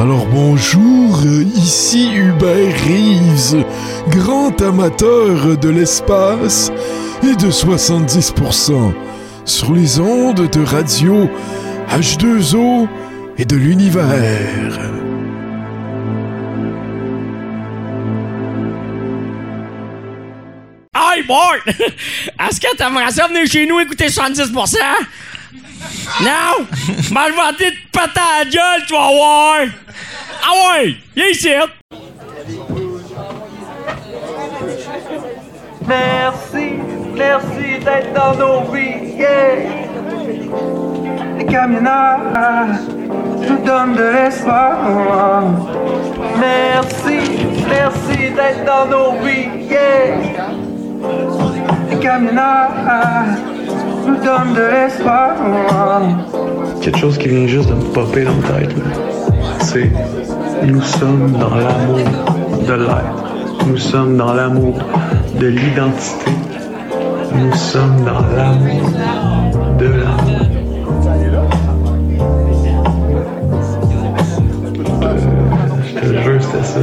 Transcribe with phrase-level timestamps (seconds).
[0.00, 1.20] Alors bonjour,
[1.54, 3.66] ici Hubert Reeves,
[4.08, 6.72] grand amateur de l'espace
[7.22, 8.94] et de 70%
[9.44, 11.28] sur les ondes de radio
[11.90, 12.88] H2O
[13.36, 14.80] et de l'univers.
[20.94, 21.56] Hey, Bart!
[21.66, 24.78] Est-ce que t'aimerais ça venir chez nous écouter 70%?
[26.22, 26.66] Non!
[27.12, 29.56] Ben, je vais te péter à la gueule, tu vas voir!
[30.42, 30.94] Ah ouais!
[31.16, 31.48] Viens ici!
[35.86, 36.78] Merci,
[37.16, 39.56] merci d'être dans nos vies, yeah.
[41.38, 42.20] Les camionneurs
[43.48, 45.42] nous donnent de l'espoir.
[46.38, 47.18] Merci,
[47.68, 50.50] merci d'être dans nos vies, yeah.
[51.90, 52.70] Les camionneurs
[54.06, 55.34] nous donnent de l'espoir.
[56.80, 58.74] Quelque chose qui vient juste de me popper dans la tête.
[59.60, 59.90] C'est
[60.62, 61.98] nous sommes dans l'amour
[62.66, 63.66] de l'être.
[63.66, 64.78] Nous sommes dans l'amour
[65.38, 66.30] de l'identité.
[67.34, 68.90] Nous sommes dans l'amour
[69.78, 70.29] de l'amour.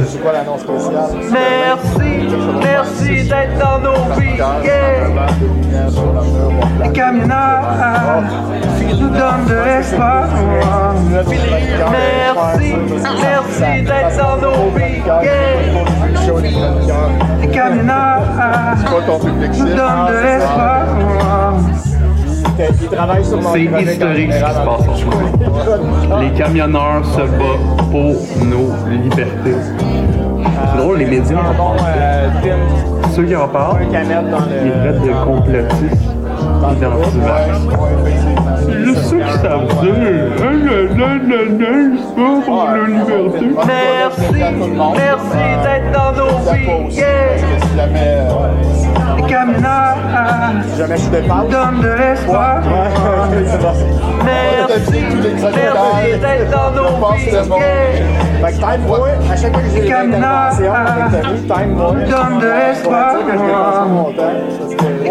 [0.04, 1.08] Jure, c'était ça.
[1.30, 2.10] Merci,
[2.62, 4.38] merci d'être dans nos vies.
[6.82, 8.22] Les camionneurs
[9.00, 10.28] nous donnent de l'espoir.
[11.10, 12.74] Merci,
[13.22, 15.02] merci d'être dans nos vies.
[17.40, 18.22] Les camionneurs
[19.56, 21.87] nous donnent de l'espoir.
[22.58, 26.18] C'est historique ce qui se passe en ce moment.
[26.20, 29.60] Les camionneurs se battent pour nos libertés.
[30.72, 31.78] C'est drôle, les médias en parlent.
[33.14, 36.10] Ceux qui en parlent, ils traitent de complotistes
[36.72, 37.46] et d'antivax.
[38.66, 39.94] C'est juste ceux qui savent dire
[40.40, 44.38] «Ah, là, là, là, c'est pas pour la liberté.» Merci,
[44.96, 47.02] merci d'être dans nos vies.
[49.16, 49.96] Les camionneurs
[50.78, 52.62] nous donnent de l'espoir.
[54.24, 56.20] Merci, merci.
[56.20, 57.30] D'être dans nos vies,
[61.24, 61.38] Les
[61.92, 63.14] nous donnent de l'espoir.
[65.02, 65.10] Les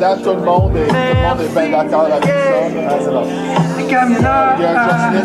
[0.00, 2.30] date, tout le monde est, bien d'accord avec ça.
[3.78, 4.04] Il y a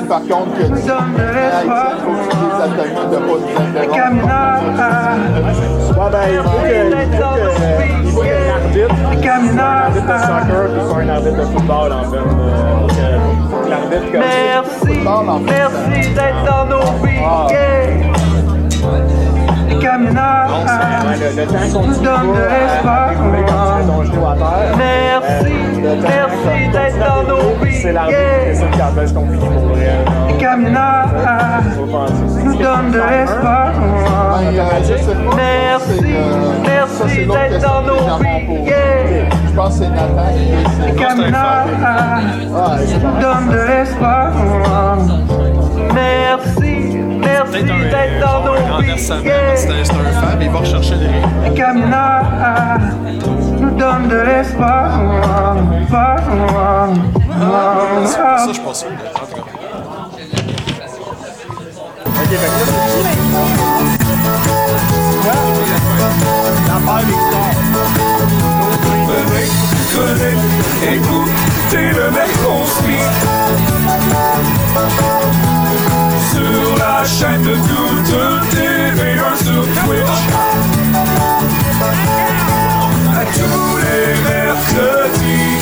[0.08, 1.88] par contre, qui a nous dit donnent de l'espoir.
[1.94, 4.38] il faut que les ateliers de pas nous Les
[4.70, 5.87] interrompre.
[5.98, 8.96] Camionneurs Ouais, il faut que, il faut que, il faut qu'il y ait un arbitre.
[9.12, 12.18] Les camionneurs Un arbitre de soccer, puis pas un arbitre de football, en fait.
[12.18, 12.22] Euh,
[12.82, 13.20] donc, euh,
[13.50, 15.00] faut que l'arbitre comme Merci,
[15.46, 17.18] merci d'être dans nos vies.
[19.70, 20.50] Les camionneurs
[21.20, 21.46] le,
[22.04, 23.12] temps nous de l'espoir.
[24.36, 24.76] terre.
[24.78, 28.50] Merci, merci d'être dans nos vies, C'est l'arbitre qui yeah.
[28.50, 29.98] décide quand est-ce qu'on finit pour vrai.
[30.28, 31.10] Les camionneurs
[32.44, 33.72] nous donnent de l'espoir.
[34.58, 36.02] Merci,
[36.64, 37.28] merci.
[37.28, 38.66] D'être dans nos vies.
[39.46, 40.34] Je pense que c'est Nathan
[42.88, 44.32] qui nous donnent de l'espoir.
[45.94, 48.98] Merci, merci d'être dans nos vies.
[48.98, 50.96] C'est un fan, il va rechercher
[51.56, 52.26] camionneurs
[53.60, 54.92] nous donnent de l'espoir.
[58.06, 58.86] Ça, je pense.
[63.36, 63.57] En
[66.98, 67.14] Venez,
[69.94, 70.36] venez,
[70.96, 73.12] écoutez le mec conspire
[76.32, 80.20] Sur la chaîne de toute TV, un sur Twitch
[83.14, 85.58] À tous les mercredis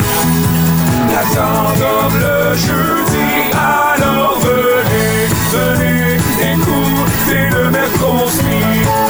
[1.09, 6.17] Nathan comme le jeudi Alors venez, venez,
[6.53, 9.04] écoutez le mec conspire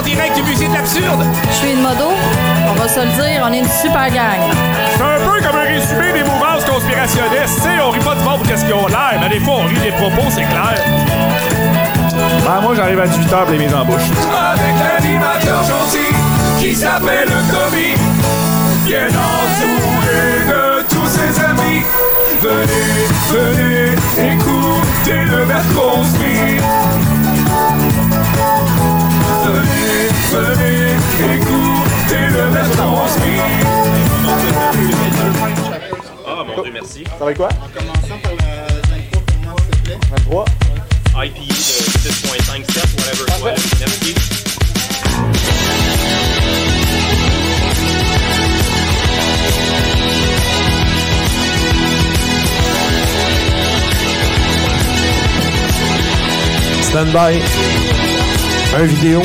[0.00, 1.24] en direct du musée de l'absurde.
[1.50, 2.12] Je suis une modo,
[2.68, 4.40] on va se le dire, on est une super gang.
[4.96, 7.56] C'est un peu comme un résumé des mouvances conspirationnistes.
[7.56, 9.54] Tu sais, on rit pas du monde pour qu'est-ce qu'ils ont l'air, mais des fois,
[9.58, 10.80] on rit des propos, c'est clair.
[12.44, 14.08] Ben, moi, j'arrive à 18h pour les mises en bouche.
[14.52, 16.14] avec l'animateur gentil
[16.58, 17.94] qui s'appelle Tommy,
[18.86, 20.80] bien entouré de
[23.32, 26.99] venez, écoutez le verre construit.
[30.28, 30.94] Venez,
[31.34, 33.40] écoutez le verre construit.
[36.26, 37.04] Ah, mon Dieu, merci.
[37.18, 37.48] Ça va quoi?
[37.48, 38.38] En commençant par le
[38.90, 39.98] 23 pour moi, s'il te plaît.
[40.10, 40.44] 23.
[41.24, 43.58] IPU de 6.5 step, whatever it was.
[43.80, 44.14] Merci.
[56.90, 57.40] Stand by.
[58.74, 59.22] Un vidéo.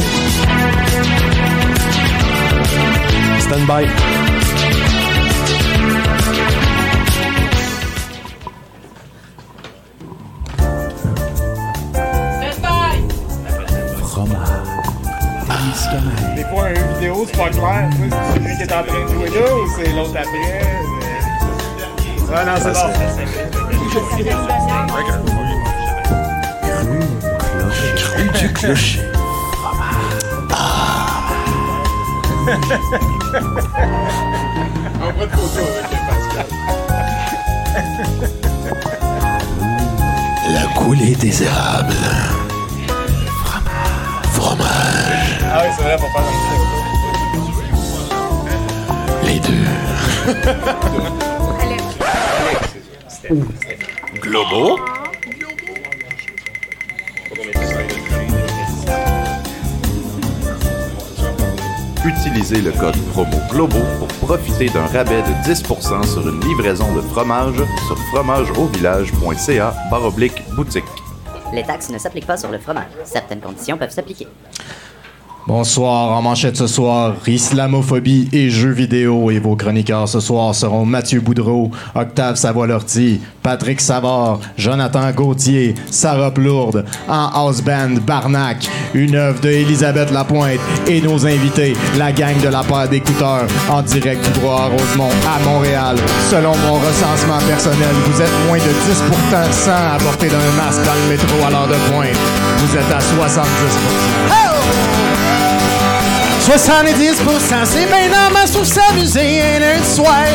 [3.56, 3.86] Stand by.
[16.36, 17.90] Des fois, une vidéo, c'est pas clair.
[17.94, 20.66] C'est celui qui est en train de jouer là ou c'est l'autre après.
[22.46, 22.74] non, c'est
[27.96, 29.15] Cru du clocher.
[32.46, 32.50] On
[35.18, 36.48] va de photo avec Pascal.
[40.54, 42.04] La coulée des érables.
[44.34, 45.40] Fromage.
[45.52, 46.34] Ah oui, c'est vrai, pour faire un
[49.26, 49.66] Les deux.
[54.22, 54.80] Globo.
[62.36, 67.00] Utilisez le code promo GLOBO pour profiter d'un rabais de 10% sur une livraison de
[67.00, 67.56] fromage
[67.88, 70.84] sur fromageauvillage.ca barre oblique boutique.
[71.54, 72.92] Les taxes ne s'appliquent pas sur le fromage.
[73.06, 74.28] Certaines conditions peuvent s'appliquer.
[75.48, 79.30] Bonsoir, en manchette ce soir, islamophobie et jeux vidéo.
[79.30, 86.32] Et vos chroniqueurs ce soir seront Mathieu Boudreau, Octave Savoie-Lortie, Patrick Savard, Jonathan Gauthier, Sarah
[86.32, 92.42] Plourde, en house band Barnac, une œuvre de Elisabeth Lapointe et nos invités, la gang
[92.42, 95.98] de la paire d'écouteurs, en direct du droit à Rosemont à Montréal.
[96.32, 101.06] Selon mon recensement personnel, vous êtes moins de 10% à porter d'un masque dans le
[101.12, 102.18] métro à l'heure de pointe.
[102.58, 105.15] Vous êtes à 70%.
[106.46, 110.26] 70% c'est bien normal pour s'amuser un lundi soir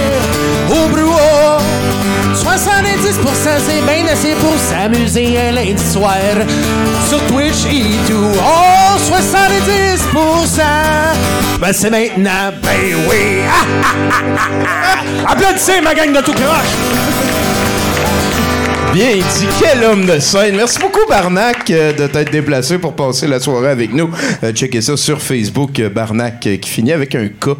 [0.68, 1.58] au brouhaha.
[2.34, 6.16] 70% c'est bien assez pour s'amuser un lundi soir
[7.08, 8.32] sur Twitch et tout.
[8.38, 10.62] Oh, 70%
[11.60, 13.42] ben c'est maintenant, ben oui.
[15.28, 17.39] Applaudissez ma gang de tout croche.
[18.92, 20.56] Bien dit, quel homme de scène.
[20.56, 24.10] Merci beaucoup, Barnac, euh, de t'être déplacé pour passer la soirée avec nous.
[24.42, 27.50] Euh, checkez ça sur Facebook, euh, Barnac, euh, qui finit avec un K.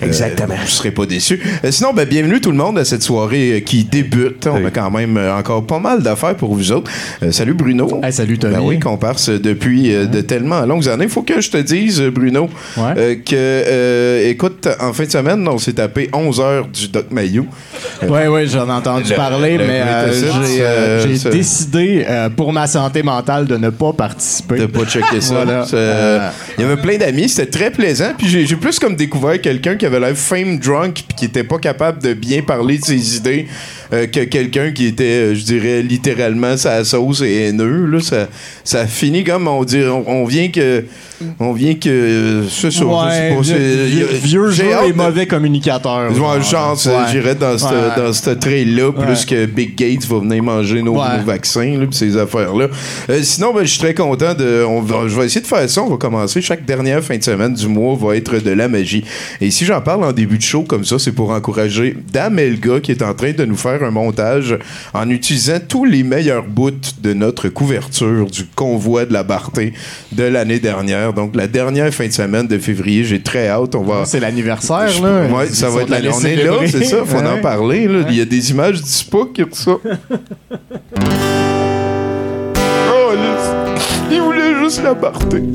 [0.00, 0.54] Exactement.
[0.60, 1.42] vous serez pas déçus.
[1.64, 4.46] Euh, sinon, ben, bienvenue tout le monde à cette soirée euh, qui débute.
[4.46, 6.88] On a quand même encore pas mal d'affaires pour vous autres.
[7.24, 8.00] Euh, salut, Bruno.
[8.12, 8.54] salut, Tommy.
[8.54, 11.08] Ben oui, qu'on passe depuis euh, de tellement longues années.
[11.08, 12.48] Faut que je te dise, Bruno,
[12.78, 17.06] euh, que, euh, écoute, en fin de semaine, on s'est tapé 11 heures du Doc
[17.10, 17.46] Mayou.
[18.08, 22.28] Oui, oui, j'en ai entendu Le- parler, le- mais le- euh, j'ai ça- décidé, euh,
[22.30, 24.58] pour ma santé mentale, de ne pas participer.
[24.58, 25.34] De pas checker ça.
[25.44, 25.64] Voilà.
[25.74, 26.28] Euh,
[26.58, 28.12] Il y avait plein d'amis, c'était très plaisant.
[28.16, 31.44] Puis j'ai j'ai plus comme découvert quelqu'un qui avait l'air fame drunk puis qui était
[31.44, 33.46] pas capable de bien parler de ses idées
[33.92, 37.86] euh, que quelqu'un qui était, euh, je dirais, littéralement sa sauce et haineux.
[37.86, 38.28] Là, ça,
[38.64, 40.84] ça finit comme on dit, on, on vient que,
[41.40, 42.70] on vient que, euh, c'est ça.
[42.70, 46.10] je sais ouais, pas, vieux, vieux jeu et de- mauvais communicateur.
[46.10, 46.92] Ouais, genre, Ouais.
[47.10, 48.12] j'irais dans Ouais.
[48.12, 49.16] cette trail-là, plus Ouais.
[49.28, 51.18] que Big Gates va venir manger nos, Ouais.
[51.18, 52.68] nos vaccins, là, pis ces affaires-là.
[53.10, 54.64] Euh, sinon, ben, je suis très content de.
[54.68, 55.82] On va, je vais essayer de faire ça.
[55.82, 56.40] On va commencer.
[56.42, 59.04] Chaque dernière fin de semaine du mois va être de la magie.
[59.40, 62.80] Et si j'en parle en début de show comme ça, c'est pour encourager Dame Elga
[62.80, 64.56] qui est en train de nous faire un montage
[64.94, 69.72] en utilisant tous les meilleurs bouts de notre couverture du convoi de la Barté
[70.12, 71.12] de l'année dernière.
[71.12, 73.74] Donc, la dernière fin de semaine de février, j'ai très hâte.
[73.74, 74.04] On va.
[74.04, 75.26] C'est l'anniversaire, là.
[75.26, 76.10] Ouais, ça va être l'année.
[76.12, 77.04] On est là, c'est ça.
[77.04, 77.86] Faut en parler.
[77.86, 78.06] là.
[78.08, 79.76] Il y a des images du Spook et tout ça.
[84.16, 85.42] Il voulait juste la parter.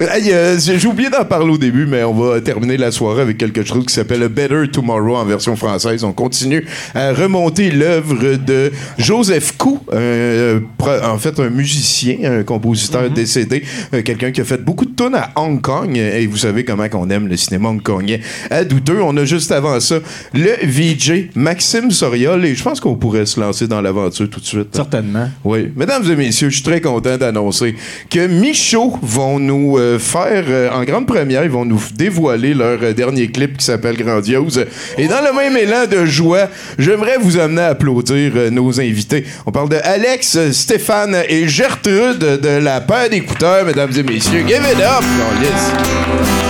[0.00, 3.62] Euh, j'ai oublié d'en parler au début, mais on va terminer la soirée avec quelque
[3.64, 6.02] chose qui s'appelle Better Tomorrow en version française.
[6.02, 13.10] On continue à remonter l'œuvre de Joseph Cou, euh, en fait un musicien, un compositeur
[13.10, 13.62] décédé,
[13.94, 15.96] euh, quelqu'un qui a fait beaucoup de tunes à Hong Kong.
[15.96, 18.20] Et vous savez comment qu'on aime le cinéma hongkongais
[18.50, 19.02] à douteux.
[19.02, 19.96] On a juste avant ça
[20.34, 24.46] le VJ Maxime Soriol et je pense qu'on pourrait se lancer dans l'aventure tout de
[24.46, 24.68] suite.
[24.74, 25.28] Certainement.
[25.44, 25.70] Oui.
[25.76, 27.74] Mesdames et messieurs, je suis très content d'annoncer
[28.10, 32.78] que Michaud vont nous euh, faire, euh, en grande première, ils vont nous dévoiler leur
[32.82, 34.66] euh, dernier clip qui s'appelle Grandiose.
[34.98, 36.48] Et dans le même élan de joie,
[36.78, 39.24] j'aimerais vous amener à applaudir nos invités.
[39.46, 44.44] On parle de Alex, Stéphane et Gertrude de la paire d'écouteurs, mesdames et messieurs.
[44.46, 45.04] Give it up.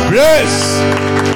[0.09, 1.32] Plus!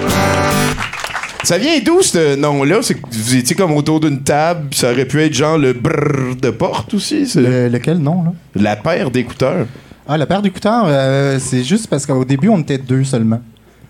[1.46, 2.82] Ça vient d'où ce nom-là?
[2.82, 6.34] C'est que vous étiez comme autour d'une table, ça aurait pu être genre le brrr
[6.34, 7.22] de porte aussi.
[7.36, 8.32] lequel nom, là?
[8.56, 9.68] La paire d'écouteurs.
[10.08, 13.40] Ah, la paire d'écouteurs, euh, c'est juste parce qu'au début, on était deux seulement.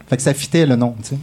[0.06, 1.18] Fait que ça fitait le nom, tu sais.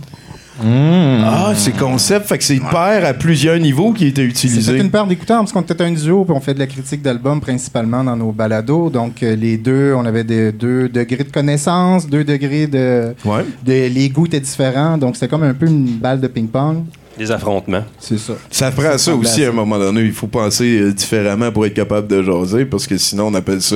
[0.62, 4.78] Ah, c'est concept, fait que c'est une paire à plusieurs niveaux qui était C'est utilisé.
[4.78, 7.42] une paire d'écouteurs parce qu'on était un duo puis on fait de la critique d'albums
[7.42, 8.90] principalement dans nos balados.
[8.90, 13.44] Donc euh, les deux, on avait des, deux degrés de connaissance, deux degrés de, Ouais.
[13.66, 14.98] de- les goûts étaient différents.
[14.98, 16.84] Donc c'était comme un peu une balle de ping-pong.
[17.18, 17.84] Des affrontements.
[18.00, 18.34] C'est ça.
[18.50, 20.02] Ça prend ça aussi à un moment donné.
[20.02, 23.62] Il faut penser euh, différemment pour être capable de jaser parce que sinon on appelle
[23.62, 23.76] ça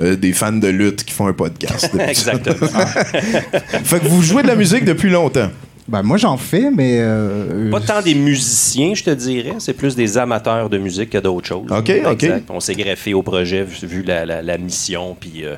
[0.00, 1.90] euh, des fans de lutte qui font un podcast.
[2.08, 2.68] Exactement.
[3.84, 5.48] fait que vous jouez de la musique depuis longtemps.
[5.88, 6.98] Ben, moi, j'en fais, mais.
[7.00, 9.54] euh, Pas tant des musiciens, je te dirais.
[9.58, 11.70] C'est plus des amateurs de musique que d'autres choses.
[11.70, 12.22] OK, OK.
[12.22, 12.50] Exact.
[12.50, 15.54] On s'est greffé au projet vu, la, la- la mission, puis, euh,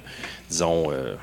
[0.51, 1.15] disons, euh,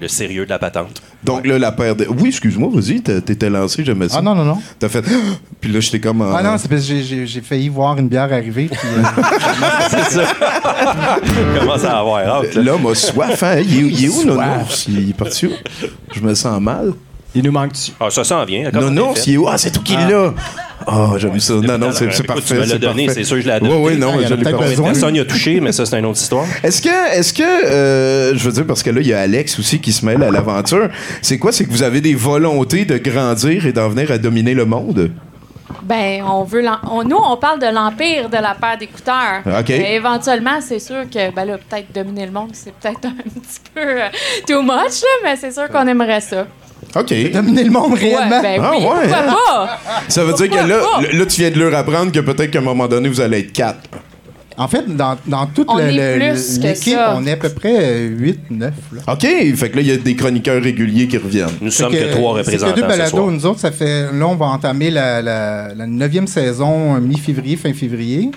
[0.00, 1.02] le sérieux de la patente.
[1.22, 2.06] Donc là, la paire de.
[2.06, 4.16] Oui, excuse-moi, vas-y, t'étais lancé, j'aimais ça.
[4.18, 4.58] Ah non, non, non.
[4.78, 5.04] T'as fait.
[5.60, 6.22] Puis là, j'étais comme.
[6.22, 8.68] en- Ah non, c'est parce que j'ai- failli voir une bière arriver.
[8.68, 9.02] Puis, euh,
[9.90, 10.22] C'est ça.
[11.60, 12.54] Commence à avoir hâte.
[12.54, 12.62] là?
[12.62, 13.60] L'homme a soif, hein?
[13.60, 14.86] Il est, où, Nounours?
[14.88, 15.50] Il est parti où?
[16.14, 16.92] Je me sens mal.
[17.34, 17.92] Il nous manque-tu?
[17.98, 18.70] Ah, ça s'en vient.
[18.72, 19.30] Comment Nounours, t'es fait?
[19.30, 19.48] il est où?
[19.48, 20.32] Ah, c'est tout qui l'a!
[20.86, 21.54] Ah, j'aime ça.
[21.54, 22.42] Non, non, c'est c'est parfait.
[22.46, 23.82] Tu me l'as c'est donné, c'est sûr que je l'ai Oui, adopté.
[23.86, 24.86] oui, non, Ah, il y en a je l'ai pas besoin.
[24.92, 26.44] Personne n'y a touché, mais ça, c'est une autre histoire.
[26.62, 29.58] Est-ce que, est-ce que, euh, je veux dire, parce que là, il y a Alex
[29.58, 30.88] aussi qui se mêle à l'aventure.
[31.22, 31.52] C'est quoi?
[31.52, 35.10] C'est que vous avez des volontés de grandir et d'en venir à dominer le monde?
[35.82, 36.62] Ben, on veut.
[36.90, 39.40] on- nous, on parle de l'empire de la paire d'écouteurs.
[39.46, 39.68] OK.
[39.68, 43.60] Mais éventuellement, c'est sûr que, ben là, peut-être dominer le monde, c'est peut-être un petit
[43.74, 44.08] peu euh,
[44.46, 44.70] too much,
[45.02, 46.46] là, mais c'est sûr qu'on aimerait ça.
[46.96, 47.32] OK.
[47.32, 48.36] dominer le monde réellement.
[48.40, 49.80] Ouais, ben Ah, oui, ouais, pourquoi pas?
[50.08, 51.00] Ça veut dire que là, pas?
[51.12, 53.52] là, tu viens de leur apprendre que peut-être qu'à un moment donné, vous allez être
[53.52, 53.80] quatre.
[54.56, 57.36] en fait, dans, dans toute On le- est le- plus que l'équipe, on est à
[57.36, 58.72] peu près 8, 9.
[58.92, 59.12] Là.
[59.12, 59.20] OK.
[59.56, 61.48] Fait que là, il y a des chroniqueurs réguliers qui reviennent.
[61.60, 63.10] Nous Fait sommes que, trois c'est représentants que deux ce balados.
[63.16, 63.30] soir.
[63.32, 64.12] Nous autres, ça fait.
[64.12, 65.68] Là, on va entamer la, la,
[66.28, 68.30] saison, euh, mi-février, fin février,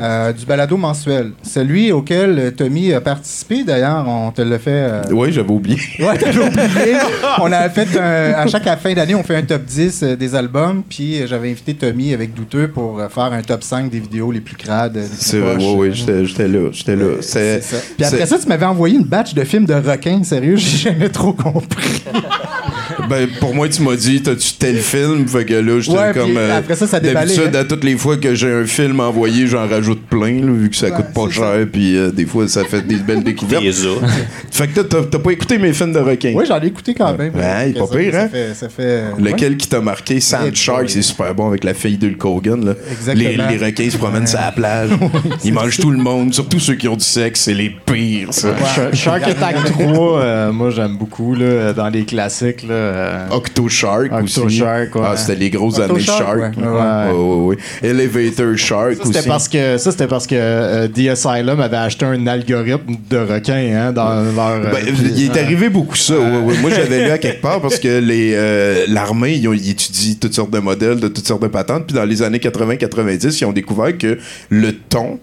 [0.00, 1.32] euh, du balado mensuel.
[1.42, 4.70] Celui auquel euh, Tommy a participé, d'ailleurs, on te l'a fait.
[4.70, 5.78] euh, Oui, j'avais oublié.
[5.98, 6.96] Ouais, t'avais oublié.
[7.40, 10.34] on a fait un- à chaque fin d'année, on fait un top 10 euh, des
[10.34, 10.82] albums.
[10.88, 14.56] Puis j'avais invité Tommy avec Douteux pour faire un top 5 des vidéos les plus
[14.56, 14.98] crades.
[15.18, 16.68] C'est vrai, oui, oui, j'étais là.
[16.72, 17.16] J'étais là.
[17.20, 17.76] C'est- ça.
[17.96, 20.22] Puis après ça, tu m'avais envoyé une batch de films de requins.
[20.22, 22.02] Sérieux, j'ai jamais trop compris.
[23.10, 25.26] Ben, pour moi, tu m'as dit, t'as-tu tel film?
[25.26, 26.36] Fait que là, j'étais Ouais, comme.
[26.36, 27.58] euh, après ça, ça D'habitude, hein.
[27.60, 30.76] à toutes les fois que j'ai un film envoyé, j'en rajoute plein, là, vu que
[30.76, 33.64] ça coûte pas cher, puis euh, des fois, ça fait des belles découvertes.
[34.52, 36.32] Fait que t'as- pas écouté mes films de requins.
[36.36, 37.32] Oui, j'en ai écouté quand même.
[37.34, 38.28] Ouais, pas Ça- pire, ça hein?
[38.30, 39.56] fait- ça fait, euh, Lequel ouais.
[39.56, 40.20] qui t'a marqué?
[40.20, 42.64] Sand Shark, c'est super bon avec la fille d'Hulk Hogan.
[42.64, 42.74] Là.
[42.90, 43.48] Exactement.
[43.48, 44.90] Les, les requins se promènent sur la plage.
[45.44, 47.40] Ils mangent tout le monde, surtout ceux qui ont du sexe.
[47.40, 48.50] C'est les pires, ça.
[48.52, 52.62] Sh- Shark Attack 3, euh, moi j'aime beaucoup là, dans les classiques.
[52.68, 54.58] Là, euh, Octo Shark Octo aussi.
[54.58, 55.02] Shark, ouais.
[55.04, 56.56] Ah, c'était les grosses Octo années Shark, Shark.
[56.56, 57.12] ouais,
[57.46, 57.56] ouais.
[57.82, 59.28] Elevator Shark Ça, c'était aussi.
[59.28, 63.54] parce que ça c'était parce que euh, The Asylum avait acheté un algorithme de requins
[63.88, 64.46] hein, dans leur.
[64.48, 66.14] euh, Ben, il est arrivé beaucoup ça.
[66.14, 70.14] Moi, j'avais lu à quelque part parce que les euh, l'armée, ils, ont- ils étudient
[70.20, 71.86] toutes sortes de modèles, de toutes sortes de patentes.
[71.86, 74.18] Puis dans les années 80-90, ils ont découvert que
[74.50, 75.18] le thon,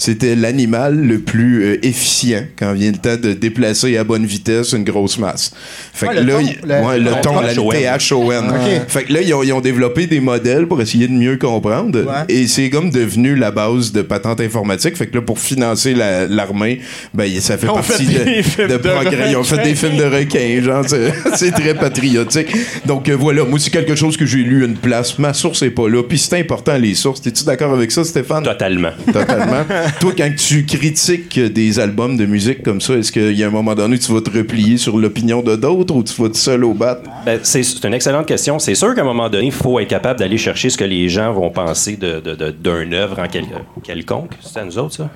[0.00, 4.72] c'était l'animal le plus euh, efficient quand vient le temps de déplacer à bonne vitesse
[4.72, 5.52] une grosse masse.
[5.92, 8.48] Fait Ouais, que le là, le- ouais, le le thon, la THON.
[8.48, 8.88] Ok.
[8.88, 12.00] Fait que là, ils ont, ils ont développé des modèles pour essayer de mieux comprendre.
[12.00, 12.24] Ouais.
[12.28, 14.96] Et c'est comme devenu la base de patente informatique.
[14.96, 16.80] Fait que là, pour financer la- l'armée,
[17.12, 19.30] ben, ça fait partie fait de, de de progrès.
[19.32, 20.84] Ils ont fait des films de requins, genre,
[21.36, 22.48] c'est- très patriotique.
[22.86, 25.18] Donc euh, voilà, moi, c'est quelque chose que j'ai lu une place.
[25.18, 26.02] Ma source est pas là.
[26.02, 27.20] Puis c'est important, les sources.
[27.20, 28.44] T'es-tu d'accord avec ça, Stéphane?
[28.44, 28.92] Totalement.
[29.12, 29.64] Totalement.
[29.98, 33.50] Toi, quand tu critiques des albums de musique comme ça, est-ce qu'il y a un
[33.50, 36.64] moment donné, tu vas te replier sur l'opinion de d'autres ou tu vas te seul
[36.64, 37.02] au bat?
[37.26, 38.58] Ben, c'est une excellente question.
[38.58, 41.08] C'est sûr qu'à un moment donné, il faut être capable d'aller chercher ce que les
[41.08, 43.44] gens vont penser de, de, de- d'une œuvre en quel-
[43.82, 44.32] quelconque.
[44.40, 45.10] C'est à nous autres, ça?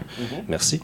[0.49, 0.81] Merci.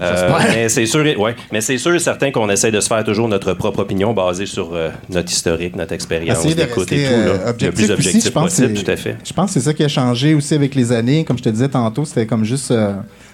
[0.00, 3.04] Euh, mais c'est sûr, ouais, mais c'est sûr et certain qu'on essaie de se faire
[3.04, 7.12] toujours notre propre opinion basée sur euh, notre historique, notre expérience d'écoute et tout.
[7.12, 9.16] euh, Là, le objectif plus aussi, objectif je pense possible, que c'est- tout à fait.
[9.24, 11.24] Je pense que c'est ça qui a changé aussi avec les années.
[11.24, 12.92] Comme je te disais tantôt, c'était comme juste euh,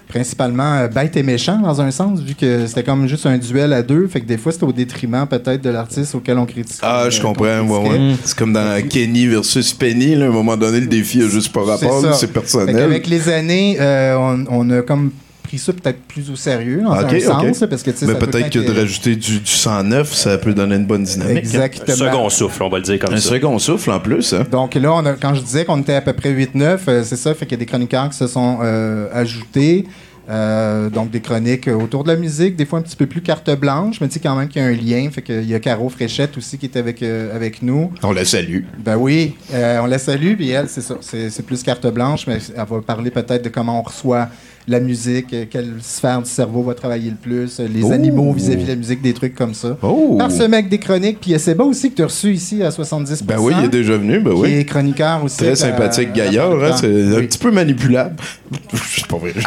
[0.09, 3.71] principalement euh, bête et méchant dans un sens, vu que c'était comme juste un duel
[3.71, 4.07] à deux.
[4.07, 6.79] Fait que des fois, c'était au détriment peut-être de l'artiste auquel on critique.
[6.81, 7.61] Ah, je euh, comprends.
[7.61, 8.15] ouais, ouais.
[8.25, 10.15] C'est comme dans Kenny versus Penny.
[10.15, 12.13] Là, à un moment donné, le défi a juste pas rapport.
[12.15, 12.75] C'est personnel.
[12.75, 15.11] qu'avec les années, euh, on, on a comme
[15.49, 17.21] pris ça peut-être plus au sérieux, dans Ok, un ok.
[17.55, 20.75] sens, parce que, Mais peut peut-être que de rajouter du, du 109, ça peut donner
[20.75, 21.35] une bonne dynamique.
[21.37, 21.39] hein.
[21.39, 21.97] Exactement.
[21.97, 23.29] Second souffle, on va le dire comme Un ça.
[23.29, 24.33] second souffle en plus.
[24.33, 24.45] Hein?
[24.51, 27.15] Donc là, on a- quand je disais qu'on était à peu près 8-9, euh, c'est
[27.17, 29.85] ça, fait qu'il y a des chroniqueurs qui se sont euh, ajoutés.
[30.29, 33.49] Euh, donc des chroniques autour de la musique, des fois un petit peu plus carte
[33.59, 35.09] blanche, mais tu sais quand même qu'il y a un lien.
[35.09, 37.91] Fait qu'il y a Caro Fréchette aussi qui est avec, euh, avec nous.
[38.03, 38.59] On la salue.
[38.77, 42.27] Ben oui, euh, on la salue, puis elle, c'est ça, c'est c'est plus carte blanche,
[42.27, 44.27] mais elle va parler peut-être de comment on reçoit
[44.67, 47.91] la musique, euh, quelle sphère du cerveau va travailler le plus, euh, les Oh.
[47.91, 49.77] animaux vis-à-vis de la musique, des trucs comme ça.
[49.81, 50.15] Oh.
[50.19, 52.69] Par ce mec des chroniques, puis a Seba aussi que tu as reçu ici à
[52.71, 54.53] 70 Ben oui, il est déjà venu, ben qui oui.
[54.53, 55.37] est chroniqueur aussi.
[55.37, 58.15] Très la- sympathique la gaillard, hein, c'est un petit peu manipulable.
[58.73, 59.33] C'est pas vrai.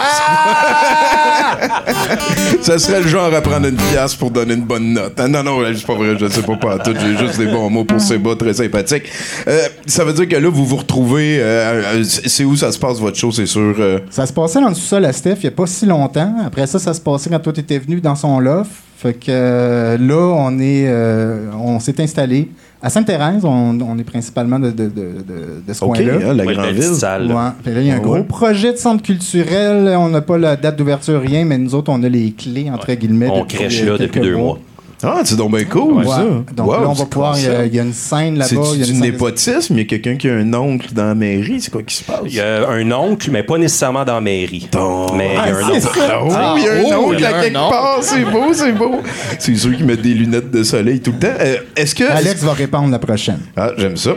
[2.62, 5.18] ça serait le genre à prendre une pièce pour donner une bonne note.
[5.18, 5.28] hein.
[5.28, 6.92] Non, non, c'est pas vrai, je sais pas pas tout.
[7.00, 9.04] J'ai juste des bons mots pour Seba, très sympathique.
[9.48, 11.38] Euh, ça veut dire que là, vous vous retrouvez.
[11.40, 13.74] euh, euh, c'est où ça se passe votre show, c'est sûr.
[13.78, 16.34] euh, Ça se passait dans le sous-sol à Steph il n'y a pas si longtemps.
[16.44, 18.70] Après ça, ça se passait quand toi, tu étais venu dans son loft.
[18.96, 22.48] Fait que euh, là, on est, euh, on s'est installé
[22.80, 23.44] à Sainte-Thérèse.
[23.44, 26.12] On, on est principalement de, de, de, de- de ce OK, coin-là.
[26.30, 26.84] hein, la Ouais, grande belle ville.
[26.94, 27.34] salle, là.
[27.34, 27.50] Ouais.
[27.64, 29.94] Puis là, il y a un gros projet de centre culturel.
[29.98, 32.92] On n'a pas la date d'ouverture, rien, mais nous autres, on a les clés, entre
[32.94, 33.28] guillemets.
[33.32, 34.58] On crèche euh, là depuis deux mois.
[35.02, 36.04] Ah, c'est donc bien cool, Ouais.
[36.06, 36.24] ça.
[36.54, 37.38] Donc Wow, là, on va pouvoir.
[37.38, 38.48] Il y, a- cool, il y a une scène là-bas.
[38.74, 39.74] il y a C'est une du népotisme?
[39.74, 41.60] Il y a quelqu'un qui a un oncle dans la mairie?
[41.60, 42.20] C'est quoi qui se passe?
[42.26, 44.68] Il y a un oncle, mais pas nécessairement dans la mairie.
[45.16, 45.98] Mais il y a un c'est oncle.
[45.98, 46.20] ça.
[46.22, 47.70] Oh, il y a un oh, oncle à un quelque oncle.
[47.70, 49.00] part, c'est beau, c'est beau.
[49.38, 51.34] C'est ceux qui mettent des lunettes de soleil tout le temps.
[51.40, 52.04] Euh, Est-ce que.
[52.04, 53.38] Alex va répondre la prochaine.
[53.56, 54.12] Ah, j'aime ça.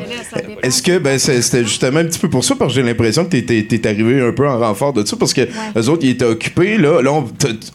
[0.62, 3.30] Est-ce que, ben, c'était justement un petit peu pour ça, parce que j'ai l'impression que
[3.32, 5.42] t'es- t'es t'es arrivé un peu en renfort de ça, parce que
[5.76, 6.78] les autres, ils étaient occupés.
[6.78, 7.12] Là, là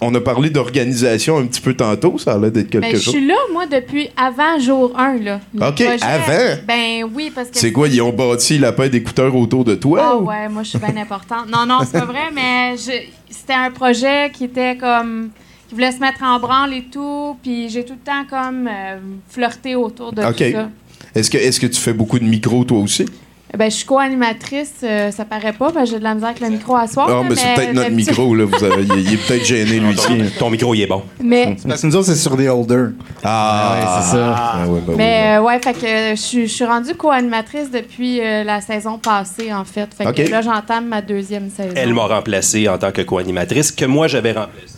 [0.01, 3.11] on, a parlé d'organisation un petit peu tantôt, ça a l'air d'être quelque Ben, je
[3.11, 5.19] suis là, moi, depuis avant jour 1.
[5.19, 5.41] Là.
[5.55, 6.57] Le OK, avant?
[6.67, 7.59] Ben oui, parce que.
[7.59, 10.01] C'est quoi, ils ont bâti la paix d'écouteurs autour de toi?
[10.03, 10.27] Ah ou?
[10.27, 11.47] ouais, moi, je suis bien importante.
[11.51, 15.31] Non, non, c'est pas vrai, mais je- c'était un projet qui était comme.
[15.69, 18.99] qui voulait se mettre en branle et tout, puis j'ai tout le temps comme euh,
[19.29, 20.37] flirté autour de OK.
[20.37, 20.69] tout ça.
[21.15, 23.05] Est-ce que, est que tu fais beaucoup de micros, toi aussi?
[23.59, 26.51] Ben, je suis co-animatrice, euh, ça paraît pas, que j'ai de la misère avec le
[26.51, 27.09] micro à soir.
[27.11, 28.45] Ah, là, mais c'est peut-être notre micro, là.
[28.45, 30.31] Vous avez- il, est- il est peut-être gêné, lui aussi.
[30.39, 31.03] Ton micro, il est bon.
[31.23, 32.91] Mais, Parce que nous autres, c'est sur des holders.
[33.25, 34.35] Ah, ouais, c'est ça.
[34.37, 38.45] Ah, ouais, ben mais euh, ouais, fait que euh, je suis- rendue co-animatrice depuis euh,
[38.45, 39.89] la saison passée, en fait.
[39.97, 40.15] Fait OK.
[40.15, 41.75] que là, j'entame ma deuxième saison.
[41.75, 44.75] Elle m'a remplacé en tant que co-animatrice, que moi, j'avais remplacé.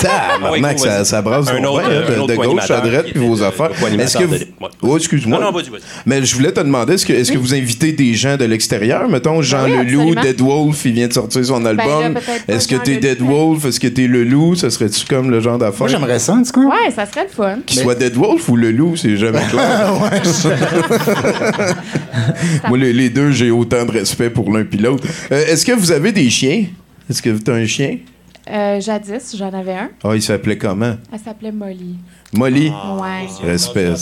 [0.00, 2.70] Tabarnak, Ouais, ça, ça brasse Un donc autre, bien, euh, un de, autre de gauche
[2.70, 3.70] à droite, puis vos affaires.
[3.98, 4.34] Est-ce que vous...
[4.34, 4.68] de- ouais.
[4.82, 5.38] Oh, excuse-moi.
[5.38, 5.80] Non, non, vas-y, vas-y.
[6.06, 9.08] Mais je voulais te demander, est-ce que, est-ce que vous invitez des gens de l'extérieur?
[9.08, 10.22] Mettons, Jean Ben oui, Leloup, absolument.
[10.22, 12.18] Dead Wolf, il vient de sortir son là, album.
[12.48, 13.64] est-ce que Jean t'es Leloup, Dead Wolf?
[13.66, 14.54] Est-ce que t'es le loup?
[14.56, 15.80] Ça serait-tu comme le genre d'affaire?
[15.80, 16.60] Moi, j'aimerais ça, en tout cas.
[16.60, 17.58] Ouais, ça serait le fun.
[17.66, 19.92] Qu'il soit Dead Wolf ou le loup, c'est jamais clair.
[22.68, 25.06] Moi, les, les deux, j'ai autant de respect pour l'un puis l'autre.
[25.32, 26.64] Euh, est-ce que vous avez des chiens?
[27.08, 27.98] Est-ce que tu as un chien?
[28.48, 29.90] Euh, jadis, j'en avais un.
[30.02, 30.94] Ah, il s'appelait comment?
[31.12, 31.96] Elle s'appelait Molly.
[32.32, 32.68] Molly?
[32.70, 33.26] Ouais.
[33.50, 33.92] Respect.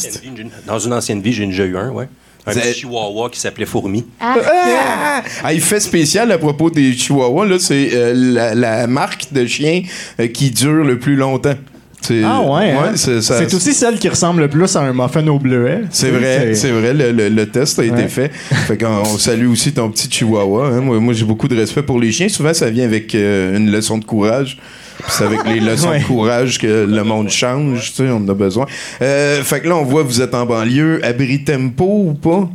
[0.66, 2.09] Dans une ancienne vie, j'ai déjà eu un, ouais.
[2.46, 4.07] Un petit chihuahua qui s'appelait Fourmi.
[4.20, 5.22] Ah, Ah!
[5.44, 7.44] Ah, il fait spécial à propos des chihuahuas.
[7.46, 9.83] Là, c'est euh, la, la marque de chien
[10.18, 11.57] euh, qui dure le plus longtemps.
[12.00, 12.92] C'est- Ah ouais, hein?
[12.94, 15.82] c'est aussi celle qui ressemble le plus à un muffin au bleuet.
[15.90, 18.28] C'est vrai, c'est vrai, le, le- le test a été fait.
[18.66, 20.68] Fait qu'on on salue aussi ton petit chihuahua.
[20.68, 20.80] hein.
[20.80, 22.28] Moi, moi, j'ai beaucoup de respect pour les chiens.
[22.28, 24.58] Souvent, ça vient avec euh, une leçon de courage.
[24.98, 25.98] Puis C'est avec les leçons Ouais.
[26.00, 27.90] de courage que le monde change.
[27.90, 28.66] Tu sais, on en a besoin.
[29.02, 31.04] Euh, fait que là, on voit vous êtes en banlieue.
[31.04, 32.48] Abri tempo ou pas?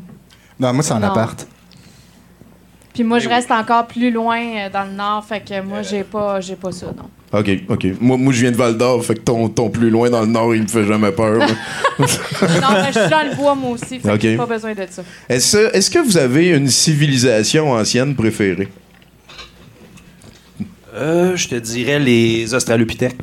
[0.60, 1.08] Non, moi, c'est en Non.
[1.10, 1.46] appart.
[2.94, 6.04] Puis moi, je reste encore plus loin euh, dans le nord, fait que moi, j'ai
[6.04, 7.10] pas, j'ai pas ça, non.
[7.34, 7.88] OK, OK.
[8.00, 10.28] Moi, moi je viens de Val d'Or, fait que ton, ton plus loin dans le
[10.28, 11.40] nord, il me fait jamais peur.
[12.00, 14.20] non, mais je suis dans le bois, moi aussi, fait Ok.
[14.20, 15.02] que j'ai pas besoin de ça.
[15.28, 18.68] Est-ce est-ce que vous avez une civilisation ancienne préférée?
[20.96, 23.16] Euh, je te dirais les Australopithèques.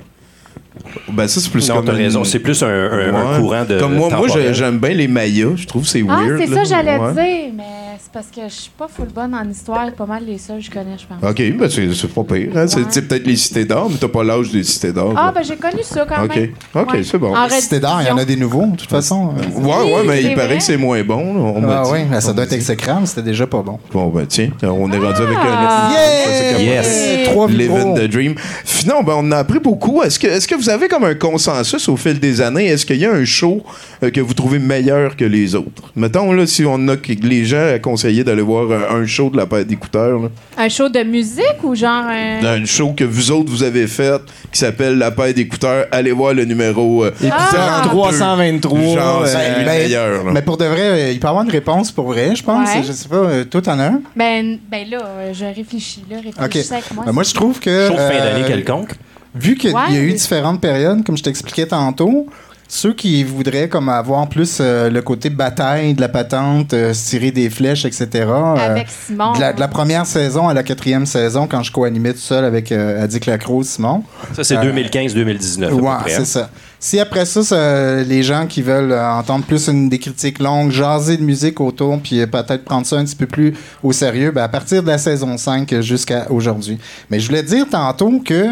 [1.09, 2.25] Ben ça, c'est plus Non, comme t'as une- raison.
[2.25, 3.79] C'est plus un, un- courant de.
[3.79, 5.51] Comme moi, moi j'aime bien les Mayas.
[5.57, 6.41] Je trouve que c'est Ah, weird.
[6.41, 6.65] c'est là.
[6.65, 7.13] ça, j'allais Ouais.
[7.13, 10.39] dire, mais c'est parce que je suis pas full bonne en histoire, pas mal les
[10.39, 11.31] seuls que je connais, je pense.
[11.31, 12.51] OK, ben c'est c'est pas pire.
[12.57, 12.67] hein.
[12.67, 15.13] C'est c'est peut-être les cités d'or, mais t'as pas l'âge des cités d'or.
[15.17, 15.33] Ah, là.
[15.35, 16.51] ben j'ai connu ça quand OK, même.
[16.75, 17.03] OK, Ouais.
[17.05, 17.37] c'est bon.
[17.37, 19.35] En Cité d'or, il y en a des nouveaux, de toute façon.
[19.55, 20.57] Ouais, ouais, mais c'est il paraît vrai.
[20.59, 21.35] que c'est moins bon.
[21.35, 21.41] là.
[21.57, 21.91] On m'a Ah dit.
[21.93, 23.79] oui, mais ça doit être exécrable, c'était déjà pas bon.
[23.93, 25.91] Bon, ben tiens, on est rendu avec un Ah.
[25.93, 26.65] Ça, c'est capoté.
[26.65, 27.25] Yes.
[27.29, 27.99] Trois Living micros.
[27.99, 28.35] the dream.
[28.65, 30.03] Sinon, ben, on a appris beaucoup.
[30.03, 32.67] Est-ce que, est que vous avez comme un consensus au fil des années?
[32.67, 33.63] Est-ce qu'il y a un show
[34.03, 35.93] euh, que vous trouvez meilleur que les autres?
[35.97, 39.31] Mettons, là, si on a que les gens à conseiller d'aller voir euh, un show
[39.31, 40.21] de la paire d'écouteurs.
[40.57, 42.45] Un show de musique ou genre un.
[42.45, 44.21] Un show que vous autres vous avez fait
[44.53, 45.87] qui s'appelle La paire d'écouteurs.
[45.91, 47.83] Allez voir le numéro euh, Ah!
[47.85, 48.81] 323.
[48.81, 50.25] Genre, c'est euh, lui le ben, meilleur.
[50.25, 50.31] là.
[50.33, 52.69] Mais pour de vrai, euh, il peut y avoir une réponse pour vrai, je pense.
[52.69, 52.83] Ouais.
[52.87, 54.01] Je sais pas, euh, tout en un?
[54.17, 56.05] Ben, ben là, euh, je réfléchis.
[56.11, 56.25] Là, OK.
[56.43, 57.05] réfléchissez avec moi.
[57.07, 57.87] Ben, moi, je trouve que.
[57.89, 58.91] Show de fin d'année euh, quelconque.
[59.35, 59.93] Vu qu'il Ouais.
[59.93, 62.27] y a eu différentes périodes, comme je t'expliquais tantôt,
[62.73, 67.09] ceux qui voudraient comme avoir plus euh, le côté bataille de la patente, euh, se
[67.11, 68.07] tirer des flèches, etc.
[68.29, 69.33] euh, Avec Simon.
[69.33, 72.45] de, la, de la première saison à la quatrième saison, quand je co-animais tout seul
[72.45, 74.05] avec euh, Adic Lacroix, Simon.
[74.35, 75.65] Ça, c'est Euh, 2015-2019.
[75.65, 76.17] à peu Ouais, près, hein.
[76.21, 76.49] c'est ça.
[76.79, 80.71] Si après ça, ça, les gens qui veulent euh, entendre plus une, des critiques longues,
[80.71, 83.53] jaser de musique autour, puis euh, peut-être prendre ça un petit peu plus
[83.83, 86.79] au sérieux, ben, à partir de la saison 5 jusqu'à aujourd'hui.
[87.11, 88.45] Mais je voulais dire tantôt que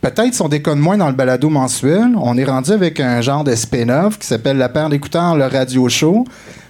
[0.00, 3.44] peut-être si on déconne moins dans le balado mensuel, on est rendu avec un genre
[3.44, 6.24] de spin-off qui s'appelle La paire d'écouteurs, le radio show.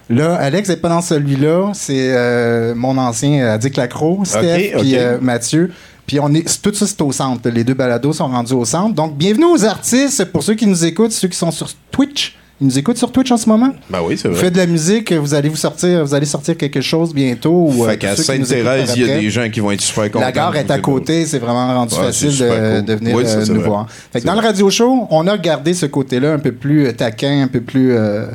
[0.09, 1.71] Là, Alex n'est pas dans celui-là.
[1.73, 5.71] C'est euh, mon ancien euh, Adic Lacroix, Steph, puis euh, Mathieu.
[6.05, 7.49] Puis on est, tout ça, c'est au centre.
[7.49, 8.95] Les deux balados sont rendus au centre.
[8.95, 10.23] Donc, bienvenue aux artistes.
[10.25, 12.37] Pour ceux qui nous écoutent, ceux qui sont sur Twitch.
[12.59, 13.71] Ils nous écoutent sur Twitch en ce moment?
[13.89, 14.45] Ben oui, c'est Vous vrai.
[14.45, 17.69] faites de la musique, vous allez vous sortir, vous allez sortir quelque chose bientôt.
[17.71, 19.81] Ou, euh, Fait qu'à qui nous Sainte-Thérèse, il y a des gens qui vont être
[19.81, 20.25] super contents.
[20.25, 22.47] La gare est vous à côté, c'est vraiment rendu Ouais, facile de,
[22.79, 22.85] cool.
[22.85, 23.69] de venir Oui, ça, euh, nous vrai.
[23.69, 23.87] voir.
[24.11, 26.93] Fait que dans le radio show, on a gardé ce côté-là un peu plus euh,
[26.93, 28.25] taquin, un peu plus euh,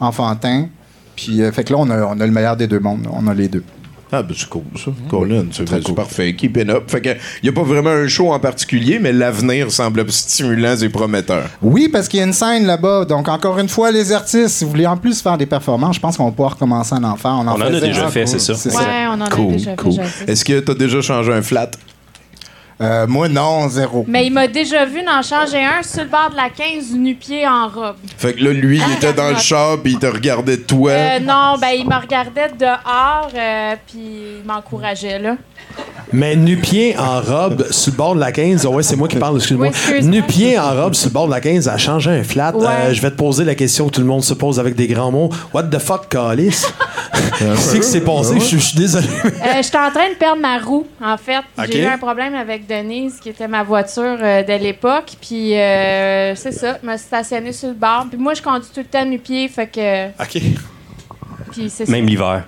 [0.00, 0.66] enfantin.
[1.14, 3.06] Puis, euh, fait que là, on a, on a le meilleur des deux mondes.
[3.12, 3.62] On a les deux.
[4.12, 4.90] Ah, ben c'est cool, ça.
[5.08, 6.34] Colin, c'est c'est parfait.
[6.34, 6.84] Keep it up.
[6.90, 10.76] Fait que, il n'y a pas vraiment un show en particulier, mais l'avenir semble stimulant
[10.76, 11.44] et prometteur.
[11.62, 13.04] Oui, parce qu'il y a une scène là-bas.
[13.04, 16.00] Donc, encore une fois, les artistes, si vous voulez en plus faire des performances, je
[16.00, 17.30] pense qu'on va pouvoir recommencer à en faire.
[17.32, 18.52] On en, On en a déjà fait, c'est ça.
[18.54, 19.94] Ouais, on en a Cool, déjà cool.
[20.26, 21.70] Est-ce que tu as déjà changé un flat?
[22.80, 24.04] Euh, moi, non, zéro.
[24.08, 27.46] Mais il m'a déjà vu en changer un sur le bord de la 15 nu-pied
[27.46, 27.96] en robe.
[28.16, 30.62] Fait que là, lui, il Ah, était dans le char, puis il te regardait de
[30.62, 30.90] toi.
[30.92, 33.98] Euh, non, ben il me regardait dehors, euh, puis
[34.40, 35.36] il m'encourageait, là.
[36.12, 39.16] Mais nu-pied en robe sur le bord de la 15, oh ouais, c'est moi qui
[39.16, 39.68] parle, excuse-moi.
[39.92, 42.54] Oui, nu-pied en robe sur le bord de la 15 a changé un flat.
[42.56, 42.66] Ouais.
[42.66, 44.86] Euh, je vais te poser la question que tout le monde se pose avec des
[44.86, 45.30] grands mots.
[45.54, 46.64] What the fuck, Calis?
[47.38, 48.34] Qu'est-ce qui s'est passé?
[48.34, 49.06] Je suis- je suis désolé.
[49.24, 51.40] Euh, J'étais en train de perdre ma roue, en fait.
[51.70, 55.12] J'ai eu un problème avec Denise, qui était ma voiture euh, de l'époque.
[55.20, 58.06] Puis euh, c'est ça, je me suis stationnée sur le bord.
[58.10, 60.08] Puis moi, je conduis tout le temps nu-pied, fait que.
[60.22, 60.42] OK.
[61.52, 61.92] Puis c'est ça.
[61.92, 62.44] Même l'hiver.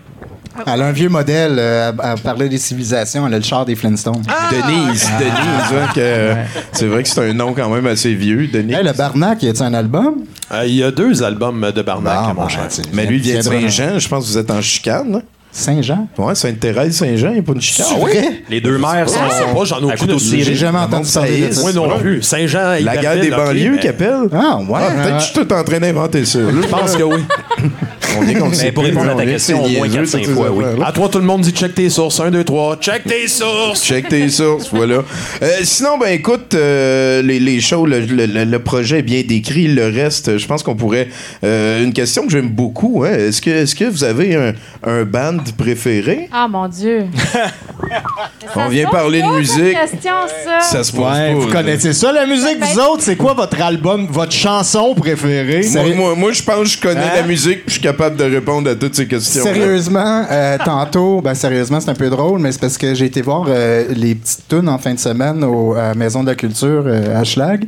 [0.67, 1.57] Elle a un vieux modèle.
[1.59, 3.27] euh, elle parlait des civilisations.
[3.27, 4.23] Elle a le char des Flintstones.
[4.29, 4.49] Ah!
[4.51, 6.35] Denise, Denise, hein, que-
[6.73, 8.77] c'est vrai que c'est un nom quand même assez vieux, Denise.
[8.77, 10.25] Hey, le Barnac, y a-tu un album?
[10.53, 12.69] Euh, Il y a deux albums de Barnac, Ah, mon cher.
[12.93, 13.99] Mais lui, il vient de Saint-Jean.
[13.99, 15.23] Je pense que vous êtes en chicane.
[15.53, 16.09] Saint-Jean?
[16.17, 17.87] Ouais, Sainte-Thérèse, Saint-Jean, il n'y a pas de chicane.
[17.91, 18.43] C'est vrai?
[18.49, 19.17] Les deux mères sont.
[19.31, 20.43] Sais pas, j'en ai aucune tiré.
[20.45, 21.61] J'ai jamais entendu parler de ça.
[21.61, 22.23] Moi non plus.
[22.23, 24.15] Saint-Jean, La Iberville, guerre des banlieues mais- qui appelle.
[24.33, 24.67] Ah, ouais.
[24.75, 26.39] Ah, peut-être que je suis tout en train d'inventer ça.
[26.41, 27.21] Je pense que oui.
[28.19, 30.65] On est contre Mais pour répondre à ta question, au moins 4-5 fois, oui.
[30.85, 32.21] À toi, tout le monde dit check tes sources.
[32.21, 32.77] 1, 2, 3.
[32.77, 33.83] Check tes sources.
[33.83, 35.03] Check tes sources, voilà.
[35.43, 39.67] Euh, sinon, ben écoute, euh, les, les shows, le, projet est bien décrit.
[39.69, 41.09] Le reste, je pense qu'on pourrait.
[41.43, 43.03] euh, une question que j'aime beaucoup.
[43.07, 44.53] Hein, est-ce que, est-ce que vous avez un,
[44.85, 45.05] un
[45.45, 47.07] band préféré Ah mon Dieu.
[48.57, 49.73] On vient parler de musique.
[49.79, 50.13] question,
[50.45, 50.61] ça.
[50.61, 51.39] Ça se pose Ouais, pas.
[51.39, 53.03] vous connaissez ça, la musique, vous autres?
[53.03, 55.67] C'est quoi votre album, votre chanson préférée?
[55.73, 57.11] Moi, moi, moi, je pense que je connais Hein?
[57.17, 59.43] la musique, puis je suis capable de répondre à toutes ces questions.
[59.43, 63.21] Sérieusement, euh, tantôt, ben sérieusement, c'est un peu drôle, mais c'est parce que j'ai été
[63.23, 66.85] voir euh, les petites tunes en fin de semaine au, à Maison de la Culture
[66.87, 67.67] euh, à Schlag.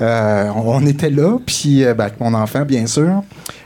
[0.00, 3.22] Euh, on on était là, puis euh, ben, avec mon enfant, bien sûr.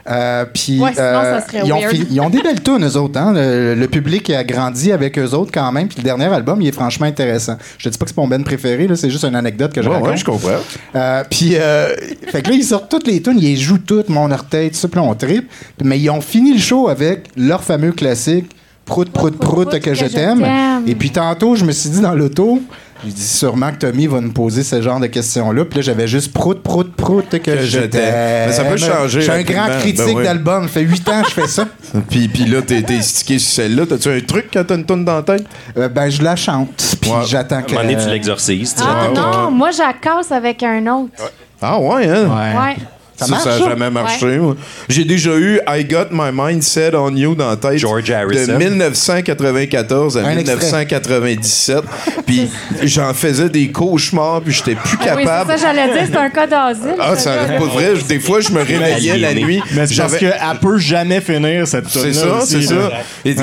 [0.09, 3.19] Euh, puis Ouais, serait ils, ont fi- ils ont des belles tunes, eux autres.
[3.19, 3.33] Hein?
[3.35, 5.89] Le, le public a grandi avec eux autres quand même.
[5.89, 7.57] Puis le dernier album, il est franchement intéressant.
[7.79, 9.83] Je te dis pas que c'est mon ben préféré, là, c'est juste une anecdote que
[9.83, 10.11] je Ouais, raconte.
[10.11, 10.49] ouais, je comprends.
[10.97, 11.95] Euh, puis, euh,
[12.29, 14.77] fait que là, ils sortent toutes les tunes, ils les jouent toutes, mon orteil, tout
[14.77, 15.51] ça, puis on tripe.
[15.85, 18.51] Mais ils ont fini le show avec leur fameux classique,
[18.87, 20.45] Prout, prout, prout, que, je t'aime.
[20.85, 22.61] Et puis tantôt, je me suis dit dans l'auto,
[23.05, 25.65] j'ai dit sûrement que Tommy va nous poser ce genre de questions-là.
[25.65, 28.53] Puis là, j'avais juste prout, prout, prout, que, je je t'aime.
[28.53, 30.25] ça peut changer Je suis un grand critique Ben oui.
[30.25, 30.63] d'album.
[30.65, 31.67] Ça fait huit ans que je fais ça.
[32.11, 33.85] Puis, puis là, t'es, t'es stické sur celle-là.
[33.87, 35.45] T'as-tu un truc quand t'as une tonne dans la tête?
[35.77, 36.97] Euh, ben, je la chante.
[37.01, 37.73] Puis j'attends À un que.
[37.75, 38.77] moment donné, tu l'exorcises.
[38.81, 41.13] Ah non, moi, je la casse avec un autre.
[41.61, 42.27] Ah ouais, hein?
[42.29, 42.77] Ouais.
[42.77, 42.85] Ça
[43.21, 43.69] Ça, marche, ça a ça?
[43.69, 44.41] jamais marché.
[44.89, 48.15] J'ai déjà eu I Got My Mind Set on You dans la tête George de
[48.15, 48.57] Harrison.
[48.59, 50.57] 1994 à Un extrait.
[50.57, 51.85] 1997.
[52.27, 52.51] Puis
[52.83, 55.51] j'en faisais des cauchemars, puis j'étais plus Ah oui, c'est capable.
[55.51, 56.97] ça, j'allais dire, c'est un cas d'asile.
[56.99, 57.59] ah, ça, là.
[57.59, 57.93] pas vrai.
[58.09, 59.63] Des fois, je me réveillais la nuit.
[59.73, 62.91] Mais c'est parce qu'elle peut jamais finir cette C'est ça, c'est ça.
[63.25, 63.35] Et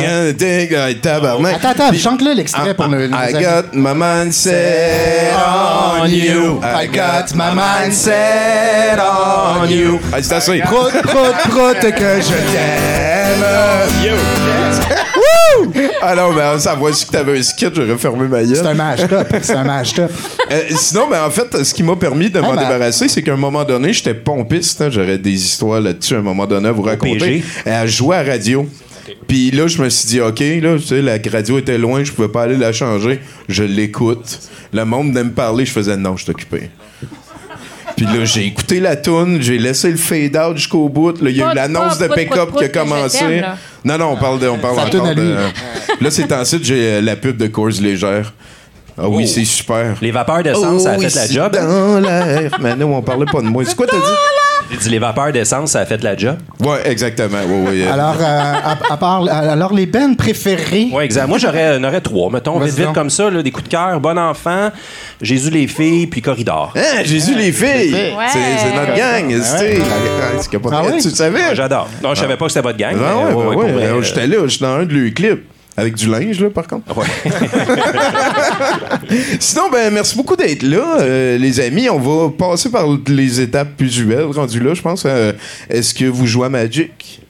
[1.01, 1.55] tabarnak.
[1.55, 3.07] Attends, attends, chante-le l'extrait pour le.
[3.07, 6.59] I got my mind set on you.
[6.63, 9.99] I got my mind set on you.
[10.13, 10.59] Ah, c'est assez.
[10.59, 13.43] Prout, prout, prout, que je t'aime.
[14.03, 14.13] Yo.
[16.01, 18.55] Ah non, mais ça voit que t'avais un skit, j'aurais fermé ma gueule.
[18.55, 19.27] C'est un match-top.
[19.41, 20.11] C'est un match-top.
[20.49, 23.33] Euh, sinon, ben, en fait, ce qui m'a permis de m'en ben- débarrasser, c'est qu'à
[23.33, 24.79] un moment donné, j'étais pompiste.
[24.81, 27.17] hein, J'aurais des histoires là-dessus à un moment donné à vous raconter.
[27.17, 27.43] PG.
[27.65, 28.65] Elle jouait à la radio.
[29.27, 32.13] Puis là, je me suis dit, OK, là, tu sais, la radio était loin, je
[32.13, 33.19] pouvais pas aller la changer.
[33.49, 34.39] Je l'écoute.
[34.71, 36.69] Le monde venait me parler, je faisais non, je suis occupé.
[37.97, 41.19] Puis là, j'ai écouté la toune, j'ai laissé le fade-out jusqu'au bout.
[41.21, 43.41] Là, il y a eu l'annonce de pick-up qui a commencé.
[43.83, 45.35] Non, non, on parle, de, on parle Ça encore de...
[46.01, 48.31] Là, c'est ensuite, j'ai euh, la pub de course légère.
[48.99, 49.31] Ah oui, Oh.
[49.33, 49.95] c'est super.
[50.01, 51.53] Les vapeurs d'essence, ça a Oh, fait la job.
[51.53, 52.51] dans l'air.
[52.61, 53.63] Mais non, on parlait pas de moi.
[53.65, 54.03] C'est quoi t'as dit?
[54.69, 56.35] J'ai dit les vapeurs d'essence, ça a fait la job.
[56.59, 57.37] Ouais, exactement.
[57.37, 60.89] Ouais, ouais, euh, Alors, euh, à, à part, alors les bands préférés.
[60.91, 61.27] Oui, exact.
[61.27, 62.29] Moi, j'aurais, j'en aurais trois.
[62.29, 63.99] Mettons, vite, vite comme ça, là, des coups de cœur.
[64.01, 64.69] Bon enfant,
[65.21, 66.71] Jésus les filles, puis Corridor.
[66.75, 67.95] Hein, Jésus les filles!
[68.31, 69.79] C'est, c'est notre gang, c'est,
[70.41, 70.75] c'est capoté.
[70.77, 71.01] Ah oui?
[71.01, 71.39] Tu le savais?
[71.49, 71.89] Ah, J'adore.
[72.03, 72.95] Non, je savais pas que c'était votre gang.
[72.99, 74.85] Ah mais ouais, ouais, ben ouais, ouais, pour vrai, euh, J'étais là, j'étais dans un
[74.85, 75.43] de leurs clips.
[75.79, 76.97] Avec du linge, là, par contre.
[76.97, 77.05] ouais.
[79.39, 81.87] Sinon, ben, merci beaucoup d'être là, euh, les amis.
[81.87, 85.03] On va passer par les étapes usuelles, rendu là, je pense.
[85.05, 85.33] Euh,
[85.69, 87.21] est-ce que vous jouez à Magic?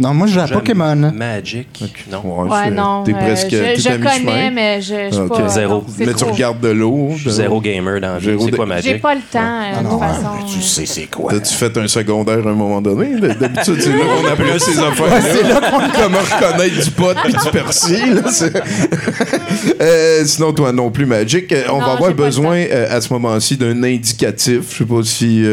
[0.00, 1.12] Non, moi, je joue à Pokémon.
[1.14, 1.68] Magic.
[2.10, 2.48] Non?
[2.48, 3.04] Ouais, non.
[3.04, 5.48] T'es euh, presque je connais, mais je je suis pas.
[5.48, 5.74] Zéro.
[5.74, 7.08] non, Mais tu regardes de l'eau.
[7.12, 8.18] Je suis de- zéro gamer dans.
[8.18, 9.02] Zéro C'est quoi J'ai Magic?
[9.02, 10.46] pas le temps, euh, de toute façon.
[10.54, 11.30] Tu sais, c'est quoi?
[11.32, 13.20] T'as-tu fait un secondaire à un moment donné?
[13.20, 15.12] D'habitude, c'est là qu'on appelle ces affaires.
[15.12, 18.22] Ouais, c'est là qu'on Comment reconnaître du pot puis du persil.
[19.80, 21.52] Euh, sinon, toi non plus, Magic.
[21.52, 24.60] Euh, On Non, va avoir le besoin à ce moment-ci d'un indicatif.
[24.72, 25.44] Je sais pas si.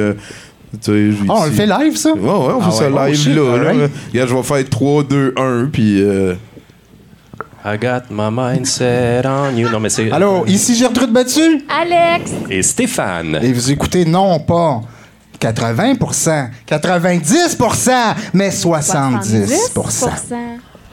[0.82, 2.12] Tu sais, Ah, on le fait live, ça?
[2.14, 2.96] Ouais, ouais, on Ah fait ça ouais.
[3.04, 3.58] Oh, live là.
[3.74, 3.88] là.
[4.12, 6.02] Regarde, je vais faire 3, 2, 1, puis.
[6.02, 6.36] euh,
[7.66, 9.68] I got my mindset on you.
[9.70, 10.10] Non, mais c'est.
[10.12, 11.66] Allô, ici Gertrude Battu?
[11.68, 12.32] Alex!
[12.50, 13.40] Et Stéphane.
[13.42, 14.82] Et vous écoutez non pas
[15.42, 17.92] 80% 90%
[18.34, 20.08] mais 70%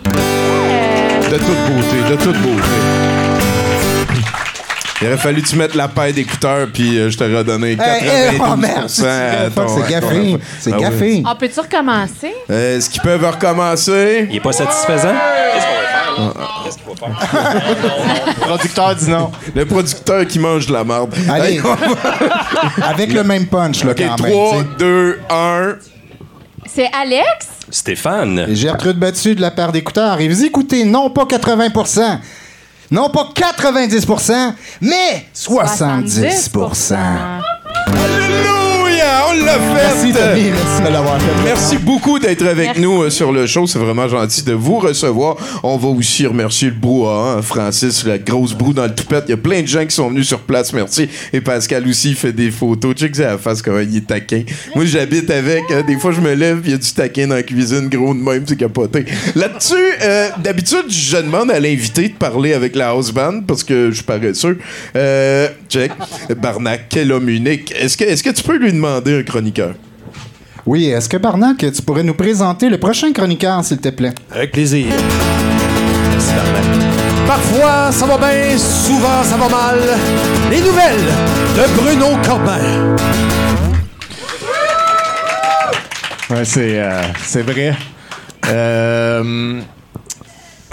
[0.07, 3.24] Euh, De toute beauté, de toute beauté.
[5.05, 8.11] Il aurait fallu que tu mettes la paille d'écouteurs, puis euh, je t'aurais donné 92
[8.11, 10.37] Hey, hey, oh merde, c'est à ton- c'est gaffé.
[10.61, 10.83] C'est Ah oui.
[10.83, 11.23] gaffé.
[11.31, 12.35] On peut-tu recommencer?
[12.51, 14.27] Euh, Est-ce qu'ils peuvent recommencer?
[14.31, 15.13] Il est pas satisfaisant?
[15.13, 16.55] Qu'est-ce qu'on va faire?
[16.65, 18.35] Qu'est-ce qu'il faut faire?
[18.39, 19.31] Le producteur dit non.
[19.55, 21.15] Le producteur qui mange de la merde.
[21.31, 21.55] Allez.
[21.57, 24.33] Hey, on va- Avec le même punch, là, OK, quand même.
[24.33, 24.65] 3, tu sais.
[24.79, 25.75] 2, 1.
[26.67, 27.47] C'est Alex?
[27.71, 28.47] Stéphane.
[28.49, 30.19] Et Gertrude Battu de la paire d'écouteurs.
[30.21, 31.69] Et vous écoutez non pas 80
[32.91, 37.41] non pas 90% mais 70 Alléluia!
[39.29, 39.75] On l'a fait!
[39.75, 40.51] Merci, Tommy.
[40.51, 41.45] Merci de l'avoir fait.
[41.45, 42.81] Merci beaucoup d'être avec Merci.
[42.81, 43.67] nous euh, sur le show.
[43.67, 45.37] C'est vraiment gentil de vous recevoir.
[45.63, 49.25] On va aussi remercier le brouhaha, hein, Francis, la grosse broue dans le toupette.
[49.29, 50.73] Il y a plein de gens qui sont venus sur place.
[50.73, 51.09] Merci.
[51.33, 52.95] Et Pascal aussi il fait des photos.
[52.95, 54.43] Check ça à la face comment il est taquin.
[54.75, 55.63] Moi, j'habite avec.
[55.71, 57.89] hein, des fois, je me lève il y a du taquin dans la cuisine.
[57.89, 59.05] Gros de même, c'est capoté.
[59.35, 63.91] Là-dessus, euh, d'habitude, je demande à l'invité de parler avec la house band parce que
[63.91, 64.59] je suis paresseux.
[64.97, 65.93] Euh, check.
[66.41, 67.73] Barnac, quel homme unique.
[67.79, 69.75] Est-ce que, est-ce que tu peux lui demander un chroniqueur?
[70.67, 74.15] Oui, est-ce que Barnac, tu pourrais nous présenter le prochain chroniqueur, s'il te plaît?
[74.31, 74.87] Avec plaisir.
[77.27, 79.79] Parfois, ça va bien, souvent, ça va mal.
[80.51, 81.09] Les nouvelles
[81.57, 82.97] de Bruno Corbin.
[86.31, 87.77] Ouais, c'est, euh, c'est vrai.
[88.49, 89.61] Euh,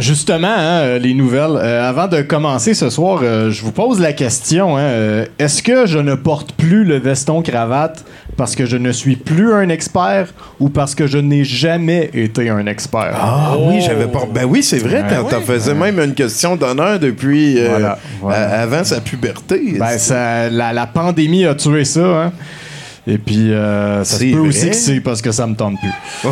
[0.02, 1.56] justement, hein, les nouvelles.
[1.56, 5.64] Euh, avant de commencer ce soir, euh, je vous pose la question hein, euh, est-ce
[5.64, 8.04] que je ne porte plus le veston cravate
[8.38, 10.28] parce que je ne suis plus un expert
[10.60, 13.14] ou parce que je n'ai jamais été un expert?
[13.20, 14.24] Ah oui, j'avais pas.
[14.34, 18.38] Ben oui, c'est vrai, t'en, t'en faisais même une question d'honneur depuis euh, Voilà, voilà.
[18.50, 19.76] a- avant sa puberté.
[19.80, 22.02] Ben, ça, la, la pandémie a tué ça.
[22.26, 22.32] Hein?
[23.08, 24.48] Et puis, euh, ça se C'est peut vrai?
[24.50, 26.30] aussi que c'est parce que ça me tente plus.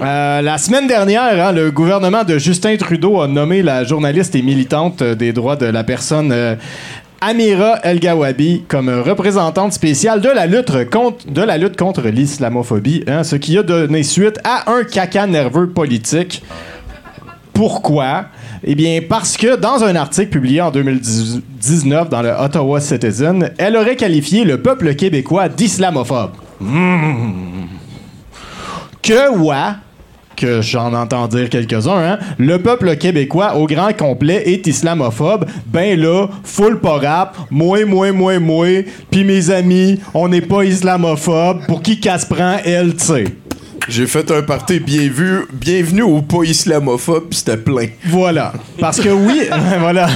[0.00, 4.42] Euh, la semaine dernière, hein, le gouvernement de Justin Trudeau a nommé la journaliste et
[4.42, 6.56] militante euh, des droits de la personne euh,
[7.20, 13.24] Amira El-Gawabi comme représentante spéciale de la lutte contre, de la lutte contre l'islamophobie, hein,
[13.24, 16.42] ce qui a donné suite à un caca nerveux politique.
[17.52, 18.26] Pourquoi?
[18.64, 23.76] Eh bien, parce que dans un article publié en 2019 dans le Ottawa Citizen, elle
[23.76, 26.32] aurait qualifié le peuple québécois d'islamophobe.
[26.60, 27.80] Mmh.
[29.02, 29.74] Que, ouais,
[30.36, 35.98] que j'en entends dire quelques-uns, hein, le peuple québécois au grand complet est islamophobe, ben
[35.98, 41.66] là, full pas rap, moi, moi, moi, moi, puis mes amis, on n'est pas islamophobe,
[41.66, 43.39] pour qui casse prend, elle, tu.
[43.88, 47.88] J'ai fait un party bien vu, bienvenue au pas islamophobe, c'était plein.
[48.04, 48.52] Voilà.
[48.78, 49.42] Parce que oui,
[49.80, 50.08] voilà.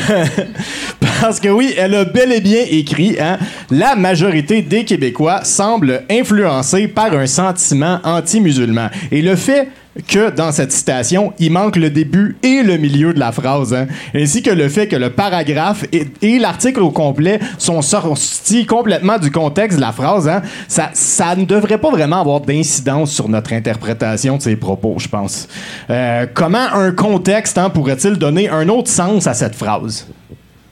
[1.20, 3.38] Parce que oui, elle a bel et bien écrit, hein,
[3.70, 8.90] la majorité des Québécois semble influencée par un sentiment anti-musulman.
[9.10, 9.68] Et le fait
[10.08, 13.86] que dans cette citation, il manque le début et le milieu de la phrase, hein,
[14.14, 19.30] ainsi que le fait que le paragraphe et, l'article au complet sont sortis complètement du
[19.30, 20.28] contexte de la phrase.
[20.28, 20.42] hein.
[20.68, 25.08] Ça, ça ne devrait pas vraiment avoir d'incidence sur notre interprétation de ces propos, je
[25.08, 25.48] pense.
[25.90, 30.06] Euh, comment un contexte hein, pourrait-il donner un autre sens à cette phrase?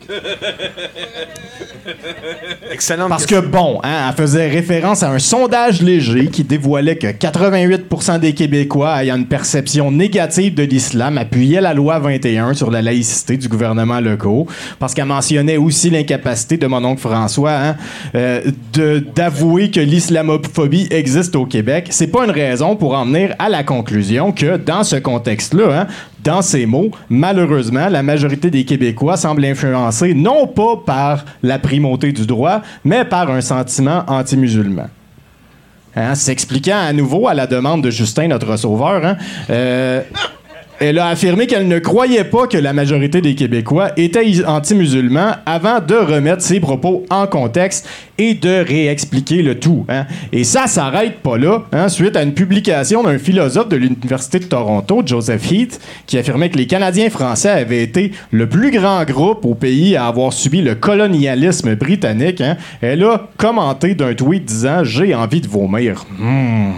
[2.71, 3.09] Excellent.
[3.09, 8.21] Parce que, bon, hein, elle faisait référence à un sondage léger qui dévoilait que 88%
[8.21, 13.37] des Québécois ayant une perception négative de l'islam appuyaient la loi 21 sur la laïcité
[13.37, 14.13] du gouvernement local.
[14.79, 17.77] Parce qu'elle mentionnait aussi l'incapacité de mon oncle François hein,
[18.15, 18.51] euh,
[19.15, 21.89] d'avouer que l'islamophobie existe au Québec.
[21.91, 25.87] C'est pas une raison pour en venir à la conclusion que, dans ce contexte-là, hein,
[26.25, 32.13] dans ces mots, malheureusement, la majorité des Québécois semble influencée non pas par la primauté
[32.13, 34.89] du droit, mais par un sentiment anti-musulman.
[35.95, 39.17] Hein, S'expliquant à nouveau à la demande de Justin, notre sauveur, hein,
[39.51, 40.03] euh,
[40.83, 45.79] elle a affirmé qu'elle ne croyait pas que la majorité des Québécois étaient anti-musulmans avant
[45.81, 49.85] de remettre ses propos en contexte et de réexpliquer le tout.
[49.89, 50.07] hein.
[50.33, 54.45] Et ça s'arrête pas là, hein, suite à une publication d'un philosophe de l'Université de
[54.45, 59.45] Toronto, Joseph Heath, qui affirmait que les Canadiens français avaient été le plus grand groupe
[59.45, 62.41] au pays à avoir subi le colonialisme britannique.
[62.41, 62.57] hein.
[62.81, 66.05] Elle a commenté d'un tweet disant J'ai envie de vomir.
[66.19, 66.73] Hmm.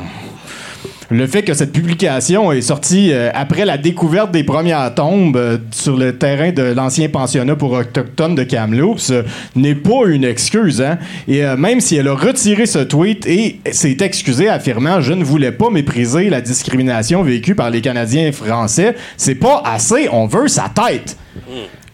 [1.10, 5.58] Le fait que cette publication est sortie euh, après la découverte des premières tombes euh,
[5.70, 9.22] sur le terrain de l'ancien pensionnat pour autochtones de Kamloops euh,
[9.54, 10.80] n'est pas une excuse.
[10.80, 10.98] Hein?
[11.28, 15.52] Et même si elle a retiré ce tweet et s'est excusée affirmant je ne voulais
[15.52, 20.70] pas mépriser la discrimination vécue par les Canadiens français, c'est pas assez, on veut sa
[20.74, 21.16] tête.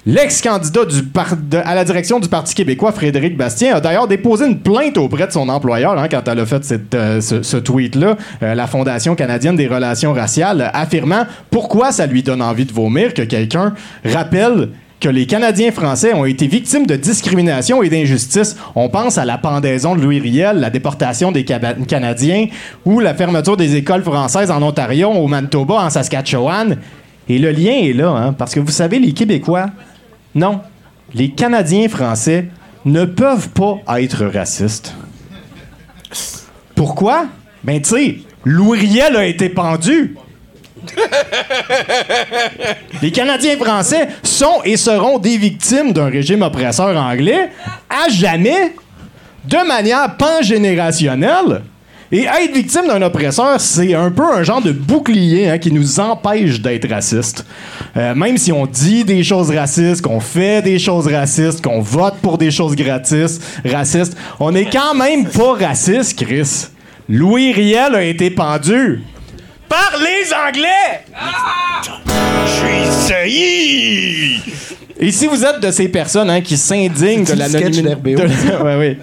[0.07, 0.81] L'ex-candidat
[1.63, 5.33] à la direction du Parti québécois, Frédéric Bastien, a d'ailleurs déposé une plainte auprès de
[5.33, 6.63] son employeur hein, quand elle a fait
[6.95, 12.41] euh, ce, tweet-là, euh, la Fondation canadienne des relations raciales, affirmant pourquoi ça lui donne
[12.41, 17.83] envie de vomir que quelqu'un rappelle que les Canadiens français ont été victimes de discrimination
[17.83, 18.57] et d'injustice.
[18.75, 22.47] On pense à la pendaison de Louis Riel, la déportation des Canadiens
[22.85, 26.77] ou la fermeture des écoles françaises en Ontario, au Manitoba, en Saskatchewan.
[27.31, 29.67] Et le lien est là, hein, parce que vous savez, les Québécois,
[30.35, 30.61] non,
[31.15, 32.49] les Canadiens français
[32.85, 34.95] ne peuvent pas être racistes.
[36.75, 37.27] Pourquoi?
[37.63, 40.17] Ben, tu sais, Louis Riel a été pendu.
[43.03, 47.51] Les Canadiens français sont et seront des victimes d'un régime oppresseur anglais
[47.89, 48.75] à jamais,
[49.45, 51.63] de manière pangénérationnelle.
[52.13, 56.01] Et être victime d'un oppresseur, c'est un peu un genre de bouclier hein, qui nous
[56.01, 57.47] empêche d'être racistes.
[57.97, 62.17] Euh, même si on dit des choses racistes, qu'on fait des choses racistes, qu'on vote
[62.21, 66.67] pour des choses gratis, racistes, on est quand même pas raciste, Chris.
[67.09, 69.03] Louis Riel a été pendu
[69.69, 71.05] par les Anglais!
[72.45, 74.41] Je suis sailli!
[75.03, 77.95] Et si vous êtes de ces personnes hein, qui s'indignent de le sketch l'anonymat...
[77.95, 78.11] d'RBO?
[78.11, 78.99] de- ouais, ouais.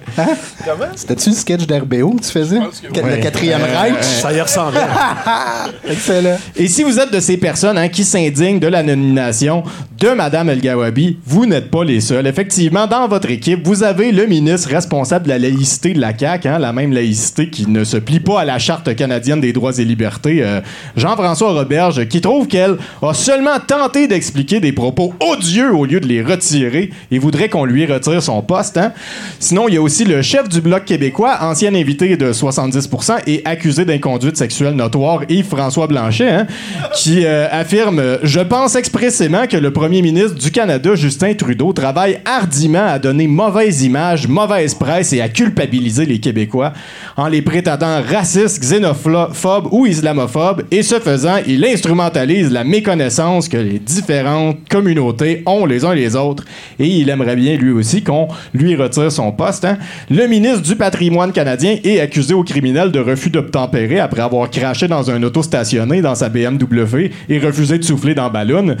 [0.64, 0.84] Comment?
[0.94, 2.58] C'était-tu le sketch d'RBO que tu faisais?
[2.92, 3.94] Que- Le quatrième Euh, Reich?
[4.02, 4.80] Ça y ressemblait.
[5.90, 6.36] Excellent.
[6.56, 9.64] Et si vous êtes de ces personnes hein, qui s'indignent de la nomination
[10.00, 12.26] de Mme El Gawabi, vous n'êtes pas les seuls.
[12.28, 16.46] Effectivement, dans votre équipe, vous avez le ministre responsable de la laïcité de la CAQ,
[16.48, 19.76] hein, la même laïcité qui ne se plie pas à la Charte canadienne des droits
[19.76, 20.60] et libertés, euh,
[20.96, 26.06] Jean-François Roberge, qui trouve qu'elle a seulement tenté d'expliquer des propos odieux au lieu de
[26.06, 28.76] les retirer et voudrait qu'on lui retire son poste.
[28.78, 28.92] hein.
[29.40, 33.42] Sinon, il y a aussi le chef du Bloc québécois, ancien invité de 70% et
[33.44, 36.46] accusé d'inconduite sexuelle notoire, Yves-François Blanchet, hein,
[36.94, 42.20] qui euh, affirme Je pense expressément que le premier ministre du Canada, Justin Trudeau, travaille
[42.24, 46.72] hardiment à donner mauvaise image, mauvaise presse et à culpabiliser les Québécois
[47.16, 53.56] en les prétendant racistes, xénophobes ou islamophobes, et ce faisant, il instrumentalise la méconnaissance que
[53.56, 56.44] les différentes communautés ont les uns les autres,
[56.78, 59.64] et il aimerait bien lui aussi qu'on lui retire son poste.
[59.64, 59.78] hein.
[60.10, 64.88] Le ministre du patrimoine canadien est accusé au criminel de refus d'obtempérer après avoir craché
[64.88, 68.76] dans un auto stationné dans sa BMW et refusé de souffler dans ballon.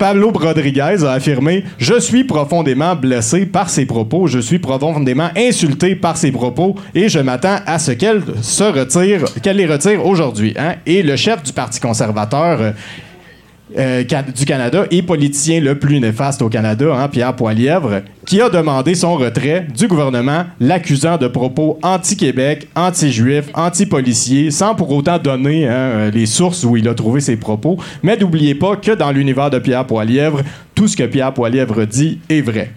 [0.00, 5.94] Pablo Rodriguez a affirmé Je suis profondément blessé par ses propos, je suis profondément insulté
[5.94, 10.54] par ses propos et je m'attends à ce qu'elle se retire, qu'elle les retire aujourd'hui.
[10.58, 10.76] hein.
[10.86, 12.72] Et le chef du Parti conservateur.
[13.78, 14.02] Euh,
[14.34, 18.94] du Canada et politicien le plus néfaste au Canada, hein, Pierre Poilièvre, qui a demandé
[18.94, 25.72] son retrait du gouvernement, l'accusant de propos anti-Québec, anti-juifs, anti-policiers, sans pour autant donner hein,
[25.72, 27.78] euh, les sources où il a trouvé ses propos.
[28.02, 30.42] Mais n'oubliez pas que dans l'univers de Pierre Poilièvre,
[30.74, 32.72] tout ce que Pierre Poilièvre dit est vrai.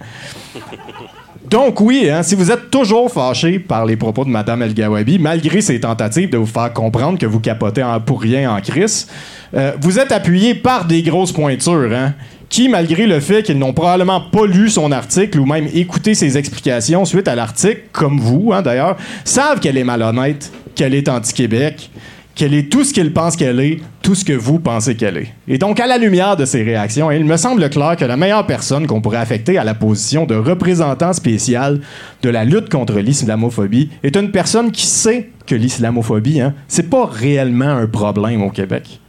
[1.49, 5.19] Donc oui, hein, si vous êtes toujours fâché par les propos de Madame El Gawabi,
[5.19, 9.07] malgré ses tentatives de vous faire comprendre que vous capotez en, pour rien en crise,
[9.55, 12.13] euh, vous êtes appuyé par des grosses pointures, hein,
[12.49, 16.37] qui, malgré le fait qu'ils n'ont probablement pas lu son article ou même écouté ses
[16.37, 21.89] explications suite à l'article, comme vous hein, d'ailleurs, savent qu'elle est malhonnête, qu'elle est anti-Québec,
[22.35, 25.33] qu'elle est tout ce qu'ils pensent qu'elle est, tout ce que vous pensez qu'elle est.
[25.47, 28.45] Et donc, à la lumière de ces réactions, il me semble clair que la meilleure
[28.45, 31.79] personne qu'on pourrait affecter à la position de représentant spécial
[32.21, 37.05] de la lutte contre l'islamophobie est une personne qui sait que l'islamophobie, hein, c'est pas
[37.05, 38.99] réellement un problème au Québec.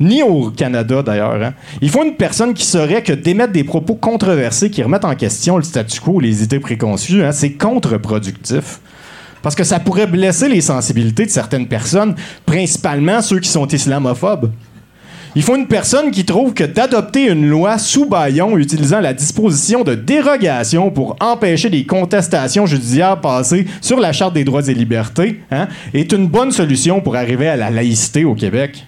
[0.00, 1.42] Ni au Canada, d'ailleurs.
[1.42, 1.52] hein.
[1.82, 5.58] Il faut une personne qui saurait que d'émettre des propos controversés qui remettent en question
[5.58, 8.80] le statu quo ou les idées préconçues, hein, c'est contre-productif.
[9.42, 12.14] Parce que ça pourrait blesser les sensibilités de certaines personnes,
[12.46, 14.50] principalement ceux qui sont islamophobes.
[15.36, 19.84] Il faut une personne qui trouve que d'adopter une loi sous baillon utilisant la disposition
[19.84, 25.40] de dérogation pour empêcher des contestations judiciaires passées sur la Charte des droits et libertés
[25.52, 28.86] hein, est une bonne solution pour arriver à la laïcité au Québec.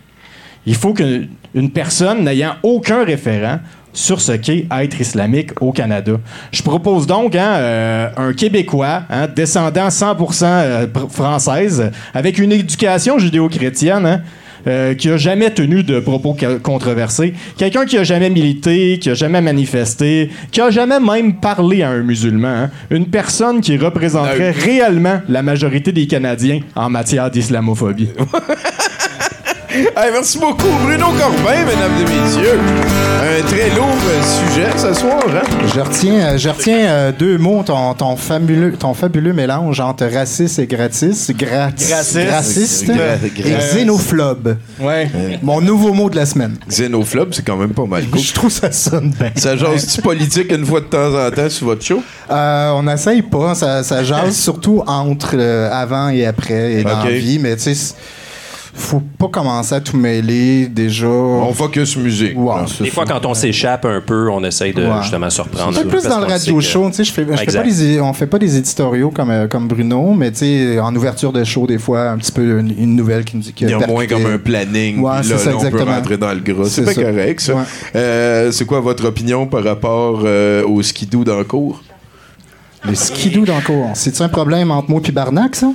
[0.67, 3.59] Il faut qu'une personne n'ayant aucun référent
[3.93, 6.13] sur ce qu'est être islamique au Canada.
[6.51, 13.19] Je propose donc hein, euh, un Québécois, hein, descendant 100% euh, française, avec une éducation
[13.19, 14.23] judéo-chrétienne, hein,
[14.67, 19.15] euh, qui a jamais tenu de propos controversés, quelqu'un qui a jamais milité, qui a
[19.15, 22.71] jamais manifesté, qui a jamais même parlé à un musulman, hein.
[22.91, 28.11] une personne qui représenterait réellement la majorité des Canadiens en matière d'islamophobie.
[29.97, 32.59] Hey, merci beaucoup, Bruno Corbin, mesdames et messieurs.
[33.23, 35.47] Un très lourd euh, sujet ce soir, hein?
[35.75, 40.07] Je retiens, euh, je retiens euh, deux mots, ton, ton, fabuleux, ton fabuleux mélange entre
[40.07, 41.31] raciste et gratis.
[41.31, 41.89] Gratis.
[41.89, 42.31] Graciste.
[42.31, 44.57] Raciste Gra- et xénophobe.
[44.81, 45.09] Ouais.
[45.43, 46.57] Mon nouveau mot de la semaine.
[46.69, 48.21] Xénophobe, c'est quand même pas mal cool.
[48.21, 49.31] Je trouve ça sonne bien.
[49.37, 52.03] Ça jase-tu politique une fois de temps en temps sur votre show?
[52.31, 53.55] Euh, on n'essaye pas.
[53.55, 57.39] Ça, ça jase surtout entre euh, avant et après et dans la vie.
[57.39, 57.95] Mais tu sais,
[58.75, 61.07] faut pas commencer à tout mêler déjà.
[61.07, 62.37] On focus musique.
[62.69, 65.03] C'est Des fois, quand on s'échappe un peu, on essaye de Ouais.
[65.03, 65.79] justement surprendre.
[65.79, 67.63] Un peu plus dans le radio que- show, tu sais, je fais, je fais pas
[67.63, 71.33] des, on fait pas des éditoriaux comme, euh, comme Bruno, mais tu sais, en ouverture
[71.33, 73.65] de show, des fois, un petit peu une, une nouvelle qui nous dit que.
[73.67, 75.01] Il y a moins comme un planning.
[75.01, 75.95] Ouais, c'est là, ça, là, on peut exactement.
[75.97, 76.65] rentrer dans le gras.
[76.65, 77.03] C'est C'est pas ça.
[77.03, 77.55] correct, ça.
[77.55, 77.63] Ouais.
[77.97, 81.83] Euh, c'est quoi votre opinion par rapport euh, au skidoo dans le cours?
[82.89, 83.91] Les skidoo dans le cours.
[83.95, 85.69] C'est-tu un problème entre moi et Barnac, ça?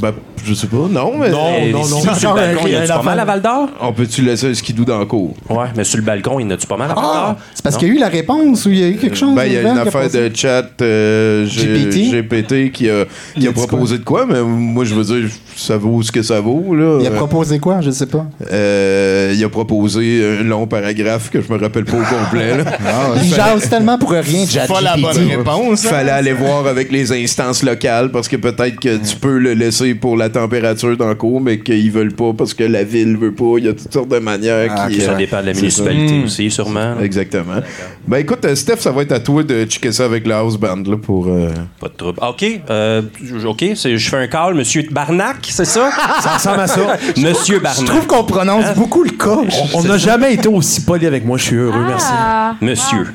[0.00, 0.12] Ben,
[0.44, 0.88] je sais pas.
[0.90, 1.28] Non, mais.
[1.28, 3.68] Et les skis sur le balcon, il y en a-tu pas mal à Val d'Or?
[3.80, 5.34] On peut-tu laisser un skidoo dans le cours?
[5.50, 7.26] Ouais, mais sur le balcon, il y en a-tu pas mal à Val Ah!
[7.28, 7.36] d'Or?
[7.54, 7.78] C'est parce Non?
[7.80, 9.34] qu'il y a eu la réponse ou il y a eu quelque chose?
[9.34, 12.10] Ben, il y a une affaire de chat euh, GPT?
[12.12, 13.04] GPT qui a,
[13.36, 16.22] Il a a proposé de quoi, mais moi, je veux dire, ça vaut ce que
[16.22, 16.74] ça vaut.
[16.74, 16.98] Là.
[17.00, 17.80] Il a proposé quoi?
[17.82, 18.24] Je sais pas.
[18.50, 22.56] Euh, il a proposé un long paragraphe que je me rappelle pas au complet.
[22.58, 22.64] Là.
[23.22, 25.84] Il jase tellement pour rien, C'est pas la bonne réponse.
[25.84, 25.88] hein?
[25.90, 29.81] Fallait aller voir avec les instances locales parce que peut-être que tu peux le laisser
[29.94, 33.32] pour la température dans le cours, mais qu'ils veulent pas parce que la ville veut
[33.34, 33.54] pas.
[33.58, 35.00] Il y a toutes sortes de manières Ah, qui.
[35.00, 36.24] Ça dépend de la municipalité ça.
[36.24, 36.98] aussi, sûrement.
[37.00, 37.60] Exactement.
[38.06, 40.56] Ben écoute, euh, Steph, ça va être à toi de checker ça avec la house
[40.56, 41.26] band là, pour.
[41.28, 41.48] euh,
[41.80, 42.18] Pas de trouble.
[42.22, 42.44] OK.
[42.70, 43.02] euh,
[43.46, 44.54] OK, c'est- je fais un call.
[44.54, 45.90] Monsieur Barnac, c'est ça?
[46.20, 46.96] Ça ressemble à ça.
[47.16, 47.84] Monsieur Je Barnac.
[47.86, 48.74] trouve qu'on prononce Hein?
[48.76, 49.38] beaucoup le cas.
[49.74, 51.36] On n'a jamais été aussi poli avec moi.
[51.38, 52.06] Je suis heureux, merci.
[52.10, 53.06] Ah, Monsieur.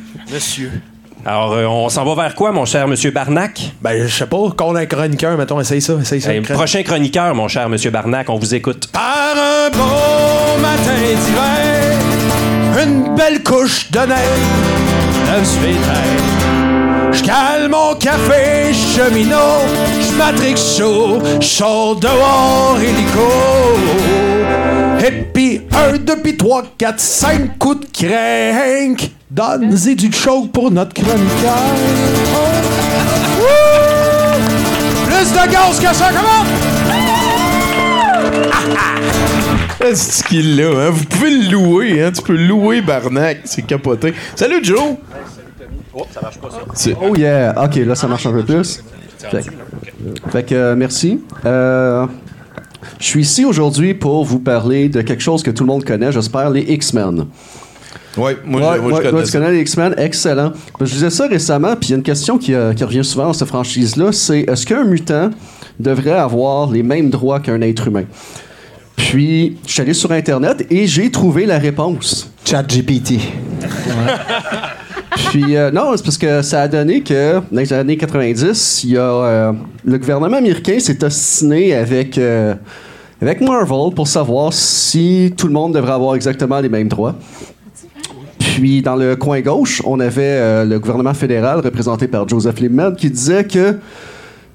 [1.28, 3.74] Alors, euh, on s'en va vers quoi, mon cher Monsieur Barnac?
[3.82, 4.38] Ben, je sais pas.
[4.56, 5.96] Quand on a un chroniqueur, mettons, essaye ça.
[6.02, 6.34] Essaye ça.
[6.34, 8.88] Hey, prochain chroniqueur, mon cher Monsieur Barnac, on vous écoute.
[8.94, 14.18] Par un beau matin d'hiver, une belle couche de neige.
[17.12, 19.36] Je cale mon café cheminot,
[20.00, 23.28] je matrique chaud, je sors dehors hélico.
[25.06, 25.47] Et puis
[25.78, 29.12] un, deux, puis trois, quatre, cinq coups de crank.
[29.30, 31.58] Donne-y du choke pour notre chroniqueur.
[32.34, 32.40] Oh.
[33.42, 35.06] Wouh!
[35.06, 36.46] Plus de gaz que ça, comment?
[39.80, 40.90] Est-ce qu'il l'a, hein?
[40.92, 42.12] Vous pouvez le louer, hein?
[42.12, 44.14] Tu peux louer Barnac, c'est capoté.
[44.36, 44.96] Salut Joe!
[46.74, 48.84] C'est- Oh yeah, ok, là ça marche un peu plus.
[49.32, 49.44] Fait,
[50.32, 51.20] fait que euh, merci.
[51.46, 52.06] Euh,
[53.00, 56.12] je suis ici aujourd'hui pour vous parler de quelque chose que tout le monde connaît,
[56.12, 57.26] j'espère, les X-Men.
[58.18, 60.52] Ouais, moi, Ouais, je, moi, je connais tu connais les X-Men, excellent.
[60.80, 63.04] Ben, Je disais ça récemment, puis il y a une question qui, euh, qui revient
[63.06, 65.30] souvent dans cette franchise-là, c'est est-ce qu'un mutant
[65.80, 68.06] devrait avoir les mêmes droits qu'un être humain?
[68.96, 72.32] Puis, je suis allé sur Internet et j'ai trouvé la réponse.
[72.44, 73.20] ChatGPT.
[75.26, 78.92] Puis, euh, non, c'est parce que ça a donné que, dans les années 90, il
[78.92, 79.52] y a, euh,
[79.84, 82.54] le gouvernement américain s'est ostiné avec, euh,
[83.22, 87.16] avec Marvel pour savoir si tout le monde devrait avoir exactement les mêmes droits.
[88.40, 93.12] Puis dans le coin gauche, on avait le gouvernement fédéral représenté par Joseph Lieberman qui
[93.12, 93.78] disait que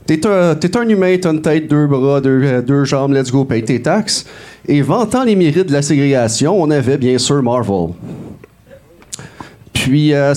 [0.07, 3.63] t'es un, un humain, t'as une tête, deux bras, deux, deux jambes, let's go, paye
[3.63, 4.27] tes taxes.
[4.67, 7.91] Et vantant les mérites de la ségrégation, on avait bien sûr Marvel.
[9.83, 10.33] Puis, euh,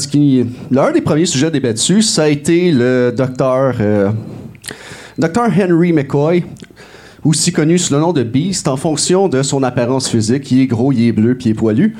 [0.71, 4.09] l'un des premiers sujets débattus, ça a été le docteur, euh,
[5.19, 6.43] docteur Henry McCoy,
[7.23, 10.49] aussi connu sous le nom de Beast, en fonction de son apparence physique.
[10.51, 11.95] Il est gros, il est bleu, puis il est poilu.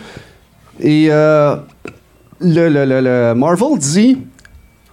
[0.79, 1.55] Et euh,
[2.41, 4.17] le- le Marvel dit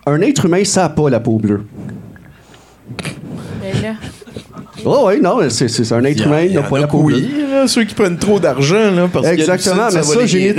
[0.04, 1.62] un être humain, ça n'a pas la peau bleue.
[4.84, 7.16] Oh oui, non, c'est, c'est un être humain, il la peau bleue.
[7.16, 10.52] Oui, là, ceux qui prennent trop d'argent, là, parce que Exactement, mais ça, j'ai.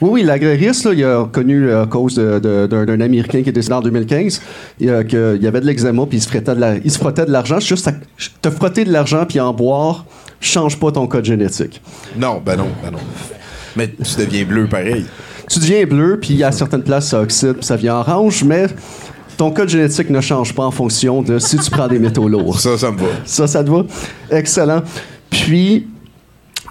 [0.00, 3.74] Oui, oui, l'agrariste, là, il a connu euh, à cause d'un Américain qui est décédé
[3.74, 4.40] en 2015,
[4.80, 6.90] il, a- que- il y avait de l'eczéma, puis il se frottait de la- il
[6.90, 7.58] se frottait de l'argent.
[7.60, 7.92] C'est Juste à-
[8.42, 10.04] te frotter de l'argent puis en boire,
[10.40, 11.80] change pas ton code génétique.
[12.18, 12.98] Non, ben non, ben non.
[13.76, 15.04] Mais tu deviens bleu pareil.
[15.50, 18.66] Tu deviens bleu, puis à certaines places, ça oxyde, puis ça devient orange, mais
[19.36, 22.58] ton code génétique ne change pas en fonction de si tu prends des métaux lourds.
[22.60, 23.06] Ça, ça me va.
[23.24, 23.84] Ça, ça te va?
[24.30, 24.82] Excellent.
[25.30, 25.86] Puis,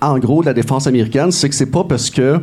[0.02, 2.40] en gros, la défense américaine, c'est que c'est pas parce que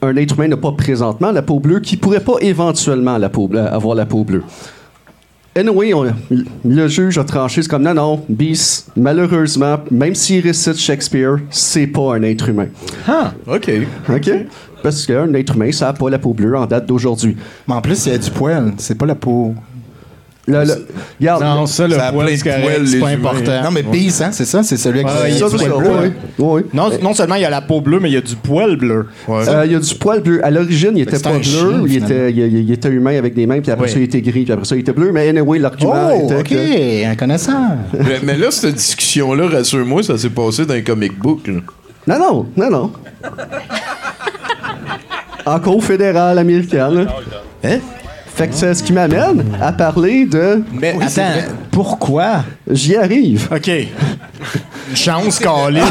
[0.00, 3.48] un être humain n'a pas présentement la peau bleue qu'il pourrait pas éventuellement la peau,
[3.48, 4.42] bleue- avoir la peau bleue.
[5.56, 6.06] Anyway, on-
[6.64, 11.88] le juge a tranché, c'est comme non, non, Beast, malheureusement, même s'il récite Shakespeare, c'est
[11.88, 12.68] pas un être humain.
[13.08, 13.68] Ah, OK.
[14.08, 14.30] OK?
[14.82, 17.36] Parce qu'un être humain, ça n'a pas la peau bleue en date d'aujourd'hui.
[17.66, 18.72] Mais en plus, il y a du poil.
[18.78, 19.54] C'est pas la peau.
[20.46, 20.86] Le- le-
[21.20, 22.56] regarde, Non, ça, le Ça poil, c'est pas
[23.12, 23.12] humains.
[23.18, 23.62] important.
[23.64, 25.56] Non, mais Beast, hein, c'est ça, c'est celui avec Ouais, il y a Ça, du
[25.62, 25.90] poil ça, bleu.
[26.00, 26.62] oui, oui.
[26.72, 28.76] Non, non seulement il y a la peau bleue, mais il y a du poil
[28.76, 29.08] bleu.
[29.28, 30.42] Euh, il y a du poil bleu.
[30.42, 31.42] À l'origine, il était pas bleu.
[31.42, 33.92] chien, il, était, il, il- il était humain avec des mains, puis après Oui.
[33.92, 35.12] ça, il était gris, puis après ça, il était bleu.
[35.12, 37.06] Mais anyway, l'argument Oh, était OK, que...
[37.10, 37.54] un connaisseur.
[37.92, 41.46] mais, mais là, cette discussion-là, rassure-moi, ça s'est passé dans un comic book.
[41.46, 41.60] là.
[42.06, 42.92] Non, non, non, non.
[45.54, 47.06] En cour fédérale américaine.
[47.64, 47.78] Hein?
[48.34, 50.62] Fait que c'est ce qui m'amène à parler de...
[50.72, 52.44] Mais attends, pourquoi?
[52.70, 53.48] J'y arrive.
[53.52, 53.68] OK.
[54.90, 55.80] Une chance, Calis.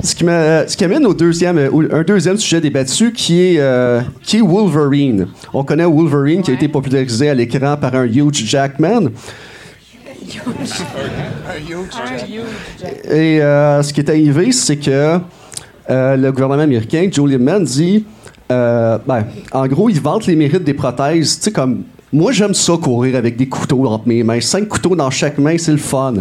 [0.00, 1.58] Ce qui, ce qui amène au deuxième,
[1.90, 5.26] un deuxième sujet débattu qui est, euh, qui est Wolverine.
[5.52, 9.10] On connaît Wolverine qui a été popularisé à l'écran par un Hugh Jackman.
[13.10, 15.18] Et euh, ce qui est arrivé, c'est que
[15.90, 18.04] euh, le gouvernement américain, Joe Lieberman, dit
[18.50, 21.36] euh, ben, en gros, il vante les mérites des prothèses.
[21.38, 21.82] Tu sais, comme
[22.12, 24.40] moi, j'aime ça courir avec des couteaux entre mes mains.
[24.40, 26.14] Cinq couteaux dans chaque main, c'est le fun.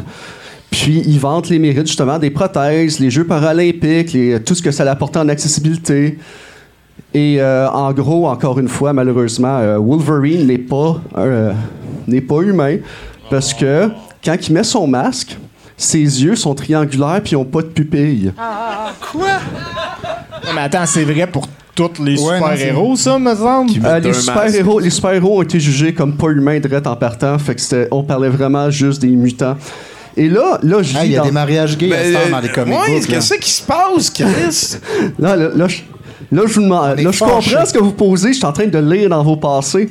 [0.69, 4.89] Puis, il vante les mérites justement des prothèses, les Jeux paralympiques, tout ce que ça
[4.89, 6.17] apporte en accessibilité.
[7.13, 11.01] Et euh, en gros, encore une fois, malheureusement, Wolverine n'est pas,
[12.07, 12.77] n'est pas humain
[13.29, 13.89] parce que
[14.23, 15.37] quand il met son masque,
[15.77, 18.33] ses yeux sont triangulaires puis ils n'ont pas de pupille.
[19.11, 19.27] Quoi?
[20.55, 23.71] mais attends, c'est vrai pour tous les Ouais, super-héros, ça, me semble?
[23.85, 27.53] Euh, les super-héros les super-héros ont été jugés comme pas humains direct en partant, fait
[27.55, 29.55] que c'était- on parlait vraiment juste des mutants.
[30.15, 32.05] Et là, là, je Ah, lis il y a dans- des mariages gays à Ben,
[32.07, 34.77] ce temps dans les comic ouais, qu'est-ce qui se passe, Chris?
[35.19, 35.77] Là, là, là, je,
[36.31, 37.51] là, je vous demande, est là, je fâchés.
[37.51, 39.87] comprends ce que vous posez, je suis en train de lire dans vos passés.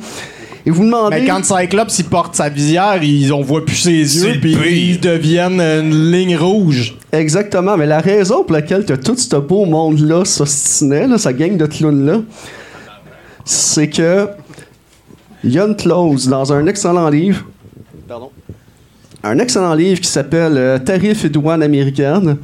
[0.67, 1.21] Et vous demandez.
[1.21, 4.57] Mais quand Cyclops il porte sa visière, ils, on voit plus ses yeux, puis
[4.91, 6.97] ils deviennent une ligne rouge.
[7.13, 11.33] Exactement, mais la raison pour laquelle tu as tout ce beau monde-là s'ostinait, là, sa
[11.33, 12.23] gang de clowns-là,
[13.45, 14.29] c'est que
[15.45, 17.45] il y a une clause dans un excellent livre.
[18.09, 18.31] Pardon?
[19.23, 22.39] Un excellent livre qui s'appelle euh, Tarifs et douanes américaines,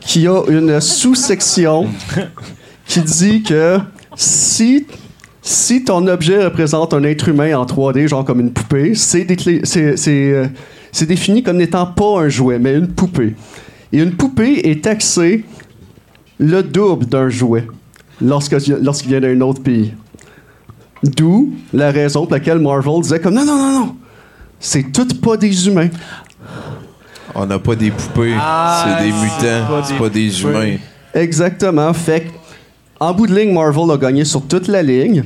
[0.00, 1.88] qui a une sous-section
[2.86, 3.78] qui dit que
[4.16, 4.86] si
[5.46, 9.26] si ton objet représente un être humain en 3D, genre comme une poupée, c'est
[10.08, 10.46] euh,
[10.90, 13.34] c'est défini comme n'étant pas un jouet, mais une poupée.
[13.92, 15.44] Et une poupée est taxée
[16.38, 17.66] le double d'un jouet
[18.22, 19.92] lorsque- lorsqu'il vient d'un autre pays.
[21.02, 23.96] D'où la raison pour laquelle Marvel disait comme non, non, non, non,
[24.58, 25.88] c'est tout pas des humains.
[27.34, 30.42] On n'a pas des poupées, Ah, c'est des c'est mutants, pas c'est des pas des
[30.42, 30.76] humains.
[31.12, 31.92] Exactement.
[31.92, 32.28] Fait que,
[33.00, 35.24] en bout de ligne, Marvel a gagné sur toute la ligne,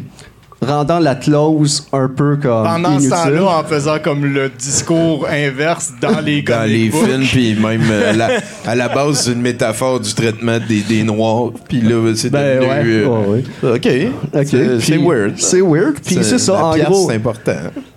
[0.61, 3.11] rendant la clause un peu comme Pendant ce inutile.
[3.11, 7.05] temps-là, en faisant comme le discours inverse dans les Dans les books.
[7.05, 11.05] films, puis même euh, la- à la base, c'est une métaphore du traitement des, des
[11.05, 12.69] Noirs, puis là, c'est Ben devenu...
[12.71, 13.77] ouais, euh, ouais, ouais.
[13.77, 14.41] OK.
[14.41, 15.35] Ok, C'est- weird.
[15.39, 15.95] C'est weird.
[16.05, 17.09] Puis c'est ça, la en pièce, gros.
[17.09, 17.53] c'est important.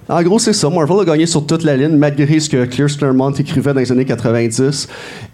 [0.09, 0.69] En gros, c'est ça.
[0.69, 3.91] Marvel a gagné sur toute la ligne, malgré ce que Clear Claremont écrivait dans les
[3.91, 4.87] années 90.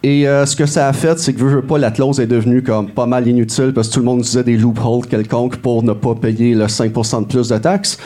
[0.03, 2.27] Et euh, ce que ça a fait, c'est que, veux, veux pas, la clause est
[2.27, 5.83] devenue comme pas mal inutile parce que tout le monde disait des loopholes quelconques pour
[5.83, 7.97] ne pas payer le 5% de plus de taxes.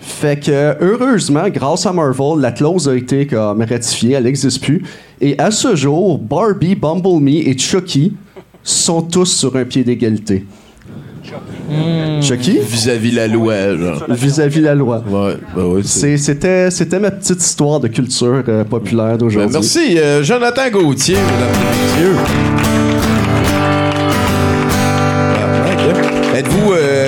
[0.00, 4.82] Fait que, heureusement, grâce à Marvel, la clause a été comme ratifiée, elle n'existe plus.
[5.20, 8.14] Et à ce jour, Barbie, Bumblebee et Chucky
[8.62, 10.46] sont tous sur un pied d'égalité.
[12.22, 12.58] Chucky?
[12.58, 14.04] Vis-à-vis la loi, genre.
[14.08, 15.02] Vis-à-vis la loi.
[15.08, 19.16] Ouais, bah ouais, c'est- C'est- C'était c'était ma petite histoire de culture euh, populaire Ben,
[19.18, 19.52] d'aujourd'hui.
[19.52, 22.16] merci, euh, Jonathan Gauthier, mesdames et messieurs.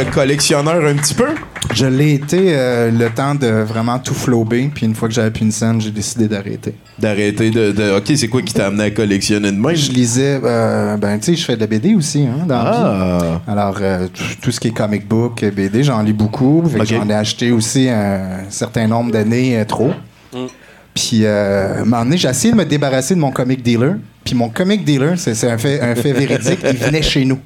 [0.01, 1.28] Euh, collectionneur un petit peu?
[1.72, 5.30] Je l'ai été euh, le temps de vraiment tout flober, puis une fois que j'avais
[5.30, 6.74] plus une scène, j'ai décidé d'arrêter.
[6.98, 9.74] D'arrêter de, de- Ok, c'est quoi qui t'a amené à collectionner de même?
[9.76, 12.70] Je lisais, euh, ben tu sais, je fais de la BD aussi, hein, dans la
[12.74, 13.18] Ah.
[13.22, 13.53] vie.
[13.53, 14.09] Alors, euh,
[14.42, 16.64] tout, ce qui est comic book, BD, j'en lis beaucoup.
[16.68, 16.84] Fait.
[16.86, 19.92] J'en ai acheté aussi un certain nombre d'années trop.
[20.34, 20.46] Mm.
[20.94, 23.94] Puis, euh, à un moment donné, j'ai essayé de me débarrasser de mon comic dealer.
[24.24, 27.38] Puis mon comic dealer, c'est un fait, un fait véridique, il venait chez nous.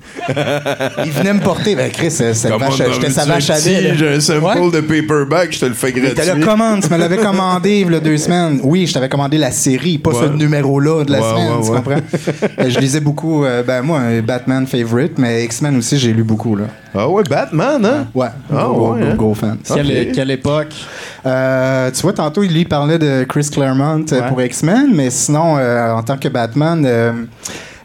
[1.05, 1.75] Il venait me porter.
[1.77, 3.59] Ben, Chris, j'étais sa vache à.
[3.59, 4.71] J'ai un sample Ouais.
[4.71, 6.27] de paperback, je te le fais gratuit.
[6.27, 8.61] là, commande, tu me l'avais commandé il y a deux semaines.
[8.65, 10.27] Oui, je t'avais commandé la série, pas Ouais.
[10.27, 12.51] ce numéro-là de la Ouais, semaine, ouais, tu comprends?
[12.65, 16.25] Euh, je lisais beaucoup, euh, ben moi, un Batman favorite, mais X-Men aussi, j'ai lu
[16.25, 16.65] beaucoup, là.
[16.97, 18.07] Ah ouais, Batman, hein?
[18.15, 19.15] Ouais, Ah ouais, gros, hein?
[19.17, 19.57] gros fan.
[19.65, 20.73] Quelle, quelle époque?
[21.27, 24.29] Euh, tu vois, tantôt, il lui parlait de Chris Claremont euh, Ouais.
[24.29, 27.13] pour X-Men, mais sinon, euh, en tant que Batman, euh,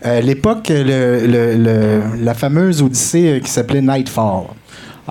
[0.06, 4.44] euh, l'époque, le, le- le- la fameuse Odyssée euh, qui s'appelait Nightfall.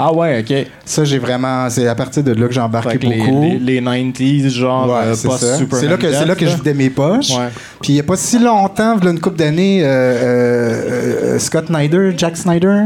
[0.00, 0.64] Ah ouais, ok.
[0.84, 1.68] Ça, j'ai vraiment.
[1.70, 3.42] C'est à partir de là que j'ai embarqué les, beaucoup.
[3.42, 5.36] les, les 90s, genre, Ouais, euh, super.
[5.72, 7.30] C'est là que, là que je vidais mes poches.
[7.30, 7.48] Ouais.
[7.82, 11.34] Puis il n'y a pas si longtemps, il y a une couple d'années, euh, euh,
[11.34, 12.84] euh, Scott Snyder, Jack Snyder?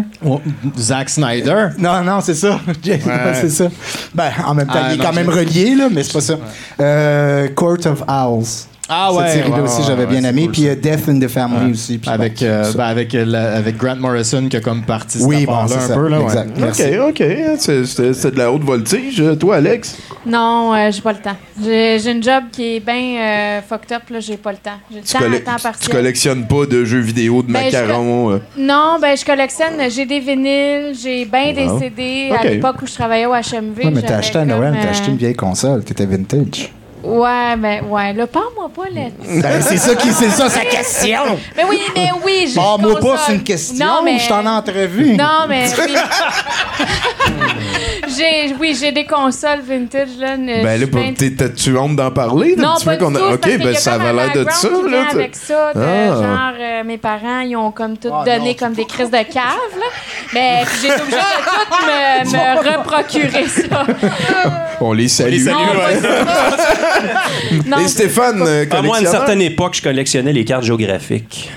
[0.78, 1.66] Zack Snyder?
[1.78, 2.58] Non, non, c'est ça.
[2.86, 3.00] Ouais.
[3.34, 3.68] c'est ça.
[4.14, 6.20] Ben, en même temps, Ah, il est non, quand même relié, là, mais c'est pas
[6.22, 7.48] ça.
[7.54, 8.68] Court of Owls.
[8.94, 9.24] Ah ouais.
[9.24, 10.42] Cette série-là ouais, aussi, ouais, j'avais ouais, bien aimé.
[10.42, 11.70] cool, Puis euh, Death in the Family Ouais.
[11.72, 11.96] aussi.
[11.98, 15.18] puis Avec, bon, euh, ben, avec, euh, la- avec Grant Morrison qui a comme parti
[15.22, 15.94] Oui, bon, c'est un ça.
[15.94, 16.08] peu.
[16.08, 16.24] Là, ouais.
[16.24, 16.50] Exact.
[16.58, 16.82] Merci.
[16.98, 17.26] Ok, ok.
[17.58, 19.22] C'est- de la haute voltige.
[19.40, 19.96] Toi, Alex?
[20.26, 21.36] Non, euh, j'ai pas le temps.
[21.62, 24.70] J'ai une job qui est bien euh, fucked up, là, j'ai pas le temps.
[24.90, 25.18] J'ai le Tu, temps
[25.52, 25.90] temps tu partiel.
[25.96, 28.30] collectionnes pas de jeux vidéo, de Ben, je macarons?
[28.32, 28.38] euh?
[28.58, 31.68] Non, ben je collectionne, j'ai des vinyles, j'ai bien des.
[31.78, 32.28] CD.
[32.30, 32.38] Ok.
[32.40, 35.10] À l'époque où je travaillais au HMV, Ouais, mais t'as acheté à Noël, t'as acheté
[35.10, 36.72] une vieille console, t'étais vintage.
[37.02, 39.42] Ouais, ben ouais, là, parle-moi pas là-dessus.
[39.42, 41.36] Ben, c'est ça qui- c'est ça, sa question.
[41.56, 42.54] Mais oui, mais oui, j'ai.
[42.54, 43.84] Parle-moi pas, c'est une question.
[43.84, 44.18] Non, mais.
[44.20, 45.16] Je t'en ai entrevu.
[45.16, 45.66] Non, mais.
[48.16, 50.36] j'ai, oui, j'ai des consoles vintage, là.
[50.36, 52.54] Ben là, bien- t'es- t'as-tu honte d'en parler?
[52.56, 54.68] Non, Tu pas veux du qu'on a- tout, Ok, ben ça avait l'air de ça,
[54.90, 55.04] là.
[55.10, 56.06] avec ça, de, Ah.
[56.14, 59.72] genre, euh, mes parents, ils ont comme tout Ah, donné comme des crises de cave,
[59.78, 59.86] là.
[60.34, 62.38] Mais puis j'ai été obligée de tout me, me
[62.78, 63.86] reprocurer ça.
[64.80, 65.44] On les salue.
[65.44, 66.00] salue, Non, ouais.
[67.66, 71.50] Non, Et Stéphane, euh, Ah, moi, à une certaine époque, je collectionnais les cartes géographiques.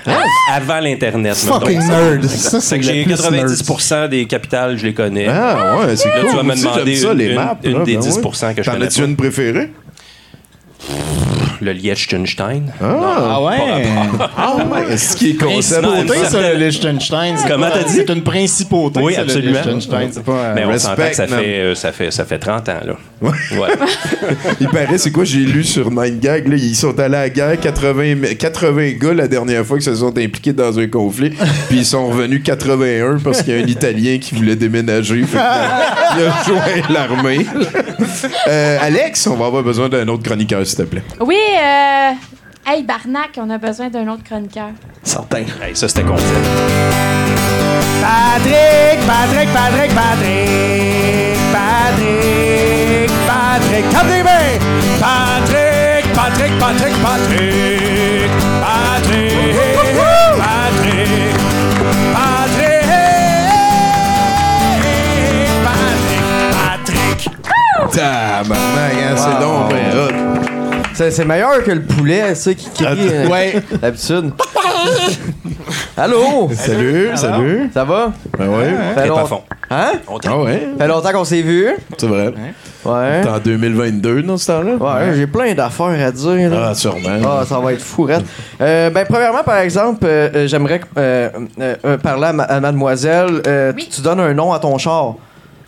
[0.52, 1.34] Avant l'Internet.
[1.36, 2.24] Fucking nerd.
[2.26, 5.26] Ça, c'est que j'ai plus 90 des capitales, je les connais.
[5.28, 9.04] Ah ouais, c'est Là, cool me demander ça, les maps, des ben 10% T'en as-tu
[9.04, 9.70] une préférée?
[11.60, 12.72] Le Liechtenstein.
[12.82, 13.56] Ah ouais.
[14.36, 15.82] Ah ouais, ce qui est concept.
[15.82, 17.34] Principauté, ça, le Liechtenstein.
[17.36, 17.94] c'est Comment t'as dit?
[17.96, 19.52] C'est une principauté, Oui, ça, le absolument.
[19.52, 20.08] Liechtenstein.
[20.12, 20.32] C'est pas.
[20.32, 21.40] euh, Mais on s'entend que ça man.
[21.40, 22.94] fait, euh, ça, fait, ça fait 30 ans, là.
[23.22, 23.30] Ouais.
[24.60, 27.30] Il paraît, c'est quoi, j'ai lu sur Nine Gag, là, ils sont allés à la
[27.30, 31.30] guerre, 80, 80 gars la dernière fois qu'ils se sont impliqués dans un conflit,
[31.68, 35.38] puis ils sont revenus 81 parce qu'il y a un Italien qui voulait déménager, fait
[36.18, 37.46] il a joint l'armée.
[38.48, 41.02] Euh, Alex, on va avoir besoin d'un autre chroniqueur, s'il te plaît.
[41.20, 42.12] Oui, euh,
[42.66, 44.70] hey, Barnac, on a besoin d'un autre chroniqueur.
[45.02, 45.44] Certain.
[45.62, 46.46] Hey, ça, c'était concept.
[48.02, 54.60] Patrick, Patrick, Patrick, Patrick, Patrick, Patrick, Patrick,
[55.00, 55.62] Patrick,
[56.14, 58.30] Patrick, Patrick, Patrick, Patrick, Patrick,
[58.96, 59.46] Patrick,
[60.38, 61.06] Patrick,
[62.12, 62.56] Patrick.
[67.92, 70.35] Tabarnak, hein, c'est donc ben hot.
[70.96, 73.62] C'est c'est meilleur que le poulet, ça, qui crie euh, Ouais.
[73.82, 74.32] d'habitude.
[75.96, 76.48] Allô?
[76.54, 77.70] Salut, salut.
[77.72, 78.12] Ça va?
[78.38, 78.74] Ben ouais.
[78.94, 79.42] Fait T'es long- fond.
[79.70, 79.92] Hein?
[80.26, 81.68] Ah ouais, Fait longtemps qu'on s'est vu.
[81.98, 82.32] c'est vrai.
[82.84, 83.20] Ouais.
[83.22, 84.74] T'es en 2022 dans ce temps-là?
[84.76, 86.50] Ouais, j'ai plein d'affaires à dire.
[86.50, 86.68] là.
[86.70, 87.18] Ah, sûrement.
[87.24, 88.08] Ah, ça va être fou.
[88.60, 91.28] Euh, ben, premièrement, par exemple, euh, euh, j'aimerais euh,
[91.60, 93.42] euh, euh, parler à, ma- à mademoiselle.
[93.46, 95.14] Euh, tu- Tu donnes un nom à ton char.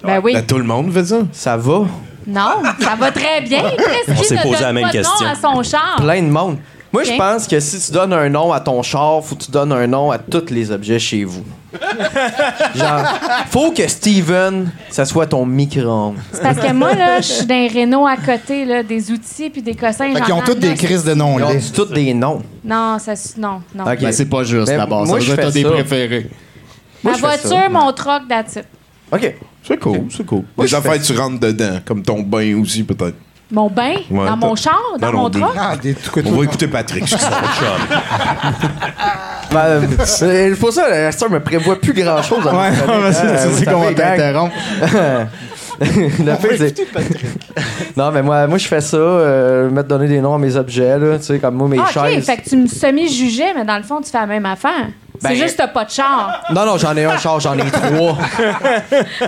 [0.05, 0.33] Ben oui.
[0.35, 1.17] Ben, tout le monde fait ça.
[1.33, 1.81] Ça va?
[2.29, 3.63] Non, ça va très bien.
[3.71, 5.25] Qu'est-ce On s'est posé la même question.
[5.27, 5.97] nom à son char?
[5.97, 6.59] Plein de monde.
[6.93, 9.51] Moi, je pense que si tu donnes un nom à ton char, faut que tu
[9.51, 11.45] donnes un nom à tous les objets chez vous.
[12.75, 13.03] Genre,
[13.51, 16.17] faut que Steven, ça soit ton micro-ondes.
[16.33, 19.51] C'est parce que moi, là, je suis dans les Renault à côté, là, des outils
[19.51, 20.13] puis des cossins.
[20.15, 21.49] Fait qu'ils ont toutes des crises de noms Ils là.
[21.49, 22.43] ont tous des noms.
[22.65, 23.85] Non, ça, non, non.
[23.85, 24.01] Ok.
[24.01, 25.01] Ben, c'est pas juste Ben, là-bas.
[25.01, 25.71] Ça moi, veut je dire que t'as fais des ça.
[25.71, 26.31] préférés.
[27.05, 27.69] Ma moi, je fais voiture, ça.
[27.69, 28.65] mon truck, that's it.
[29.13, 29.35] OK.
[29.69, 30.43] C'est cool, c'est cool.
[30.57, 33.17] Moi, Les je affaires, fais- tu rentres dedans, comme ton bain aussi, peut-être.
[33.51, 33.95] Mon bain?
[34.11, 34.79] Ouais, dans mon t'as- char?
[34.99, 35.53] Dans Non, non, mon des- truck?
[35.59, 35.95] Ah, des
[36.27, 37.09] On va écouter Patrick.
[37.09, 37.31] c'est ça.
[39.51, 42.45] Ben, euh, c'est pour ça, la star me prévoit plus grand chose.
[42.45, 44.55] Ouais, ouais, c'est- c'est qu'on va t'interrompre.
[45.81, 50.35] Le fait, c'est- non, mais moi, moi je fais ça, euh, mettre donner des noms
[50.35, 52.27] à mes objets, là, tu sais, comme moi, mes Ah, ok, chaises.
[52.27, 54.89] fait que tu me semi-jugeais, mais dans le fond, tu fais la même affaire.
[55.23, 56.45] Ben, c'est juste que t'as pas de char.
[56.51, 58.17] Non, non, j'en ai un char, j'en ai trois.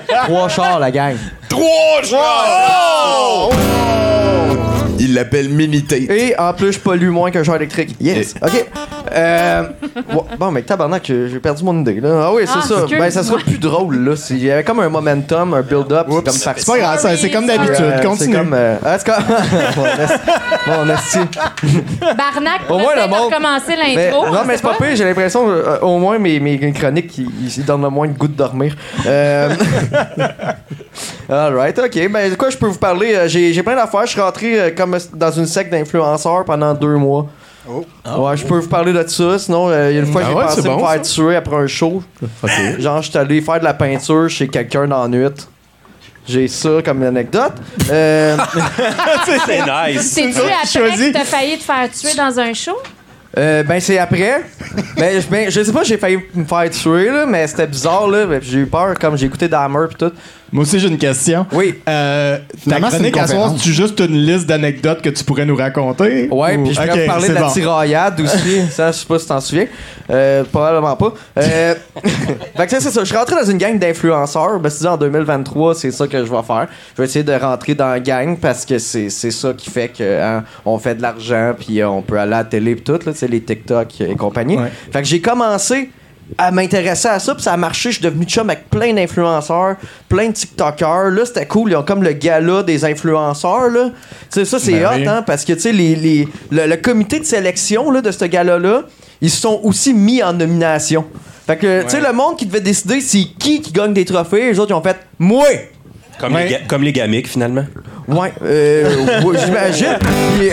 [0.25, 1.17] trois chars, la gang.
[1.49, 3.51] Trois chars!
[5.03, 6.11] Il l'appelle Minitate.
[6.11, 7.97] Et en plus, je pollue moins qu'un char électrique.
[8.01, 8.35] Yes.
[8.43, 8.67] OK.
[9.13, 9.63] Euh,
[10.39, 12.01] bon, mais tabarnak, j'ai perdu mon idée.
[12.01, 12.27] Là.
[12.27, 12.75] Ah oui, c'est Ah, ça.
[12.75, 13.07] excuse-moi.
[13.07, 13.97] Ben, ça sera plus drôle.
[14.05, 14.15] là.
[14.31, 16.07] Il y avait comme un momentum, un build-up.
[16.09, 16.61] C'est comme parti.
[16.63, 17.77] C'est pas grave, c'est comme d'habitude.
[17.81, 18.33] Euh, Continue.
[18.35, 18.53] C'est comme.
[18.55, 19.25] euh, ah, c'est comme.
[20.67, 21.19] bon, merci.
[22.01, 24.27] Barnac, Au pour moins, le de monde- recommencer Mais- l'intro.
[24.27, 27.65] non, mais c'est pas pire, j'ai l'impression, euh, au moins, mes, mes chroniques, ils, ils
[27.65, 28.77] donnent le moins de goût de dormir.
[29.07, 29.49] Euh...
[31.29, 32.09] Alright, ok.
[32.11, 33.15] Ben, de quoi je peux vous parler?
[33.15, 34.03] Euh, J'ai j'ai plein d'affaires.
[34.07, 37.27] Je suis rentré euh, comme dans une secte d'influenceurs pendant deux mois.
[37.69, 39.39] Ouais, je peux vous parler de ça.
[39.39, 41.03] Sinon, euh, il y a une fois, Ah j'ai ouais, pensé c'est me bon, faire
[41.03, 42.03] tuer après un show.
[42.79, 45.29] Genre, je suis allé faire de la peinture chez quelqu'un dans la nuit.
[46.27, 47.53] J'ai ça comme anecdote.
[47.91, 48.37] Euh...
[49.47, 49.61] C'est
[49.93, 50.11] nice.
[50.13, 52.77] C'est-tu après que t'as failli te faire tuer dans un show?
[53.39, 54.43] Euh, ben c'est après.
[54.97, 58.09] ben, je- ben, je sais pas, j'ai failli me faire tuer là, mais c'était bizarre
[58.09, 58.27] là.
[58.27, 60.13] Ben, J'ai eu peur comme j'ai écouté Dahmer pis tout.
[60.53, 61.47] Moi aussi, j'ai une question.
[61.53, 61.77] Oui.
[61.89, 62.39] Euh,
[62.69, 66.29] ta chronique une à soir, c'est juste une liste d'anecdotes que tu pourrais nous raconter?
[66.31, 68.63] Ouais, Ou- puis je pourrais Ok, te parler de la tiraillade aussi.
[68.71, 69.67] ça, je sais pas si t'en souviens.
[70.11, 71.15] Euh, probablement pas.
[71.39, 71.75] Euh,
[72.57, 73.01] fait que ça, c'est ça.
[73.01, 74.59] Je suis rentré dans une gang d'influenceurs.
[74.59, 76.67] Ben, c'est en 2023, c'est ça que je vais faire.
[76.97, 80.21] Je vais essayer de rentrer dans la gang parce que c'est ça qui fait que
[80.21, 83.13] hein, on fait de l'argent puis on peut aller à la télé pis tout, là,
[83.29, 84.59] les TikTok et compagnie.
[84.93, 85.91] Fait que j'ai commencé
[86.39, 87.91] à m'intéresser à ça, puis ça a marché.
[87.91, 89.77] Je suis devenu chum avec plein d'influenceurs,
[90.09, 91.11] plein de TikTokers.
[91.11, 91.71] Là, c'était cool.
[91.71, 93.69] Ils ont comme le gala des influenceurs.
[93.69, 93.91] Là.
[93.91, 93.95] Tu
[94.31, 95.07] sais, ça, c'est Ben hot, oui.
[95.09, 98.25] hein, parce que tu sais, les, les- le, le comité de sélection là, de ce
[98.25, 98.83] gala-là,
[99.21, 101.05] ils se sont aussi mis en nomination.
[101.47, 104.51] Fait que, tu sais, le monde qui devait décider c'est qui qui gagne des trophées,
[104.53, 105.45] les autres, ils ont fait «Moi!»
[106.21, 107.65] Comme, les, comme les gamiques, finalement.
[108.07, 109.99] Ouais, euh, ouais, j'imagine.
[110.39, 110.51] Puis,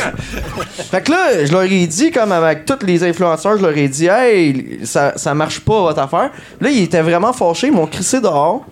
[0.91, 3.87] fait que là, je leur ai dit, comme avec tous les influenceurs, je leur ai
[3.87, 6.31] dit, hey, ça, ça marche pas votre affaire.
[6.61, 8.63] Là, ils étaient vraiment fâchés, ils m'ont crissé dehors.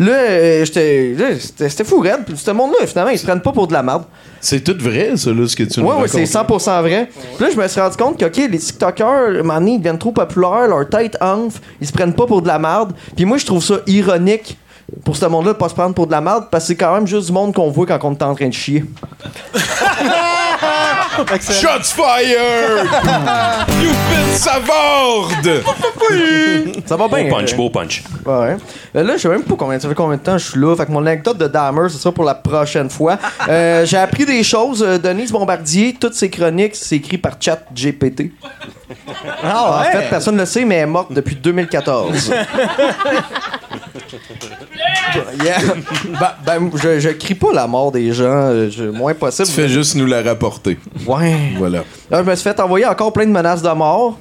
[0.00, 1.14] Là, euh, j'étais.
[1.16, 2.24] là, C'était fou, raide.
[2.26, 4.04] Puis ce monde-là, finalement, ils se prennent pas pour de la merde.
[4.40, 7.10] C'est tout vrai, ça, là, ce que tu nous Ouais, ouais, c'est 100% vrai.
[7.36, 9.72] Puis là, je me suis rendu compte que, OK, les TikTokers, à un moment donné,
[9.72, 12.94] ils deviennent trop populaires, leur tête enfle, ils se prennent pas pour de la merde.
[13.14, 14.56] Puis moi, je trouve ça ironique
[15.04, 16.94] pour ce monde-là de pas se prendre pour de la merde parce que c'est quand
[16.94, 18.84] même juste du monde qu'on voit quand on est en train de chier.
[21.50, 22.86] Shots fired!
[23.82, 25.30] You've been savard!
[26.86, 27.24] Ça va bien.
[27.24, 28.02] Beau punch, euh, beau punch.
[28.24, 28.56] Ouais.
[28.96, 30.74] Euh, là, je sais même pas combien, ça fait combien de temps je suis là.
[30.74, 33.18] Fait que mon anecdote de Dahmer, ce sera pour la prochaine fois.
[33.48, 34.82] Euh, J'ai appris des choses.
[34.82, 38.32] Euh, Denise Bombardier, toutes ses chroniques, c'est écrit par chat GPT.
[39.42, 42.32] Ah En fait, personne ne le sait, mais elle est morte depuis 2014.
[45.44, 45.58] Yeah.
[46.20, 49.48] Ben, ben, je, je crie pas la mort des gens, euh, je- moins possible.
[49.48, 50.78] Tu fais juste nous la rapporter.
[51.06, 51.52] Ouais.
[51.58, 51.84] Voilà.
[52.10, 54.18] Là, je me suis fait envoyer encore plein de menaces de mort.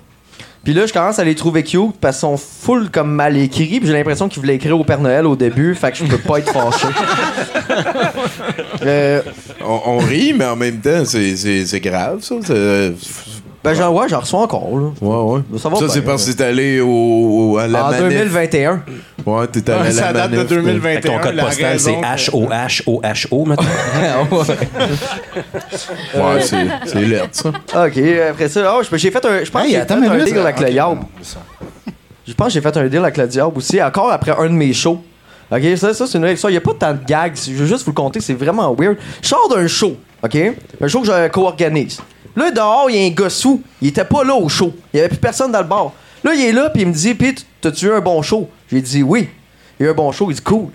[0.63, 3.79] Puis là, je commence à les trouver cute parce qu'ils sont full comme mal écrits.
[3.79, 5.73] Puis j'ai l'impression qu'ils voulaient écrire au Père Noël au début.
[5.73, 6.87] Fait que je peux pas être fâché.
[8.81, 9.21] Euh,
[9.61, 12.35] On, on rit, mais en même temps, c'est grave, ça.
[13.61, 14.69] Ben, genre, ouais, j'en reçois encore.
[14.71, 14.87] Là.
[15.01, 15.41] Ouais, ouais.
[15.59, 18.07] Ça va Ça, bien, c'est parce que t'es allé au, au- à la En manif.
[18.07, 18.83] 2021.
[19.25, 20.49] Ouais, t'es allé Ouais, à ça la date de manif.
[20.49, 20.81] 2021.
[20.93, 23.65] Fait que ton code la postal, c'est raison que- H-O-H-O-H-O, maintenant.
[26.15, 27.49] Ouais, c'est c'est laid, ça.
[27.49, 27.97] Ok,
[28.31, 29.43] après ça, oh, je- j'ai fait un.
[29.43, 30.25] Je pense Hey, que j'ai fait attends un minute.
[30.25, 31.01] deal avec le Ok, Diable.
[32.27, 34.53] Je pense que j'ai fait un deal avec le Diable aussi, encore après un de
[34.53, 35.01] mes shows.
[35.51, 36.51] Ok, ça, ça c'est une histoire.
[36.51, 37.33] Il n'y a pas tant de gags.
[37.35, 38.97] Je veux juste vous le compter, c'est vraiment weird.
[39.21, 40.37] Je sors d'un show, ok?
[40.81, 41.99] Un show que je co-organise.
[42.39, 43.61] Là, dehors, il y a un gars sous.
[43.81, 44.73] Il était pas là au show.
[44.93, 45.91] Il y avait plus personne dans le bar.
[46.23, 48.49] Là, il est là, puis il me dit, Pete, t'as-tu eu un bon show?
[48.71, 49.27] J'ai dit, oui.
[49.77, 50.31] Il y a eu un bon show.
[50.31, 50.69] Il dit, cool.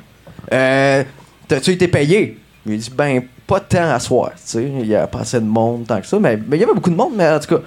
[0.52, 1.02] Euh,
[1.48, 2.38] t'as-tu été payé?
[2.66, 4.32] Il dit, ben, pas tant à soir.
[4.34, 6.18] Tu sais, il y a pas assez de monde tant que ça.
[6.18, 7.62] Mais mais il y avait beaucoup de monde, mais en tout cas,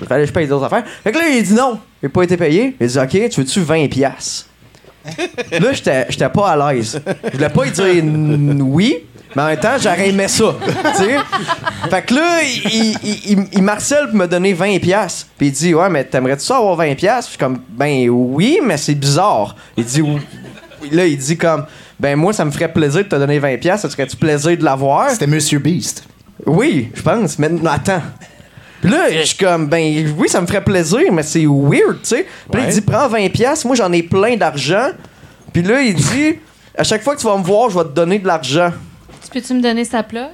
[0.00, 0.84] il fallait que je paye d'autres affaires.
[1.02, 2.76] Fait que là, il dit non, il n'a pas été payé.
[2.80, 3.88] Il dit, OK, tu veux-tu 20$?
[3.88, 4.48] piastres?
[5.52, 7.00] là, j'étais pas à l'aise.
[7.24, 9.04] Je voulais pas lui dire oui,
[9.36, 10.54] mais en même temps, j'aurais aimé ça.
[10.96, 11.16] tu sais.
[11.90, 14.80] Fait que là, il, il, il, il marcelle pour me donner 20$.
[14.80, 15.26] piastres.
[15.36, 16.94] Puis il dit, ouais, mais t'aimerais-tu ça avoir 20$?
[16.96, 17.26] piastres?
[17.32, 19.54] Je suis comme, ben oui, mais c'est bizarre.
[19.76, 20.22] Il dit, oui.
[20.90, 21.66] Là, il dit comme,
[22.00, 23.58] ben moi, ça me ferait plaisir de te donner 20$.
[23.58, 23.82] piastres.
[23.82, 25.10] Ça te ferait-tu plaisir de l'avoir?
[25.10, 26.04] C'était Monsieur Beast.
[26.46, 28.02] Oui, je pense, mais attends.
[28.80, 32.08] Puis là, je suis comme, ben oui, ça me ferait plaisir, mais c'est weird, tu
[32.08, 32.26] sais.
[32.50, 34.92] Puis là, il dit, prends 20$, piastres, moi j'en ai plein d'argent.
[35.52, 36.36] Puis là, il dit,
[36.74, 38.70] à chaque fois que tu vas me voir, je vais te donner de l'argent.
[39.26, 40.28] Tu peux-tu me donner sa plug?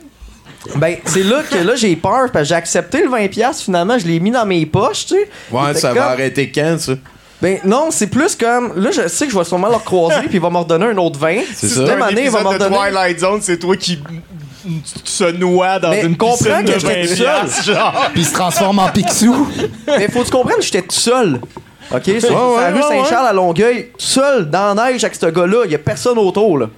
[0.77, 4.07] Ben, c'est là que là, j'ai peur, parce que j'ai accepté le 20$, finalement, je
[4.07, 5.29] l'ai mis dans mes poches, tu sais.
[5.51, 6.93] Ouais, ça comme- va arrêter quand, ça?
[7.41, 8.73] Ben, non, c'est plus comme.
[8.77, 10.97] Là, je sais que je vais sûrement le recroiser, puis il va me redonner un
[10.99, 11.41] autre 20.
[11.53, 11.83] C'est ça.
[11.83, 12.77] Même un année, il va me redonner.
[12.77, 13.99] Twilight Zone, c'est toi qui
[15.05, 17.77] se noie dans Mais une piscine que de j'étais 20 tout seul.
[18.15, 19.49] Puis se transforme en Picsou.
[19.89, 21.41] Mais faut que tu comprennes, j'étais tout seul.
[21.93, 22.03] OK?
[22.05, 25.17] Sur sur ouais, la rue ouais, Saint-Charles à Longueuil, tout seul, dans la neige avec
[25.17, 25.63] ce gars-là.
[25.65, 26.69] Il y a personne autour, là.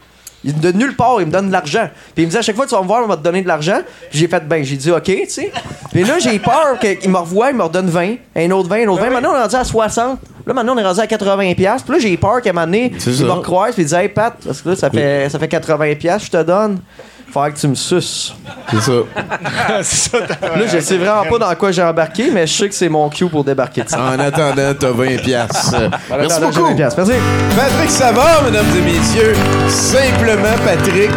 [0.44, 1.88] Il, de nulle part, il me donne de l'argent.
[2.14, 3.42] Puis il me dit à chaque fois, tu vas me voir, on va te donner
[3.42, 3.78] de l'argent.
[4.10, 5.52] Puis j'ai fait, ben, j'ai dit, OK, tu sais.
[5.90, 8.88] Puis là, j'ai peur qu'il me revoie, il me redonne 20, un autre 20, un
[8.88, 9.10] autre 20.
[9.10, 10.18] Maintenant, on est rendu à 60.
[10.46, 11.54] Là, maintenant, on est rendu à 80$.
[11.54, 14.08] Puis là, j'ai peur qu'à un moment donné, il me recroise, puis il dit, hey,
[14.08, 16.78] Pat, parce que là, ça fait, ça fait 80$, je te donne.
[17.34, 18.32] Que tu me suces.
[18.70, 18.92] C'est ça.
[19.82, 22.74] C'est ça, Là, je sais vraiment pas dans quoi j'ai embarqué, mais je sais que
[22.74, 24.00] c'est mon cue pour débarquer de ça.
[24.00, 25.74] En attendant, t'as 20 piastres.
[26.10, 26.66] Merci beaucoup.
[26.68, 27.00] 20 piastres.
[27.04, 27.20] Merci.
[27.56, 29.34] Patrick Savard, mesdames et messieurs.
[29.68, 31.10] Simplement Patrick.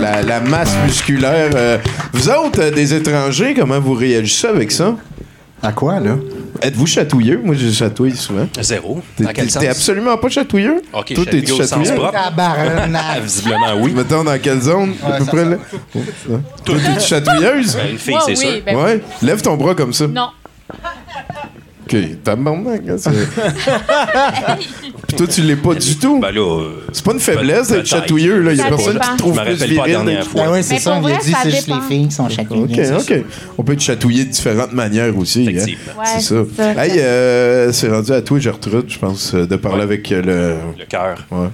[0.00, 1.50] La, la masse musculaire.
[1.54, 1.78] Euh,
[2.12, 4.94] vous autres, euh, des étrangers, comment vous réagissez avec ça?
[5.62, 6.16] À quoi, là?
[6.62, 7.40] Êtes-vous chatouilleux?
[7.42, 8.46] Moi, je chatouille souvent.
[8.60, 9.02] Zéro.
[9.16, 9.62] T'es, Dans quel t'es- sens?
[9.62, 10.82] t'es absolument pas chatouilleux?
[10.92, 11.94] Ok, Toi, je t'es-tu chatouille au sens chatouilleux?
[11.96, 12.12] propre.
[12.12, 13.20] Tabarnak.
[13.22, 13.92] Visiblement, oui.
[13.94, 14.94] Mettons dans quelle zone?
[15.04, 15.56] à peu près là?
[16.64, 17.76] Toi, chatouilleuse?
[17.76, 18.62] Ben, une fille, Ouais, c'est oui, sûr.
[18.66, 19.00] ben- Ouais.
[19.22, 20.06] Lève ton bras comme ça.
[20.06, 20.28] Non.
[21.92, 23.10] Ok, t'as bon, hein, c'est-
[25.08, 26.20] Puis toi, tu l'es pas du tout.
[26.20, 27.86] Ben là, euh, C'est pas une faiblesse d'être Peut-être.
[27.88, 28.52] chatouilleux, là.
[28.52, 29.04] Il y a Ça personne dépend.
[29.06, 29.90] qui te trouve Je me plus rappelle pas la viril.
[29.92, 30.44] dernière d'être- fois.
[30.44, 30.90] Ben ouais, c'est Mais ça.
[30.92, 31.86] pour On lui a vrai, dit, ça c'est juste les dépend.
[31.88, 32.92] filles qui sont chatouilleuses.
[32.92, 33.24] OK, OK.
[33.58, 35.40] On peut être chatouillé de différentes manières aussi.
[35.46, 35.50] hein.
[35.50, 35.92] Effectivement.
[36.00, 36.34] Ouais, C'est ça.
[36.56, 36.84] c'est ça.
[36.86, 40.78] Hey, euh, c'est rendu à toi, Gertrude, je pense, euh, de parler avec euh, le.
[40.78, 41.26] le cœur.
[41.32, 41.48] Ouais.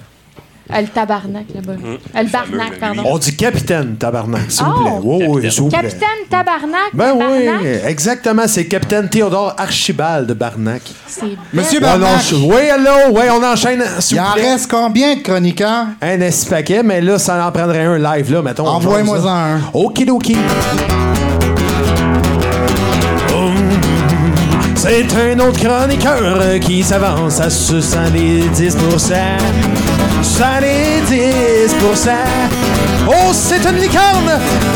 [0.73, 1.73] Euh, le tabarnak là-bas.
[1.83, 3.03] Euh, le barnac, pardon.
[3.05, 4.81] On dit capitaine, tabarnak, s'il vous Oh!
[4.81, 4.91] plaît.
[5.03, 5.77] Oui, oui, s'il vous plaît.
[5.81, 6.89] Capitaine Tabarnak.
[6.93, 7.47] Ben oui,
[7.87, 8.43] exactement.
[8.47, 10.81] C'est capitaine Théodore Archibald de Barnac.
[11.07, 14.51] C'est Monsieur On Barnac, Oui, allô, oui, on enchaîne, il en plaît.
[14.51, 15.85] reste combien de chroniqueurs?
[16.01, 18.67] Un esti paquet, mais là, ça en prendrait un live, là, mettons.
[18.67, 19.29] Envoie-moi ça.
[19.31, 19.61] un.
[19.73, 20.35] Okidoki.
[24.75, 29.15] C'est un autre chroniqueur qui s'avance à 70%.
[30.23, 32.09] 70%.
[33.07, 34.31] Oh, c'est une licorne!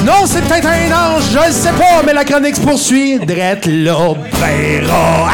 [0.06, 3.20] Non, c'est peut-être un ange, je le sais pas, mais la chronique se poursuit.
[3.20, 5.30] Drette là, ben ras.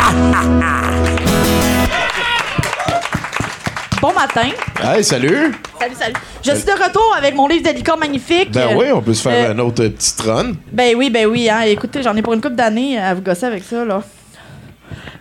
[4.01, 4.49] Bon matin.
[4.83, 5.53] Hey, salut!
[5.79, 6.13] Salut, salut.
[6.43, 8.51] Je suis de retour avec mon livre de licorne magnifique.
[8.51, 10.53] Ben oui, on peut se faire Euh, un autre petit run.
[10.71, 11.49] Ben oui, ben oui.
[11.49, 11.61] Hein.
[11.61, 14.01] Écoutez, j'en ai pour une couple d'années à vous gosser avec ça, là.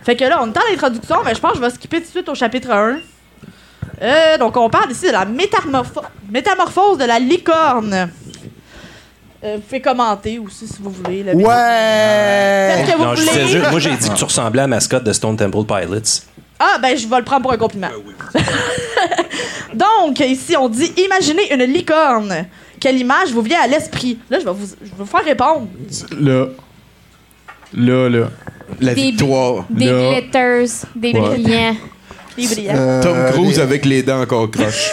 [0.03, 2.05] Fait que là, on est en introduction, mais je pense que je vais skipper tout
[2.05, 2.97] de suite au chapitre 1.
[4.01, 8.09] Euh, donc, on parle ici de la métamorpho- métamorphose de la licorne.
[9.43, 11.23] Euh, vous pouvez commenter aussi si vous voulez.
[11.23, 11.33] là.
[11.33, 11.43] Ouais!
[12.75, 13.31] Faites ce que vous Non, je voulez.
[13.31, 16.21] disais juste- moi, j'ai dit que tu ressemblais à la mascotte de Stone Temple Pilots.
[16.59, 17.89] Ah, ben, je vais le prendre pour un compliment.
[19.73, 22.45] Donc, ici, on dit imaginez une licorne.
[22.79, 24.17] Quelle image vous vient à l'esprit?
[24.29, 25.67] Là, je vais vous, je vais vous faire répondre.
[26.19, 26.45] Là.
[27.73, 28.27] Là, là.
[28.79, 29.65] La Des- victoire.
[29.69, 30.19] Des Là.
[30.21, 31.19] glitters, des Ouais.
[31.21, 31.75] brillants.
[32.69, 34.91] Euh, Tom Cruise les- avec les dents encore croches.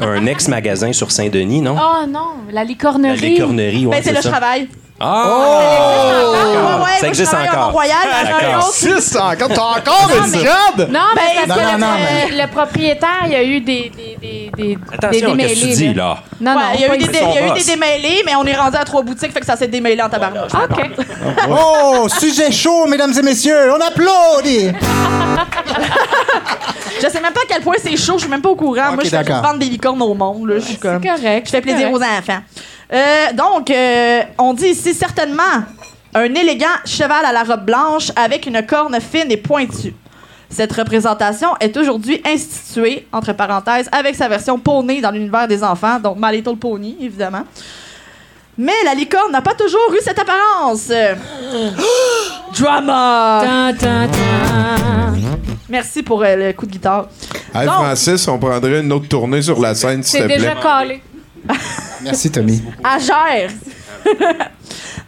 [0.00, 1.76] Un ex-magasin sur Saint-Denis, non?
[1.78, 3.30] Oh non, la La licornerie.
[3.30, 4.36] licornerie, ouais, ben, c'est là que je ça.
[4.38, 4.68] travaille.
[5.02, 6.30] Ah!
[6.30, 7.80] Ouais, ouais, Ça existe encore.
[7.80, 8.58] Un D'accord.
[8.58, 10.88] autre- Six encore, t'as encore une mais- job!
[10.90, 13.42] Non, mais Ben, parce non, que non, le, non, euh, le propriétaire, il y a
[13.42, 16.18] eu des, des, des, des, des Attention, qu'est-ce que tu démêlés, dis, là?
[16.40, 18.34] Non, Ouais, non, il y a eu, des, il y a eu des démêlés, mais
[18.36, 20.52] on est rendu à trois boutiques, fait que ça s'est démêlé en tabarnouche.
[20.54, 20.90] OK.
[21.50, 24.72] Oh, sujet chaud, mesdames et messieurs, on applaudit!
[27.02, 28.88] Je sais même pas à quel point c'est chaud, je suis même pas au courant.
[28.90, 30.48] Ok, Moi, je fais vendre des licornes au monde.
[30.48, 30.54] Là.
[30.58, 31.00] Je suis comme.
[31.02, 31.46] correct.
[31.46, 32.40] Je fais plaisir aux enfants.
[32.92, 35.42] Euh, donc, euh, on dit ici certainement
[36.14, 39.94] un élégant cheval à la robe blanche avec une corne fine et pointue.
[40.48, 46.00] Cette représentation est aujourd'hui instituée, entre parenthèses, avec sa version poney dans l'univers des enfants,
[46.00, 47.44] donc My Little Pony, évidemment.
[48.58, 50.88] Mais la licorne n'a pas toujours eu cette apparence.
[52.58, 53.70] Drama!
[55.68, 57.06] Merci pour euh, le coup de guitare.
[57.54, 60.38] Hey, Donc- Francis, on prendrait une autre tournée sur la scène, s'il C'est te plaît.
[60.38, 61.00] déjà calé.
[62.02, 62.62] Merci, Tommy.
[62.82, 63.50] à Gère.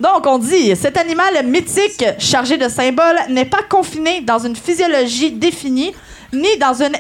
[0.01, 5.33] Donc, on dit, cet animal mythique chargé de symboles n'est pas confiné dans une physiologie
[5.33, 5.93] définie
[6.33, 6.97] ni dans une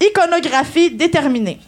[0.00, 1.58] iconographie déterminée.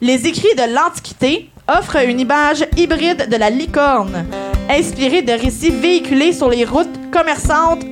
[0.00, 4.26] Les écrits de l'Antiquité offrent une image hybride de la licorne,
[4.70, 7.84] inspirée de récits véhiculés sur les routes commerçantes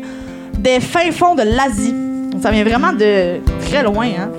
[0.59, 1.95] des fins fonds de l'Asie.
[2.43, 4.31] Ça vient vraiment de très loin, hein?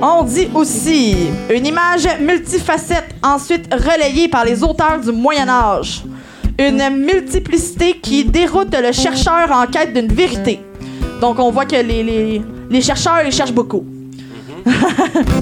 [0.00, 1.16] On dit aussi
[1.54, 6.04] une image multifacette, ensuite relayée par les auteurs du Moyen Âge.
[6.58, 10.60] Une multiplicité qui déroute le chercheur en quête d'une vérité.
[11.20, 13.84] Donc on voit que les, les- les chercheurs ils cherchent beaucoup.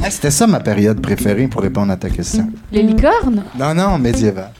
[0.05, 2.49] Ah, C'était ça ma période préférée pour répondre à ta question.
[2.73, 3.45] Les licornes?
[3.57, 4.51] Non, non, médiéval.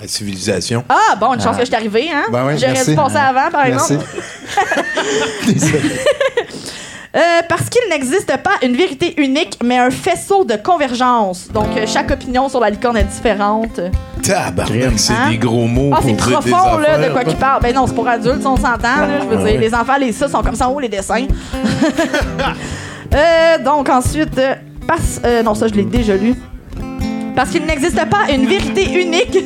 [0.00, 0.84] La civilisation.
[0.88, 1.58] Ah, bon, une chance Ah.
[1.58, 2.24] que je suis arrivé, hein?
[2.30, 3.94] Ben oui, J'aurais dû passer avant, par Merci.
[3.94, 4.22] exemple.
[7.16, 11.48] Euh, parce qu'il n'existe pas une vérité unique, mais un faisceau de convergence.
[11.52, 13.80] Donc, euh, chaque opinion sur la licorne est différente.
[14.22, 15.30] Tabarnak, c'est Hein?
[15.30, 17.62] des gros mots Ah, pour c'est dire des profond, là, de quoi qu'il parle.
[17.62, 19.20] Ben non, c'est pour adultes, on s'entend, là.
[19.22, 19.56] Je veux Ah dire, ouais.
[19.58, 21.26] les enfants, les ça sont comme ça en haut, les dessins.
[23.12, 24.54] Euh, donc, ensuite, euh,
[24.86, 25.20] parce...
[25.24, 26.34] euh, non, ça, je l'ai déjà lu.
[27.34, 29.38] Parce qu'il n'existe pas une vérité unique,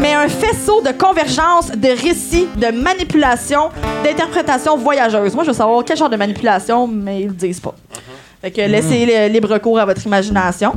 [0.00, 3.70] mais un faisceau de convergence, de récits, de manipulation,
[4.04, 5.34] d'interprétation voyageuse.
[5.34, 7.74] Moi, je veux savoir quel genre de manipulation, mais ils le disent pas.
[8.42, 10.72] Fait que laissez libre cours à votre imagination.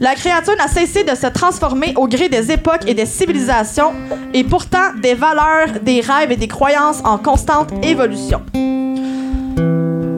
[0.00, 3.92] La créature n'a cessé de se transformer au gré des époques et des civilisations,
[4.32, 8.40] et pourtant des valeurs, des rêves et des croyances en constante évolution.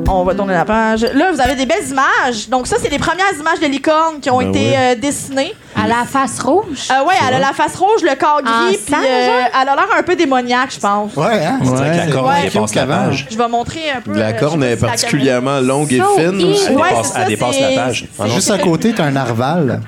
[0.09, 1.03] On va tourner la page.
[1.15, 2.49] Là, vous avez des belles images.
[2.49, 4.77] Donc, ça, c'est les premières images de licorne qui ont Ben été ouais.
[4.79, 5.55] euh, dessinées.
[5.75, 6.89] À la face rouge?
[6.91, 9.75] Euh, ouais, elle a la face rouge, le corps gris, puis sang, euh, elle a
[9.75, 11.15] l'air un peu démoniaque, je pense.
[11.17, 11.59] Ouais, hein?
[11.65, 12.43] C'est que la corne Ouais.
[12.51, 13.27] dépasse la page.
[13.31, 14.13] Je vais montrer un peu.
[14.15, 16.45] La corne est si particulièrement longue et So fine.
[16.45, 16.67] aussi.
[16.69, 18.09] Elle dépasse, c'est ça, elle dépasse la page.
[18.19, 18.27] Ah.
[18.29, 19.81] Juste à côté, t'as un narval.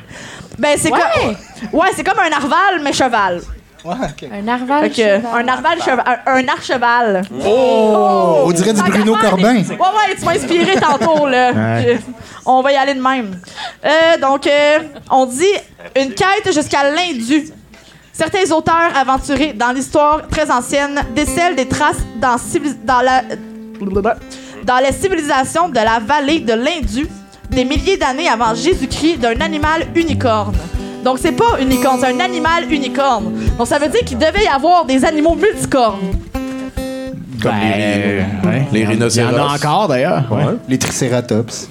[0.59, 1.37] Ben, c'est comme.
[1.73, 3.41] Ouais, c'est comme un narval, mais cheval.
[3.85, 4.93] Un narval.
[4.93, 5.23] Cheval.
[5.35, 6.21] un narval cheval.
[6.27, 7.23] Un, un archeval.
[7.47, 8.43] Oh!
[8.45, 9.57] On dirait du Bruno Corbin.
[9.57, 11.53] Ouais, ouais, tu m'as inspiré tantôt, là.
[11.53, 11.99] Ouais.
[12.47, 13.39] On va y aller de même.
[13.85, 14.79] Euh, donc, euh,
[15.11, 15.45] on dit
[15.95, 17.51] une quête jusqu'à l'Indu.
[18.13, 23.23] Certains auteurs aventurés dans l'histoire très ancienne décèlent des traces dans la
[24.65, 27.07] dans les civilisations de la vallée de l'Indu
[27.51, 30.57] des milliers d'années avant Jésus-Christ d'un animal unicorne.
[31.05, 33.33] Donc c'est pas une licorne, c'est un animal unicorne.
[33.57, 36.13] Donc ça veut dire qu'il devait y avoir des animaux multicornes.
[37.41, 38.67] Comme les, ouais.
[38.73, 39.37] les Il y en rhinocéros.
[39.37, 40.25] a encore, d'ailleurs.
[40.31, 40.57] Ouais.
[40.69, 41.69] Les tricératops.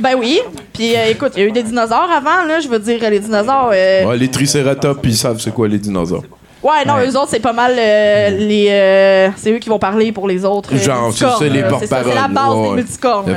[0.00, 0.40] Ben oui.
[0.72, 2.58] Puis euh, écoute, il y a eu des dinosaures avant, là.
[2.60, 3.70] Je veux dire, les dinosaures.
[3.74, 6.22] euh, Ouais, les tricératops, ils savent c'est quoi les dinosaures.
[6.62, 7.08] Ouais, non, Ouais.
[7.08, 8.68] eux autres, c'est pas mal euh, les.
[8.70, 10.70] euh, c'est eux qui vont parler pour les autres.
[10.74, 12.06] euh, Genre, c'est les porte-paroles.
[12.08, 12.74] C'est la base Ouais, des ouais.
[12.76, 13.36] multicornes.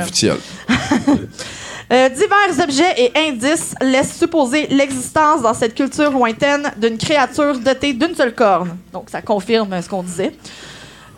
[1.90, 7.92] Euh, divers objets et indices laissent supposer l'existence dans cette culture lointaine d'une créature dotée
[7.92, 8.76] d'une seule corne.
[8.92, 10.32] Donc, ça confirme ce qu'on disait.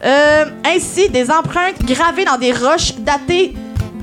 [0.04, 3.54] Euh, ainsi, des empreintes gravées dans des roches datées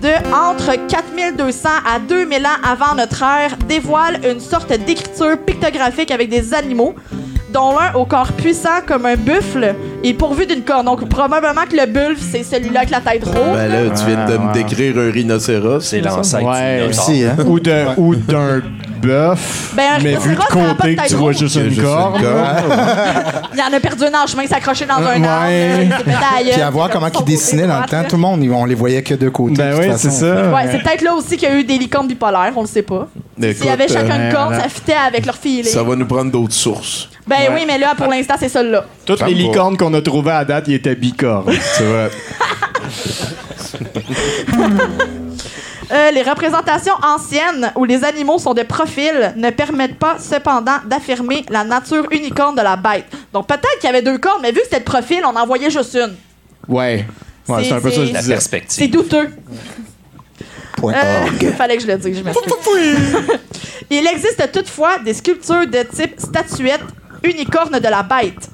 [0.01, 6.29] de entre 4200 à 2000 ans avant notre ère dévoilent une sorte d'écriture pictographique avec
[6.29, 6.95] des animaux,
[7.51, 10.85] dont l'un au corps puissant comme un buffle est pourvu d'une corne.
[10.85, 13.55] Donc, probablement que le buffle, c'est celui-là avec la tête ronde.
[13.55, 14.53] Ben là, tu viens de me ouais.
[14.53, 15.81] décrire un rhinocéros.
[15.81, 17.35] C'est l'ancêtre Ouais, du aussi, hein?
[17.45, 18.61] Ou d'un ou d'un
[19.01, 22.21] bœuf, Ben, mais vu de côté que tu vois juste une corne.
[23.53, 25.95] Il y en a perdu un en chemin, s'accrocher dans un arbre.
[26.51, 28.03] Puis à voir comment comme ils dessinaient dans le temps.
[28.07, 29.55] Tout le monde, on les voyait que de côté.
[29.55, 30.33] Ben oui, c'est ça.
[30.33, 30.53] là.
[30.53, 32.81] Ouais, c'est peut-être là aussi qu'il y a eu des licornes bipolaires, on le sait
[32.81, 33.07] pas.
[33.39, 35.69] S'il y avait chacun euh, une corde, ça fitait avec leur filet.
[35.69, 37.09] Ça va nous prendre d'autres sources.
[37.27, 38.85] Ben oui, mais là, pour l'instant, c'est celle-là.
[39.05, 41.51] Toutes les licornes qu'on a trouvées à date, ils étaient bicornes.
[41.61, 42.09] C'est vrai.
[45.91, 51.45] Euh, les représentations anciennes où les animaux sont de profil ne permettent pas cependant d'affirmer
[51.49, 53.05] la nature unicorne de la bête.
[53.33, 55.45] Donc peut-être qu'il y avait deux cornes, mais vu que c'était de profil, on en
[55.45, 56.15] voyait juste une.
[56.67, 57.05] Ouais.
[57.47, 58.63] Ouais, C'est- un peu ça que je c'est- La disais.
[58.67, 59.29] C'est douteux.
[60.77, 63.17] Point Euh, fallait que je le dise, je m'excuse.
[63.89, 66.81] Il existe toutefois des sculptures de type statuette
[67.23, 68.49] unicorne de la bête.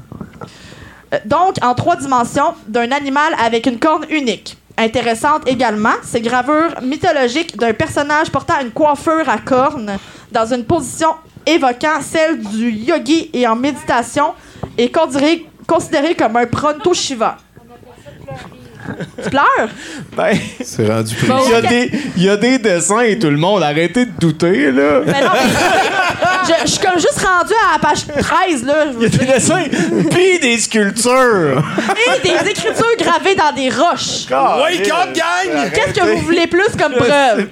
[1.14, 4.58] Euh, Donc, en trois dimensions, d'un animal avec une corne unique.
[4.80, 9.98] Intéressante également, ces gravures mythologiques d'un personnage portant une coiffure à cornes
[10.32, 11.10] dans une position
[11.48, 14.34] évoquant celle du yogi et en méditation
[14.78, 17.38] et considéré, considéré comme un pronto Shiva.
[19.24, 19.70] Tu pleures?
[20.16, 21.28] Ben, C'est rendu plus.
[21.28, 24.06] Bon, il y, a des, il y a des dessins et tout le monde, arrêtez
[24.06, 25.02] de douter, là.
[25.06, 28.86] Mais non, mais je, je suis comme juste rendu à la page 13, là.
[28.98, 29.64] Il y a des dessins,
[30.12, 31.64] puis des sculptures.
[32.16, 34.28] Et des écritures gravées dans des roches.
[34.32, 35.72] Wake up, gang!
[35.74, 37.48] Qu'est-ce que vous voulez plus comme preuve?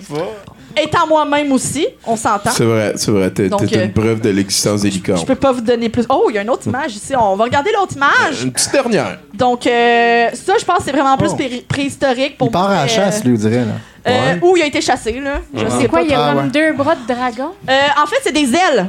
[0.82, 2.52] Étant moi-même aussi, on s'entend.
[2.52, 3.32] C'est vrai, c'est vrai.
[3.32, 5.20] T'es Donc, t'es euh, une preuve de l'existence des licornes.
[5.20, 6.06] Je peux pas vous donner plus.
[6.10, 7.14] Oh, il y a une autre image ici.
[7.16, 8.44] On va regarder l'autre image.
[8.44, 9.20] Une petite dernière.
[9.34, 11.38] Donc, euh, ça, je pense que c'est vraiment plus Oh.
[11.68, 12.72] préhistorique pour Il part moi.
[12.72, 13.66] à la euh, chasse, lui, on dirait.
[13.66, 13.74] Là.
[14.08, 15.40] euh, Où il a été chassé, là.
[15.54, 16.06] Je sais C'est quoi, pas.
[16.06, 16.52] il y a Ah, comme ouais.
[16.52, 17.52] deux bras de dragon?
[17.70, 18.88] Euh, en fait, c'est des ailes.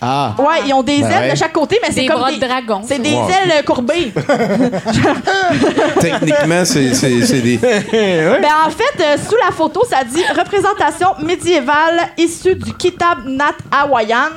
[0.00, 0.34] Ah.
[0.38, 1.30] Ouais, ils ont des Ben ailes ouais.
[1.32, 2.36] de chaque côté, mais c'est Des comme bras des...
[2.36, 2.82] de dragon.
[2.86, 3.28] C'est des Wow.
[3.30, 4.12] ailes courbées.
[6.00, 7.56] Techniquement, c'est c'est- c'est des.
[7.58, 13.54] Ben, en fait, euh, sous la photo, ça dit représentation médiévale issue du Kitab Nat
[13.70, 14.30] Hawayan.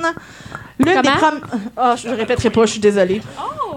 [0.80, 1.41] L'une des prom-
[1.76, 3.22] Ah, je répéterai pas, je suis désolée.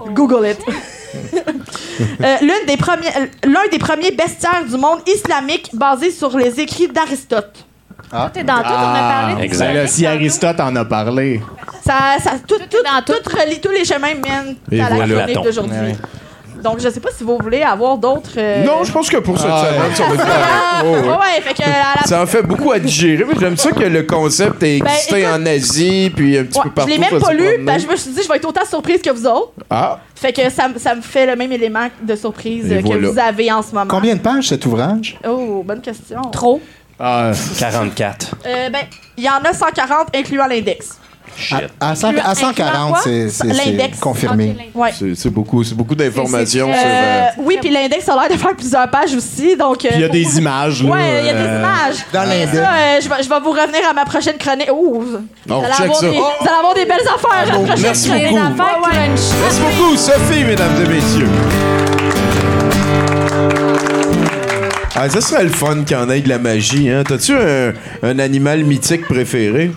[0.09, 0.59] Google it.
[2.23, 6.59] Euh, l'une des premiers- euh, L'un des premiers bestiaires du monde islamique basé sur les
[6.59, 7.53] écrits d'Aristote.
[8.11, 8.29] Ah.
[8.31, 9.65] Tout est dans tout, on a parlé de Exact.
[9.67, 9.73] ça.
[9.73, 11.41] Là, si Aristote en a parlé.
[11.83, 15.15] Ça, ça, tout, tout, tout relie- tous les chemins mènent Et à la voilà.
[15.23, 15.77] chronique d'aujourd'hui.
[15.77, 15.95] Ouais.
[16.63, 18.29] Donc, je sais pas si vous voulez avoir d'autres.
[18.37, 20.95] euh, Non, je pense que pour cette Ah, semaine, ça va être Ah, correct.
[21.05, 21.17] Oh, ouais.
[21.17, 23.83] ouais, fait que à la- Ça en fait beaucoup à digérer, mais j'aime ça que
[23.83, 26.89] le concept ait Ben, existé écoute- en Asie, puis un petit Ouais, peu je partout.
[26.91, 27.57] l'ai même pas se lu, promener.
[27.65, 29.51] ben, je me suis dit, je vais être autant surprise que vous autres.
[29.69, 32.81] Ah, Fait que ça, me- ça me fait le même élément de surprise Et euh,
[32.81, 33.09] que voilà.
[33.09, 33.85] vous avez en ce moment.
[33.89, 35.19] Combien de pages cet ouvrage?
[35.27, 36.21] Oh, bonne question.
[36.31, 36.61] Trop.
[36.99, 38.35] Ah, 44.
[38.45, 38.81] Euh, ben,
[39.17, 40.99] il y en a 140 incluant l'index.
[41.51, 43.93] À, à cent- à 140, c'est c'est- L'index.
[43.95, 44.69] c'est confirmé.
[44.75, 44.91] Ouais.
[44.97, 46.69] c'est c'est beaucoup, c'est beaucoup d'informations.
[46.69, 49.83] Euh, euh, oui, puis l'index a l'air de faire plusieurs pages aussi, donc...
[49.83, 51.95] euh, Puis il y a des images, là, Ouais, il y a des euh, images.
[52.13, 52.57] dans Mais l'index.
[52.63, 54.69] ça, euh, je, vais, je vais vous revenir à ma prochaine chronique.
[54.71, 55.17] Oh, vous,
[55.49, 56.09] On allez check avoir ça.
[56.11, 56.23] des, Oh!
[56.39, 57.45] vous allez avoir des belles affaires.
[57.47, 58.27] la bon, prochaine merci chronique.
[58.29, 58.53] beaucoup.
[58.53, 59.09] Des affaires.
[59.41, 61.29] Merci beaucoup, Sophie, mesdames et messieurs.
[64.95, 67.03] Ah, ça serait le fun qu'il y en ait de la magie, hein?
[67.07, 67.73] T'as-tu un,
[68.03, 69.71] un animal mythique préféré?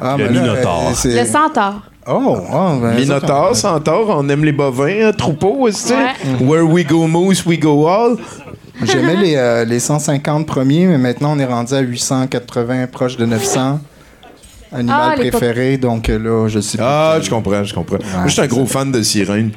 [0.00, 0.88] Ah, Le Minotaure.
[0.90, 1.82] euh, c'est- Le centaure.
[2.08, 5.92] Oh, oh, ben, Minotaure, ça, centaure, on aime les bovins, hein, troupeau, aussi.
[5.92, 6.44] Ouais.
[6.44, 8.16] Where we go moose, we go all.
[8.82, 13.24] J'aimais les, euh, les 150 premiers, mais maintenant on est rendu à 880, proche de
[13.26, 13.80] 900.
[14.72, 16.84] Animal Ah, préféré, donc euh, là, je sais plus.
[16.86, 17.96] Ah, je comprends, je comprends.
[17.98, 19.52] Moi, je suis un gros fan de sirène.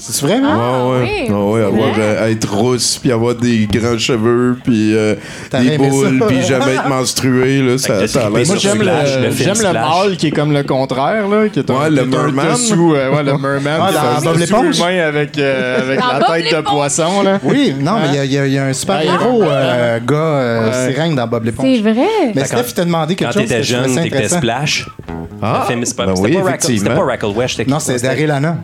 [0.00, 0.86] C'est vrai, Ouais, hein?
[0.90, 1.00] ouais.
[1.02, 2.00] oui, Ah ouais, avoir, vrai.
[2.02, 5.16] euh, être rousse, puis avoir des grands cheveux, puis euh,
[5.52, 9.72] des boules, puis jamais être menstrué, là, ça, a l'air Moi, j'aime le, j'aime le
[9.72, 12.22] mâle qui est comme le contraire, là, qui est un, Ouais, le qui est un
[12.30, 12.52] merman.
[12.52, 13.80] dessous, euh, ouais, le merman.
[13.80, 14.78] Ah, dans un Bob dessous l'éponge?
[14.78, 17.40] humain avec, euh, avec Dans la Bob tête de poisson, là.
[17.42, 20.92] Oui, non, mais il y a- y, y un super-héros euh, gars euh, Ouais.
[20.94, 21.66] sirène dans Bob l'éponge.
[21.74, 22.06] C'est vrai.
[22.34, 23.48] Mais Quand- Steph, il t'a demandé quelque Quand chose.
[23.48, 24.36] t'étais que je trouvais jeune, intéressant.
[24.38, 24.86] Splash.
[25.40, 26.96] Ah, ben c'était pas Rackle- c'était effectivement.
[26.96, 28.56] pas Rackle Wesh, c'était Non, c'est Daryl Hannah.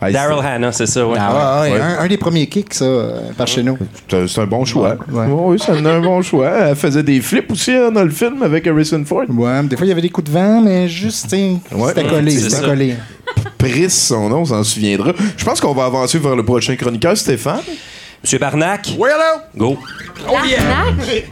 [0.00, 1.18] Daryl Hannah, c'est ça, ouais.
[1.20, 1.80] Ah, ouais, Ouais.
[1.80, 3.76] Un, un des premiers kicks, ça, euh, par chez nous.
[4.08, 4.96] C'est un bon choix.
[5.10, 5.26] Ouais.
[5.26, 6.50] Ouais, oui, c'est un, un bon choix.
[6.50, 9.24] Elle faisait des flips aussi hein, dans le film avec Harrison Ford.
[9.28, 11.56] Ouais, des fois, il y avait des coups de vent, mais juste, c'était
[12.08, 12.94] collé, c'était collé.
[13.58, 15.12] Pris, son nom, on s'en souviendra.
[15.36, 17.60] Je pense qu'on va avancer vers le prochain chroniqueur, Stéphane.
[18.22, 19.40] Monsieur Barnac, Oui, allô?
[19.56, 19.78] go.
[20.26, 21.24] L'arnaque.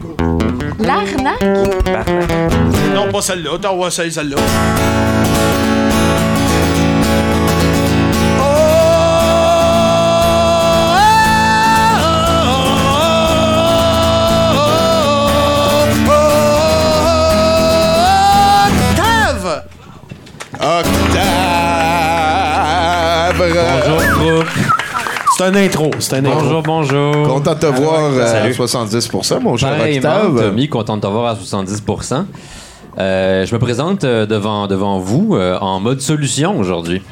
[0.81, 1.45] L'arnaque.
[1.85, 2.95] Barnac.
[2.95, 3.91] Non, pas celle-là.
[3.91, 4.37] Celle- celle-là.
[20.61, 20.89] Octave!
[23.39, 24.47] Bonjour, groupe.
[25.37, 25.91] C'est un intro.
[26.01, 26.41] C'est un intro.
[26.41, 27.29] Bonjour, bonjour.
[27.29, 28.53] Content de te voir euh, à Salut.
[28.53, 30.43] 70%, mon cher Octave.
[30.43, 31.81] Tommy, content de te voir à 70
[32.99, 37.03] Euh, Je me présente euh, devant, devant vous euh, en mode solution aujourd'hui.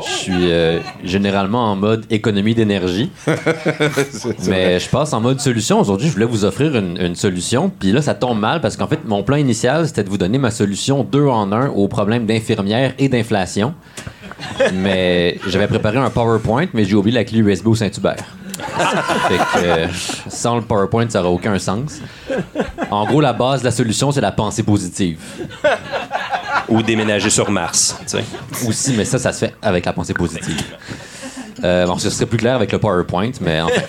[0.00, 3.10] Je suis euh, généralement en mode économie d'énergie.
[4.48, 5.80] Mais je passe en mode solution.
[5.80, 7.70] Aujourd'hui, je voulais vous offrir une, une solution.
[7.78, 10.38] Puis là, ça tombe mal parce qu'en fait, mon plan initial, c'était de vous donner
[10.38, 13.74] ma solution deux en un aux problèmes d'infirmière et d'inflation.
[14.74, 18.24] Mais j'avais préparé un PowerPoint, mais j'ai oublié la clé USB au Saint-Hubert.
[19.28, 19.86] Fait que, euh,
[20.28, 22.00] sans le PowerPoint, ça n'aurait aucun sens.
[22.90, 25.18] En gros, la base de la solution, c'est la pensée positive.
[26.68, 27.96] Ou déménager sur Mars.
[28.66, 30.64] Aussi, mais ça, ça se fait avec la pensée positive.
[31.62, 33.86] Euh, bon, ce serait plus clair avec le PowerPoint, mais en fait.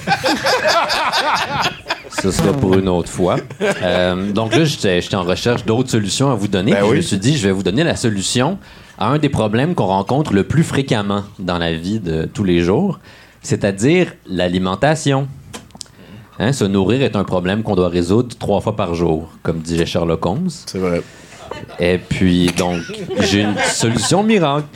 [2.22, 3.38] Ce sera pour une autre fois.
[3.62, 6.72] Euh, donc là, j'étais en recherche d'autres solutions à vous donner.
[6.72, 8.58] Ben Je me suis dit, je vais vous donner la solution
[8.98, 12.62] à un des problèmes qu'on rencontre le plus fréquemment dans la vie de tous les
[12.62, 13.00] jours,
[13.42, 15.28] c'est-à-dire l'alimentation.
[16.40, 19.86] Hein, se nourrir est un problème qu'on doit résoudre trois fois par jour, comme disait
[19.86, 20.50] Sherlock Holmes.
[20.50, 21.02] C'est vrai.
[21.80, 22.82] Et puis, donc,
[23.20, 24.68] j'ai une solution miracle.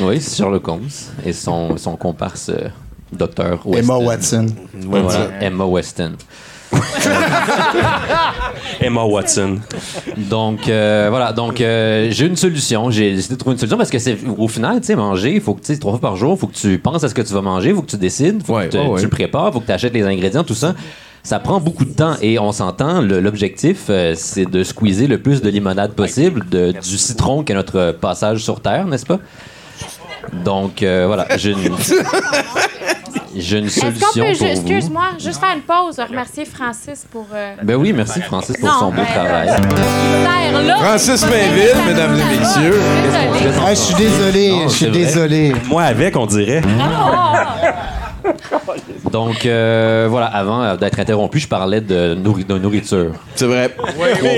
[0.00, 0.88] Oui, c'est Sherlock Holmes
[1.24, 2.68] et son, son comparse euh,
[3.12, 3.82] docteur Weston.
[3.94, 4.46] Emma Watson.
[4.86, 6.12] Ouais, voilà, Emma Weston.
[8.80, 9.58] Emma Watson.
[10.16, 11.32] Donc, euh, voilà.
[11.32, 12.90] Donc, euh, j'ai une solution.
[12.90, 15.40] J'ai décidé de trouver une solution parce que c'est au final, tu sais, manger, il
[15.40, 17.14] faut que tu sais, trois fois par jour, il faut que tu penses à ce
[17.14, 18.98] que tu vas manger, il faut que tu décides, faut Ouais, que tu- ouais, ouais.
[18.98, 20.74] tu le prépares, il faut que tu achètes les ingrédients, tout ça.
[21.26, 25.42] Ça prend beaucoup de temps et on s'entend, l'objectif, euh, c'est de squeezer le plus
[25.42, 29.18] de limonade possible, de- du citron qu'est notre passage sur Terre, n'est-ce pas?
[30.44, 31.58] Donc, euh, voilà, j'ai une,
[33.36, 37.26] j'ai une solution peut, pour excuse-moi, juste faire une pause, remercier Francis pour.
[37.34, 39.48] euh, Ben oui, merci Francis pour Non, son beau travail.
[39.48, 40.76] là.
[40.78, 42.80] Francis Mainville, mesdames et messieurs.
[43.66, 45.54] Ah, je suis désolé, je suis désolé.
[45.68, 46.62] Moi avec, on dirait.
[46.80, 47.56] Ah!
[49.12, 53.12] Donc, euh, voilà, avant euh, d'être interrompu, je parlais de, nourri- de nourriture.
[53.34, 53.68] C'est vrai.
[53.68, 53.90] Trois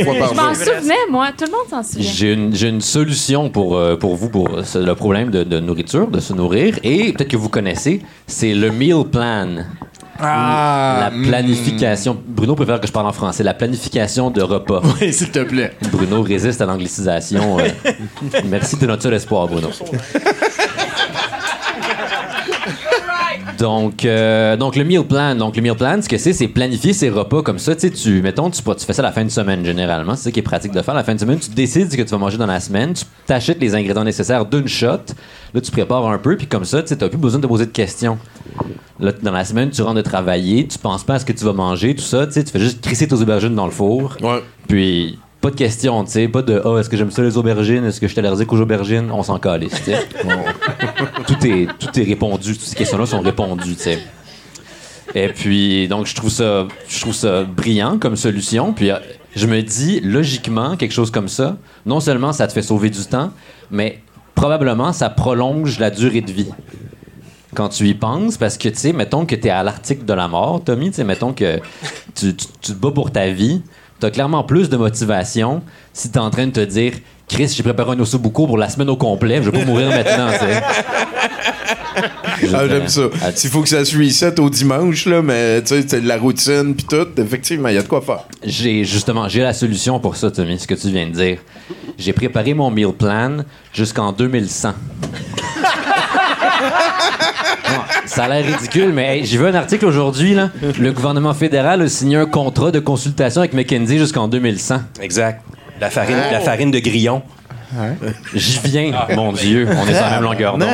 [0.04, 1.28] fois par Je m'en souvenais, moi.
[1.36, 2.50] Tout le monde s'en souvient.
[2.52, 6.32] J'ai une, solution pour, euh, pour vous, pour le problème de, de nourriture, de se
[6.32, 6.78] nourrir.
[6.82, 9.48] Et peut-être que vous connaissez, c'est le meal plan.
[10.20, 12.18] Ah, la planification.
[12.26, 13.44] Bruno préfère que je parle en français.
[13.44, 14.82] La planification de repas.
[15.00, 15.72] Oui, s'il te plaît.
[15.92, 17.58] Bruno résiste à l'anglicisation.
[17.60, 17.68] euh.
[18.46, 19.68] Merci de notre seul espoir, Bruno.
[23.58, 26.92] Donc, euh, donc le meal plan, donc le meal plan, ce que c'est, c'est planifier
[26.92, 27.74] ses repas comme ça.
[27.74, 30.14] Tu tu, mettons, tu, tu fais ça la fin de semaine généralement.
[30.14, 30.94] C'est ça qui est pratique de faire.
[30.94, 32.94] La fin de semaine, tu décides ce que tu vas manger dans la semaine.
[32.94, 35.00] Tu t'achètes les ingrédients nécessaires d'une shot.
[35.54, 37.66] Là, tu prépares un peu, puis comme ça, tu n'as plus besoin de te poser
[37.66, 38.18] de questions.
[39.00, 41.44] Là, dans la semaine, tu rentres de travailler, tu penses pas à ce que tu
[41.44, 42.26] vas manger, tout ça.
[42.26, 44.16] Tu fais juste crisser tes aubergines dans le four.
[44.68, 47.84] Puis pas de questions, tu sais, pas de oh, est-ce que j'aime ça les aubergines,
[47.84, 50.08] est-ce que je suis allergique aux aubergines, on s'en calisse, tu sais.
[51.26, 53.98] tout est tout est répondu, toutes ces questions-là sont répondues, tu sais.
[55.14, 58.90] Et puis donc je trouve ça je trouve ça brillant comme solution, puis
[59.36, 61.56] je me dis logiquement quelque chose comme ça,
[61.86, 63.30] non seulement ça te fait sauver du temps,
[63.70, 64.00] mais
[64.34, 66.50] probablement ça prolonge la durée de vie
[67.54, 70.12] quand tu y penses, parce que, tu sais, mettons que tu es à l'article de
[70.12, 71.56] la mort, Tommy, tu sais, mettons que
[72.14, 73.62] tu, tu- tu te bats pour ta vie,
[74.00, 75.62] tu as clairement plus de motivation
[75.92, 76.92] si tu es en train de te dire
[77.28, 80.30] Chris, j'ai préparé un ossobuco pour la semaine au complet, je vais pas mourir maintenant,
[80.32, 80.62] tu sais.
[82.54, 83.02] Ah, j'aime ça.
[83.34, 86.16] S'il faut que ça se reset au dimanche, là, mais tu sais, c'est de la
[86.16, 88.24] routine puis tout, effectivement, il y a de quoi faire.
[88.44, 91.38] J'ai justement, j'ai la solution pour ça, Tommy, ce que tu viens de dire.
[91.98, 93.38] J'ai préparé mon meal plan
[93.72, 94.74] jusqu'en 2100.
[98.08, 100.34] Ça a l'air ridicule, mais hey, j'ai vu un article aujourd'hui.
[100.34, 100.50] là.
[100.78, 104.80] Le gouvernement fédéral a signé un contrat de consultation avec McKinsey jusqu'en 2100.
[105.00, 105.42] Exact.
[105.80, 107.22] La farine, la farine de grillon.
[108.34, 109.68] J'y viens, mon Dieu.
[109.70, 110.68] On est sur la même longueur d'onde.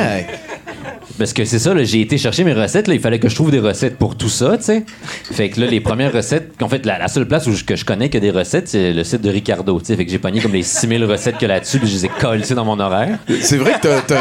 [1.17, 2.87] Parce que c'est ça, là, j'ai été chercher mes recettes.
[2.87, 4.83] Là, il fallait que je trouve des recettes pour tout ça, tu sais.
[5.31, 7.75] Fait que là, les premières recettes, en fait, la, la seule place où je, que
[7.75, 9.95] je connais que des recettes, c'est le site de Ricardo, tu sais.
[9.95, 12.43] Fait que j'ai pogné comme les 6000 recettes que là-dessus, puis je les ai collées
[12.53, 13.17] dans mon horaire.
[13.41, 14.17] C'est vrai que t'as,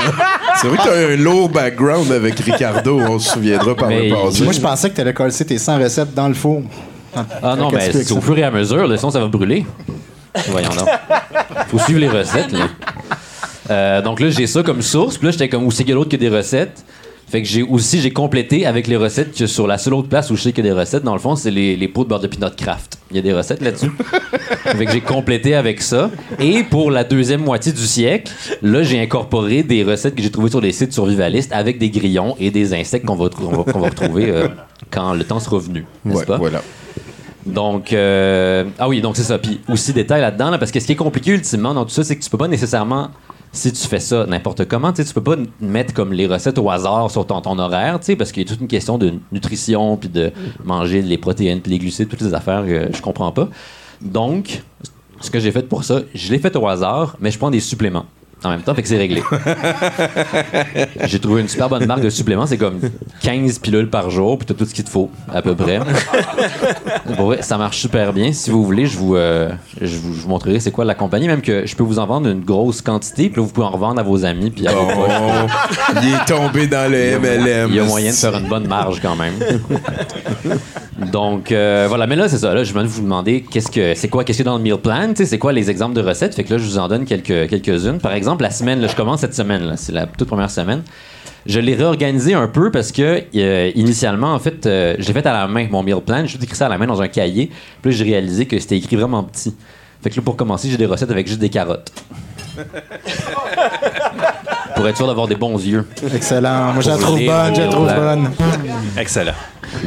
[0.61, 4.15] c'est vrai que t'as un lourd background avec Ricardo, on se souviendra par Mais le
[4.15, 4.45] passé.
[4.45, 6.63] Moi, je pensais que tu allais coller tes 100 recettes dans le four.
[7.43, 9.67] Ah non, mais c'est au fur et à mesure, le son, ça va brûler.
[10.49, 10.89] Voyons donc.
[11.69, 12.69] Faut suivre les recettes, là.
[13.71, 15.17] Euh, donc là, j'ai ça comme source.
[15.19, 16.85] Puis là, j'étais comme, où c'est qu'il y a d'autre que des recettes?
[17.27, 20.31] Fait que j'ai aussi, j'ai complété avec les recettes que sur la seule autre place
[20.31, 22.05] où je sais qu'il y a des recettes, dans le fond, c'est les, les pots
[22.05, 22.99] de beurre de pinot craft.
[23.11, 23.91] Il y a des recettes là-dessus.
[24.65, 26.11] fait que j'ai complété avec ça.
[26.39, 28.31] Et pour la deuxième moitié du siècle,
[28.61, 32.37] là, j'ai incorporé des recettes que j'ai trouvées sur les sites survivalistes avec des grillons
[32.39, 34.49] et des insectes qu'on va, on va- qu'on va retrouver euh,
[34.91, 35.87] quand le temps sera venu.
[36.05, 36.37] N'est-ce Ouais, pas?
[36.37, 36.61] voilà.
[37.47, 39.39] Donc, euh, ah oui, donc c'est ça.
[39.39, 42.05] Puis aussi, détail là-dedans, là, parce que ce qui est compliqué ultimement dans tout ça,
[42.05, 43.09] c'est que tu peux pas nécessairement,
[43.55, 47.11] si tu fais ça n'importe comment, tu peux pas mettre comme les recettes au hasard
[47.11, 50.33] sur ton, horaire, parce qu'il y a toute une question de nutrition, puis de
[50.65, 53.49] manger les protéines, puis les glucides, toutes les affaires que je comprends pas.
[54.03, 54.63] Donc,
[55.21, 57.61] ce que j'ai fait pour ça, je l'ai fait au hasard, mais je prends des
[57.61, 58.07] suppléments.
[58.45, 59.23] En même temps, fait que c'est réglé.
[61.07, 62.47] J'ai trouvé une super bonne marque de suppléments.
[62.47, 62.81] C'est comme
[63.23, 65.81] 15 pilules par jour, puis t'as tout ce qu'il te faut, à peu près.
[67.17, 68.33] Pour vrai, ça marche super bien.
[68.33, 69.51] Si vous voulez, je vous, euh,
[69.81, 71.27] je vous, je vous montrerai c'est quoi la compagnie.
[71.27, 73.71] Même que je peux vous en vendre une grosse quantité, puis là, vous pouvez en
[73.71, 75.47] revendre à vos amis, puis à vos Oh,
[76.03, 77.71] il est tombé dans le MLM.
[77.71, 79.35] Il y a moyen de faire une bonne marge quand même.
[81.13, 82.55] Donc euh, voilà, mais là c'est ça.
[82.55, 84.59] Là, je viens de vous demander qu'est-ce que c'est quoi, qu'est-ce qu'il y a dans
[84.59, 86.35] le meal plan, c'est quoi les exemples de recettes?
[86.35, 87.99] Fait que là, je vous en donne quelques quelques-unes.
[87.99, 89.75] Par exemple, la semaine, je commence cette semaine.
[89.77, 90.83] C'est la toute première semaine.
[91.47, 95.33] Je l'ai réorganisé un peu parce que euh, initialement, en fait, euh, j'ai fait à
[95.33, 96.25] la main mon meal plan.
[96.27, 97.51] J'ai écrit ça à la main dans un cahier.
[97.83, 99.55] Puis j'ai réalisé que c'était écrit vraiment petit.
[100.03, 101.93] Fait que là, pour commencer, j'ai des recettes avec juste des carottes.
[104.77, 105.87] pour être sûr d'avoir des bons yeux.
[106.15, 106.73] Excellent.
[106.73, 108.31] Moi, je la trouve bonne, je la trouve bonne.
[108.99, 109.33] Excellent.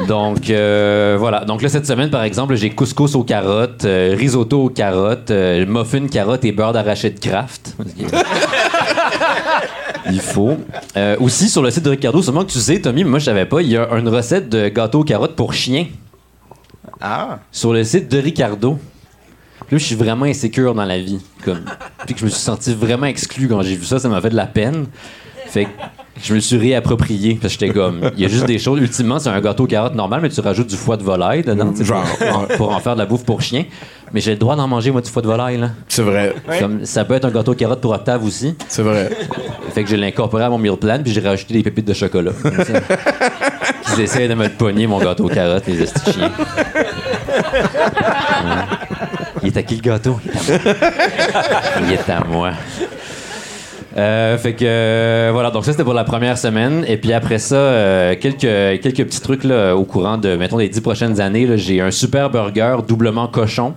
[0.07, 1.45] Donc euh, voilà.
[1.45, 5.65] Donc là cette semaine par exemple, j'ai couscous aux carottes, euh, risotto aux carottes, euh,
[5.65, 7.75] muffin carottes et beurre d'arachide craft.
[10.11, 10.57] Il faut.
[10.95, 13.25] Euh, aussi sur le site de Ricardo, seulement que tu sais, Tommy, mais moi je
[13.25, 15.85] savais pas, il y a une recette de gâteau aux carottes pour chien
[17.01, 17.39] Ah.
[17.51, 18.79] sur le site de Ricardo.
[19.67, 21.19] Puis Là, je suis vraiment insécure dans la vie.
[21.43, 21.65] Comme,
[22.05, 24.29] puis que je me suis senti vraiment exclu quand j'ai vu ça, ça m'a fait
[24.29, 24.85] de la peine.
[25.47, 25.69] Fait que
[26.23, 27.37] je me suis réapproprié.
[27.41, 28.79] Parce que j'étais comme, il y a juste des choses.
[28.79, 31.73] Ultimement, c'est un gâteau aux carottes normal, mais tu rajoutes du foie de volaille dedans,
[31.73, 31.93] tu sais,
[32.55, 33.65] pour, en faire de la bouffe pour chien.
[34.13, 35.71] Mais j'ai le droit d'en manger, moi, du foie de volaille, là.
[35.89, 36.33] C'est vrai.
[36.59, 38.55] Comme, ça peut être un gâteau aux carottes pour Octave aussi.
[38.69, 39.09] C'est vrai.
[39.73, 41.93] Fait que je l'ai incorporé à mon meal plan, puis j'ai rajouté des pépites de
[41.93, 42.31] chocolat.
[43.97, 46.31] Ils essaient de me le pogner, mon gâteau aux carottes, les estis chiens.
[46.37, 46.83] Ouais.
[49.47, 50.19] Il est à qui le gâteau?
[51.81, 52.51] Il est à moi.
[53.95, 56.83] Euh, fait que euh, voilà, donc ça c'était pour la première semaine.
[56.85, 60.67] Et puis après ça, euh, quelques, quelques petits trucs là, au courant de, mettons, les
[60.67, 61.57] dix prochaines années.
[61.57, 63.73] J'ai un super burger doublement cochon.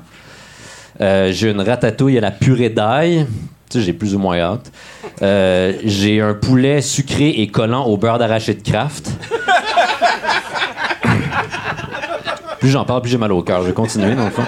[0.99, 3.27] J'ai une ratatouille à la purée d'ail.
[3.71, 4.73] Tu sais, j'ai plus ou moins hâte.
[5.85, 9.09] J'ai un poulet sucré et collant au beurre d'arachide Kraft.
[12.59, 13.63] plus j'en parle, plus j'ai mal au cœur.
[13.63, 14.43] Je vais continuer, dans le fond.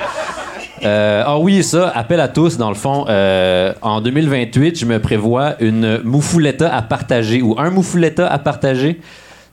[0.85, 3.07] Euh, ah oui, ça, appel à tous, dans le fond.
[3.09, 9.01] euh, en 2028, je me prévois une mouffouletta à partager ou un mouffouletta à partager.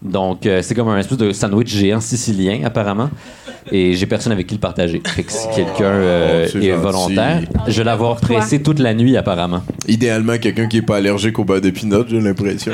[0.01, 3.09] Donc, euh, c'est comme un espèce de sandwich géant sicilien, apparemment.
[3.71, 5.01] Et j'ai personne avec qui le partager.
[5.05, 9.61] Fait que si quelqu'un euh, est volontaire, je vais l'avoir pressé toute la nuit, apparemment.
[9.87, 12.73] Idéalement, quelqu'un qui est pas allergique au beurre de pinot, j'ai l'impression.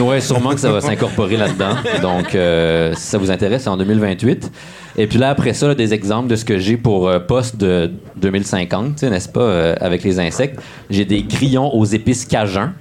[0.00, 1.76] Ouais, sûrement que ça va s'incorporer là-dedans.
[2.02, 4.50] Donc, euh, si ça vous intéresse, c'est en 2028.
[4.96, 7.56] Et puis là, après ça, là, des exemples de ce que j'ai pour euh, poste
[7.56, 10.60] de 2050, tu sais, n'est-ce pas, euh, avec les insectes.
[10.88, 12.72] J'ai des grillons aux épices cajun.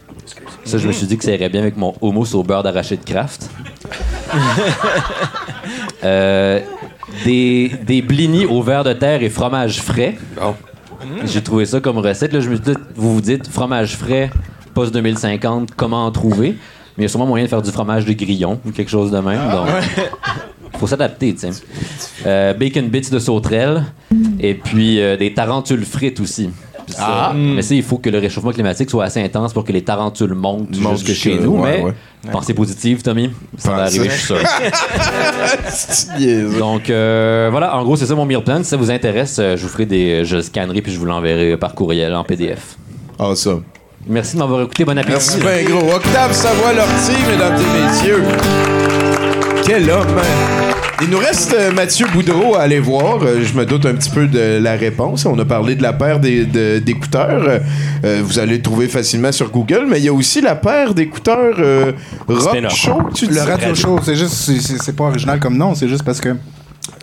[0.64, 3.04] Ça, je me suis dit que ça irait bien avec mon hummus au beurre d'arachide
[3.04, 3.50] Kraft.
[6.04, 6.60] Euh,
[7.24, 10.18] des, des blinis au verre de terre et fromage frais.
[11.24, 12.34] J'ai trouvé ça comme recette.
[12.34, 14.30] Là, je me suis dit, vous vous dites fromage frais,
[14.74, 16.58] post 2050, comment en trouver?
[16.98, 19.12] Mais il y a sûrement moyen de faire du fromage de grillon ou quelque chose
[19.12, 19.50] de même.
[19.50, 19.68] Donc,
[20.84, 21.64] faut s'adapter, tu sais.
[22.26, 23.86] Euh, bacon bits de sauterelle
[24.40, 26.50] et puis euh, des tarentules frites aussi.
[27.00, 27.32] Ah.
[27.34, 30.34] Mais ça, il faut que le réchauffement climatique soit assez intense pour que les tarentules
[30.34, 31.58] montent jusque chez nous.
[31.62, 32.32] ouais, mais ouais.
[32.34, 33.32] pensée positive, Tommy.
[33.58, 34.38] Ça va arriver, je suis sûr.
[35.70, 36.60] C'est.
[36.60, 38.58] Donc euh, voilà, en gros, c'est ça mon meal plan.
[38.64, 40.26] Si ça vous intéresse, je vous ferai des.
[40.26, 42.78] Je scannerai puis je vous l'enverrai par courriel en PDF.
[43.36, 43.52] Ça.
[44.06, 44.84] Merci de m'avoir écouté.
[44.84, 45.12] Bon appétit.
[45.14, 45.96] Merci bien gros.
[45.96, 49.03] Octave Savoie-Lortie, mesdames et messieurs.
[49.66, 50.08] Quel homme!
[50.18, 50.74] hein?
[51.02, 53.22] Il nous reste euh, Mathieu Boudreau à aller voir.
[53.24, 55.26] Euh, je me doute un petit peu de la réponse.
[55.26, 57.44] On a parlé de la paire d'écouteurs.
[58.04, 59.86] Euh, vous allez le trouver facilement sur Google.
[59.90, 61.92] Mais il y a aussi la paire d'écouteurs euh,
[62.28, 62.70] Rock.
[62.70, 63.36] Show, tu dis?
[63.36, 64.34] Le radio show, c'est juste,
[64.82, 66.30] c'est pas original comme nom, c'est juste parce que.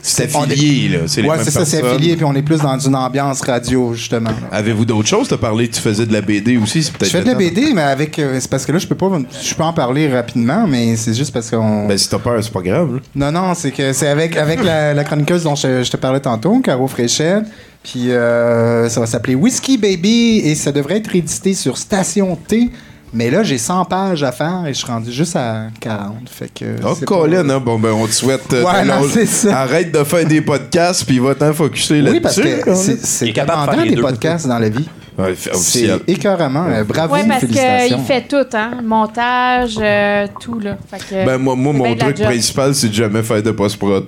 [0.03, 0.99] C'est est- affilié, là.
[1.07, 3.93] C'est les Ouais, c'est ça, c'est affilié, puis on est plus dans une ambiance radio,
[3.95, 4.31] justement.
[4.51, 5.29] Avez-vous d'autres choses?
[5.29, 6.83] Tu as parlé tu faisais de la BD aussi.
[6.83, 7.35] C'est Je peut-être fais de la.
[7.35, 8.19] BD, mais avec.
[8.19, 9.11] euh, c'est parce que là, je peux pas,
[9.43, 11.87] je peux en parler rapidement, mais c'est juste parce qu'on.
[11.87, 12.95] Ben, si t'as peur, c'est pas grave.
[12.97, 13.01] là.
[13.15, 16.21] Non, non, c'est que c'est avec, avec la, la chroniqueuse dont je, je te parlais
[16.21, 17.45] tantôt, Caro Fréchette.
[17.83, 22.71] Puis euh, ça va s'appeler Whiskey Baby et ça devrait être édité sur Station T.
[23.13, 26.29] Mais là, j'ai 100 pages à faire et je suis rendu juste à 40.
[26.31, 26.65] Fait que.
[26.85, 27.59] Oh, Colin, hein?
[27.59, 28.53] Bon, ben, on te souhaite.
[28.53, 29.11] euh, Ouais, non, âge.
[29.13, 29.61] c'est ça.
[29.63, 32.15] Arrête de faire des podcasts, puis va t'en focusser là-dessus.
[32.15, 32.21] Oui,
[32.65, 34.03] parce que c'est- capable de faire des deux.
[34.03, 34.89] podcasts dans la vie.
[35.19, 36.65] Ouais, C'est écœuramment.
[36.69, 37.97] Euh, bravo, Oui, parce félicitations.
[37.97, 38.71] qu'il fait tout, hein.
[38.83, 40.79] Montage, euh, tout, là.
[40.91, 42.27] Fait que, Ben, moi, moi mon truc job.
[42.27, 44.07] principal, c'est de jamais faire de post-prod.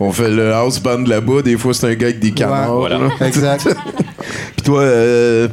[0.00, 2.74] On fait le house band là-bas, des fois, c'est un gars avec des canards.
[2.74, 2.98] voilà.
[2.98, 3.08] là.
[3.26, 3.68] Exact.
[4.56, 5.48] Puis toi, euh,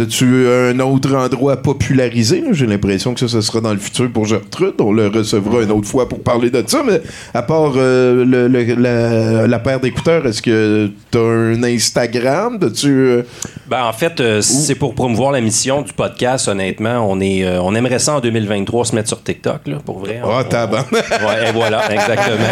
[0.00, 2.42] t'as-tu un autre endroit à populariser?
[2.52, 4.72] J'ai l'impression que ça, ce sera dans le futur pour Gertrude.
[4.78, 6.82] On le recevra une autre fois pour parler de ça.
[6.86, 7.02] Mais
[7.34, 12.58] à part euh, le- la, paire d'écouteurs, est-ce que t'as un Instagram?
[12.84, 13.22] Euh,
[13.70, 17.06] Ben, en fait, euh, c'est pour promouvoir la mission du podcast, honnêtement.
[17.08, 20.20] On, est, euh, on aimerait ça en 2023 se mettre sur TikTok, là, pour vrai.
[20.24, 20.42] Ah.
[20.90, 22.46] Ouais, et voilà, exactement.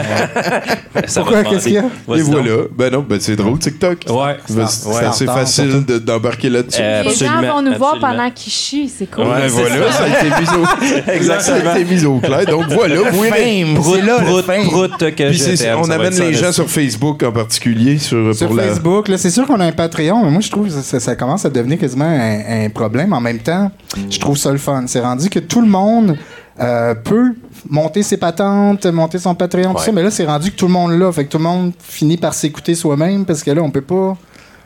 [1.06, 1.42] Ça Pourquoi?
[1.44, 1.82] Qu'est-ce qu'il y a?
[1.82, 2.50] Et voilà.
[2.76, 3.98] Ben non, ben c'est drôle, TikTok.
[4.08, 5.04] Ouais, Ben, c'est- ouais.
[5.04, 6.80] assez facile de- d'embarquer là-dessus.
[6.82, 8.16] Euh, Les gens vont nous voir absolument.
[8.18, 9.24] pendant qu'ils chient, c'est cool.
[9.24, 11.40] Ouais, Ben voilà, ça a été mis au, Exactement.
[11.64, 12.46] ça a été mis au clair.
[12.46, 14.64] Donc voilà, vous pouvez- Prout, là, le prout, fame.
[14.66, 18.54] prout que Puis je on amène les le- gens sur Facebook en particulier sur, Sur
[18.54, 21.16] Facebook, là, c'est sûr qu'on a un Patreon, mais moi, je trouve que ça, ça
[21.16, 23.12] commence à devenir quasiment un, un problème.
[23.14, 23.70] En même temps,
[24.10, 24.84] je trouve ça le fun.
[24.86, 26.18] C'est rendu que tout le monde
[26.60, 27.34] euh, peut
[27.70, 30.72] monter ses patentes, monter son Patreon, tout ça, mais là, c'est rendu que tout le
[30.72, 31.10] monde l'a.
[31.12, 34.16] Fait que tout le monde finit par s'écouter soi-même parce que là, on peut pas.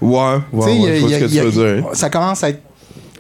[0.01, 1.85] Ouais, ouais, ouais, je vois ce que tu veux dire.
[1.93, 2.61] Ça commence à être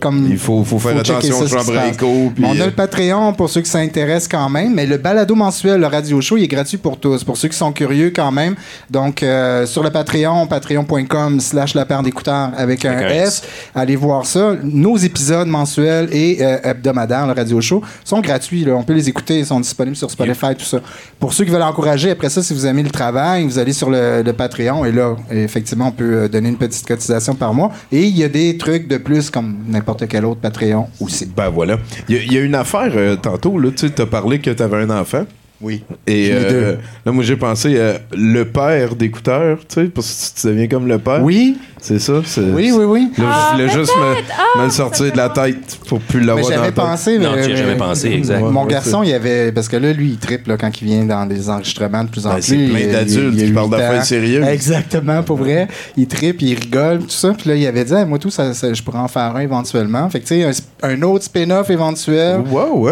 [0.03, 0.27] comme.
[0.31, 2.33] Il faut, faut faire attention aux chambres écho.
[2.35, 5.35] puis, On a euh, le Patreon pour ceux qui s'intéressent quand même, mais le balado
[5.35, 8.33] mensuel, le radio show, il est gratuit pour tous, pour ceux qui sont curieux quand
[8.33, 8.55] même.
[8.91, 13.43] Donc, euh, sur le Patreon, patreon.com slash la paire d'écouteurs avec un Avec un S,
[13.75, 14.57] allez voir ça.
[14.63, 18.65] Nos épisodes mensuels et euh, hebdomadaires, le radio show, sont gratuits.
[18.65, 18.75] là.
[18.75, 20.81] On peut les écouter, ils sont disponibles sur Spotify, tout ça.
[21.21, 23.91] Pour ceux qui veulent encourager, après ça, si vous aimez le travail, vous allez sur
[23.91, 27.71] le, le Patreon et là, effectivement, on peut euh, donner une petite cotisation par mois.
[27.91, 31.27] Et il y a des trucs de plus comme n'importe quel autre Patreon aussi.
[31.37, 31.79] Ben voilà.
[32.09, 34.51] Il y, a- il y a une affaire euh, tantôt, là, tu t'as parlé que
[34.51, 35.25] t'avais un enfant.
[35.61, 35.85] Oui.
[36.09, 36.79] Et euh, deux.
[37.07, 40.89] là, moi, j'ai pensé euh, le père d'écouteurs, tu sais, parce que tu deviens comme
[40.89, 41.23] le père.
[41.23, 41.57] Oui.
[41.85, 42.13] C'est ça?
[42.25, 43.09] c'est- Oui, oui, oui.
[43.19, 44.15] Là, Ah, je voulais juste me.
[44.39, 46.75] Ah, me le sortir de la tête pour plus l'avoir Mais dans la j'avais tête.
[46.77, 47.19] pensé.
[47.19, 49.51] mais- mais- Mon Ouais, garçon, c'est- il avait.
[49.51, 52.25] Parce que là, lui, il tripe là, quand il vient dans des enregistrements de plus
[52.25, 52.43] en Ben, plus.
[52.45, 54.47] c'est plein d'adultes qui parlent d'affaires sérieuses.
[54.47, 55.67] Exactement, pour vrai.
[55.97, 57.35] Il tripe, il rigole, tout ça.
[57.37, 59.41] Puis là, il avait dit, Ah, moi, tout, ça, ça- je pourrais en faire un
[59.41, 60.09] éventuellement.
[60.09, 62.43] Fait que, tu sais, un, autre spin-off éventuel.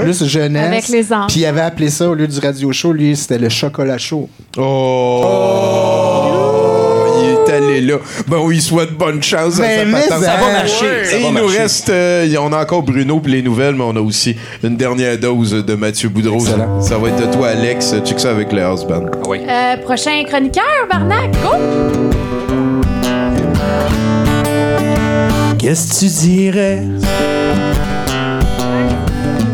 [0.03, 0.67] Plus jeunesse.
[0.67, 1.27] Avec les enfants.
[1.29, 4.29] Puis il avait appelé ça, au lieu du radio show, lui, c'était le chocolat chaud.
[4.59, 6.20] Oh!
[7.91, 7.99] Là.
[8.29, 10.23] Ben, on lui souhaite bonne chance à Mais- sa mais patente.
[10.25, 11.05] ça va marcher, Ouais.
[11.05, 11.59] ça Et va il nous marcher.
[11.59, 11.89] reste...
[11.91, 15.53] euh, on a encore Bruno pour les nouvelles, mais on a aussi une dernière dose
[15.53, 16.41] de Mathieu Boudreau.
[16.81, 17.95] Ça va être de toi, Alex.
[18.05, 19.07] Check ça avec le house band.
[19.29, 19.39] Oui.
[19.49, 21.57] Euh, prochain chroniqueur, Barnac, go!
[25.59, 26.83] Qu'est-ce que tu dirais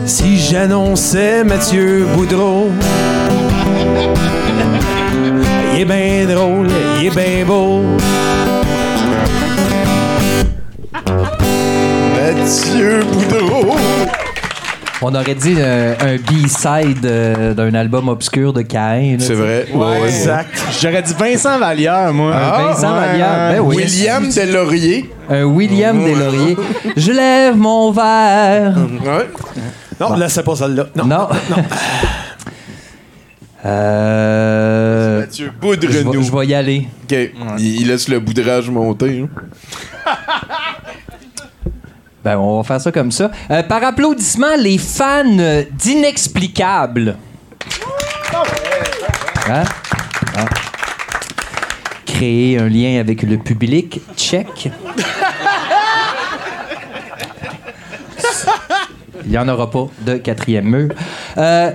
[0.06, 2.70] si j'annonçais Mathieu Boudreau?
[5.78, 7.82] Il est bien drôle, il est bien beau.
[12.15, 13.77] Mathieu Boudreau.
[15.03, 19.16] On aurait dit euh, un B-side euh, d'un album obscur de Cain.
[19.19, 19.66] C'est vrai.
[19.74, 20.09] Ouais, ouais.
[20.09, 20.48] Exact.
[20.81, 22.35] J'aurais dit Vincent Vallière, moi.
[22.35, 23.07] Un Vincent ouais.
[23.09, 23.77] Vallière, ben oui.
[23.77, 25.11] William Deslauriers.
[25.28, 26.57] Un William Deslauriers.
[26.97, 28.74] Je lève mon verre.
[30.01, 30.86] Non, là, c'est pas celle-là.
[30.97, 31.05] Non.
[31.05, 31.28] Non.
[33.65, 34.85] Euh,
[35.27, 36.23] Mathieu je vais- Boudrenou.
[36.23, 36.89] Je vais y aller.
[37.05, 37.16] OK.
[37.59, 39.24] Il, il laisse le boudrage monter.
[39.24, 39.28] hein.
[42.24, 43.31] Ben, on va faire ça comme ça.
[43.53, 45.23] Euh, par applaudissement, les fans
[45.70, 47.15] d'Inexplicable.
[49.48, 49.62] Hein?
[50.36, 50.44] Hein?
[52.05, 54.70] Créer un lien avec le public, check.
[59.24, 60.89] Il n'y en aura pas de quatrième mur.
[61.39, 61.70] Euh,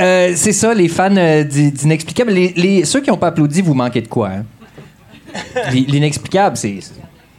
[0.00, 2.32] euh, c'est ça, les fans euh, d'I- d'Inexplicable.
[2.32, 4.28] Les, les- ceux qui n'ont pas applaudi, vous manquez de quoi?
[4.30, 4.44] hein?
[5.72, 6.78] L'inexplicable, c'est.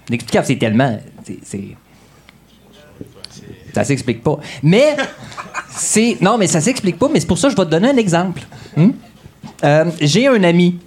[0.09, 0.99] L'inexplicable, c'est tellement.
[1.23, 1.75] c'est- c'est-
[3.73, 4.37] Ça s'explique pas.
[4.63, 4.95] Mais,
[5.69, 6.17] c'est.
[6.21, 7.97] Non, mais ça s'explique pas, mais c'est pour ça que je vais te donner un
[7.97, 8.41] exemple.
[8.77, 8.91] Hmm?
[9.63, 10.79] Euh, J'ai un ami.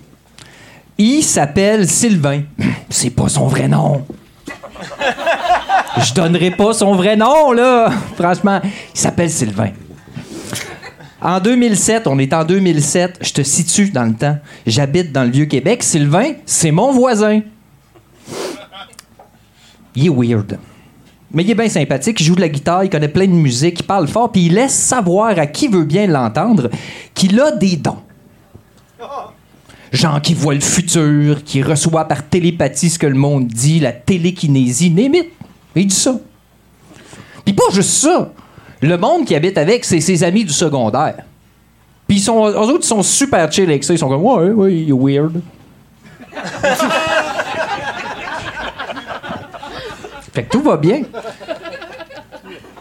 [0.96, 2.42] Il s'appelle Sylvain.
[2.90, 4.04] C'est pas son vrai nom.
[6.04, 7.90] Je donnerai pas son vrai nom, là.
[8.16, 9.70] Franchement, il s'appelle Sylvain.
[11.20, 14.38] En 2007, on est en 2007, je te situe dans le temps.
[14.66, 15.82] J'habite dans le Vieux-Québec.
[15.82, 17.40] Sylvain, c'est mon voisin.
[19.96, 20.58] Il est weird.
[21.32, 23.80] Mais il est bien sympathique, il joue de la guitare, il connaît plein de musique,
[23.80, 26.70] il parle fort, puis il laisse savoir à qui veut bien l'entendre
[27.14, 27.98] qu'il a des dons.
[29.90, 33.92] Genre qui voit le futur, qui reçoit par télépathie ce que le monde dit, la
[33.92, 35.30] télékinésie, n'imite.
[35.74, 36.18] Il dit ça.
[37.44, 38.32] Puis pas juste ça.
[38.80, 41.24] Le monde qui habite avec, c'est ses amis du secondaire.
[42.06, 43.92] Puis sont, eux autres, ils sont super chill avec ça.
[43.92, 45.40] Ils sont comme, ouais, ouais, il est weird.
[50.32, 51.02] fait que tout va bien.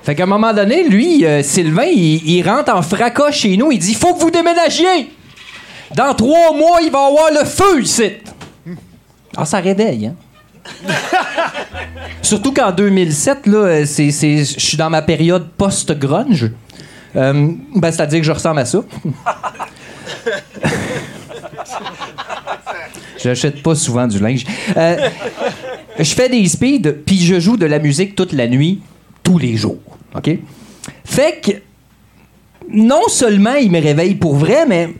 [0.03, 3.71] Fait qu'à un moment donné, lui, euh, Sylvain, il, il rentre en fracas chez nous.
[3.71, 5.11] Il dit, faut que vous déménagiez.
[5.93, 8.13] Dans trois mois, il va avoir le feu ici.
[9.35, 10.15] Ah, ça réveille, hein?
[12.21, 16.51] Surtout qu'en 2007, là, euh, je suis dans ma période post-grunge.
[17.15, 18.83] Euh, ben, c'est-à-dire que je ressemble à ça.
[23.23, 24.45] J'achète pas souvent du linge.
[24.75, 25.09] Euh,
[25.97, 28.81] je fais des speeds, puis je joue de la musique toute la nuit,
[29.23, 29.79] tous les jours.
[31.03, 31.51] Fait que,
[32.69, 34.93] non seulement il me réveille pour vrai, mais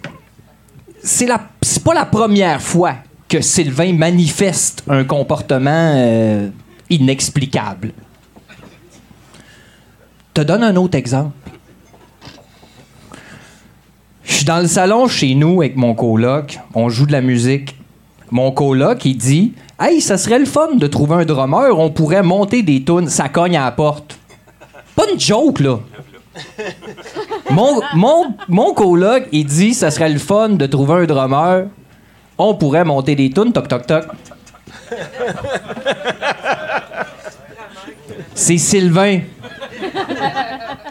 [1.04, 2.96] c'est la c'est pas la première fois
[3.28, 6.50] que Sylvain manifeste un comportement euh,
[6.90, 7.92] inexplicable.
[10.34, 11.32] Te donne un autre exemple.
[14.24, 17.76] Je suis dans le salon chez nous avec mon coloc, on joue de la musique.
[18.30, 22.24] Mon coloc, il dit Hey, ça serait le fun de trouver un drummer, on pourrait
[22.24, 24.18] monter des tunes, ça cogne à la porte.
[24.96, 25.80] Pas une joke, là.
[27.50, 31.66] Mon, mon, mon coloc, il dit ça serait le fun de trouver un drummer,
[32.38, 34.06] on pourrait monter des tunes, toc toc toc.
[38.36, 39.22] C'est Sylvain.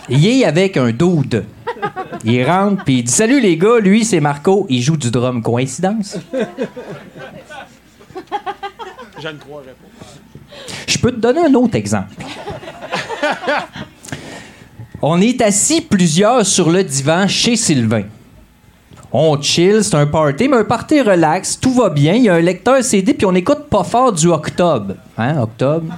[0.09, 1.45] Il est avec un dude.
[2.25, 5.43] Il rentre puis il dit Salut les gars, lui c'est Marco, il joue du drum.
[5.43, 6.19] Coïncidence?
[9.19, 10.07] Je ne croirais pas.
[10.87, 12.15] Je peux te donner un autre exemple.
[15.03, 18.05] On est assis plusieurs sur le divan chez Sylvain.
[19.19, 22.17] On chill, c'est un party, mais un party relax, tout va bien.
[22.17, 24.93] Il y a un lecteur CD, puis on écoute pas fort du Octobre.
[25.17, 25.95] Hein, Octobre?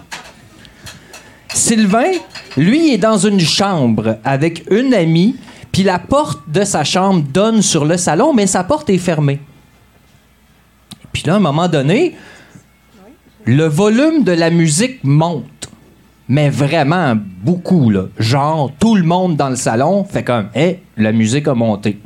[1.53, 2.13] Sylvain,
[2.57, 5.35] lui, est dans une chambre avec une amie,
[5.73, 9.41] puis la porte de sa chambre donne sur le salon, mais sa porte est fermée.
[11.13, 12.15] Puis Puis là, à un moment donné,
[13.47, 15.69] le volume de la musique monte.
[16.29, 18.05] Mais vraiment beaucoup, là.
[18.21, 21.99] Genre, tout le monde dans le salon fait comme, hé, la musique a monté.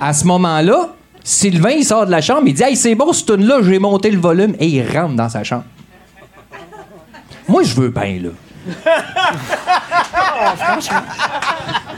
[0.00, 0.88] À ce moment-là,
[1.24, 4.10] Sylvain, il sort de la chambre, il dit, hey, c'est bon, ce tune-là, j'ai monté
[4.10, 5.64] le volume, et il rentre dans sa chambre.
[7.48, 8.30] Moi, je veux bien, là.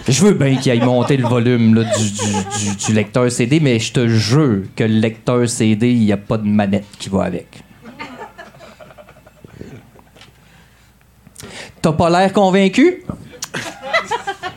[0.08, 3.60] Je veux bien qu'il aille monter le volume là, du, du- du- du lecteur CD,
[3.60, 7.08] mais je te jure que le lecteur CD, il n'y a pas de manette qui
[7.08, 7.62] va avec.
[11.80, 13.02] T'as pas l'air convaincu?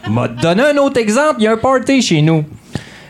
[0.09, 1.35] M'a donné un autre exemple.
[1.39, 2.45] Il y a un party chez nous.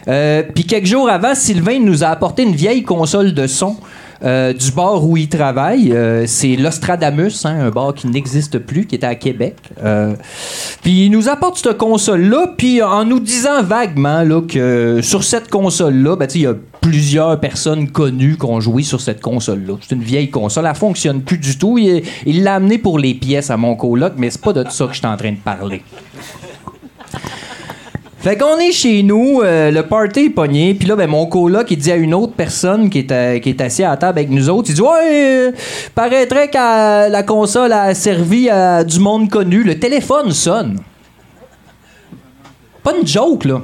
[0.08, 3.76] Euh, Puis quelques jours avant, Sylvain nous a apporté une vieille console de son
[4.24, 5.92] euh, du bar où il travaille.
[5.92, 9.56] Euh, c'est l'Ostradamus, hein, un bar qui n'existe plus, qui était à Québec.
[10.82, 15.50] Puis il nous apporte cette console-là, puis en nous disant vaguement là, que sur cette
[15.50, 19.74] console-là, ben, il y a plusieurs personnes connues qui ont joué sur cette console-là.
[19.82, 21.78] C'est une vieille console, elle fonctionne plus du tout.
[21.78, 24.94] Il l'a amené pour les pièces à mon coloc, mais c'est pas de ça que
[24.94, 25.84] je suis en train de parler.
[28.20, 31.70] Fait qu'on est chez nous, euh, le party est pogné, puis là, ben, mon coloc,
[31.70, 34.32] il dit à une autre personne qui est, euh, qui est assise à table avec
[34.32, 35.52] nous autres, il dit «Ouais, euh,
[35.94, 39.64] paraîtrait que la console a servi à du monde connu.
[39.64, 40.80] Le téléphone sonne.»
[42.84, 43.62] Pas une joke, là.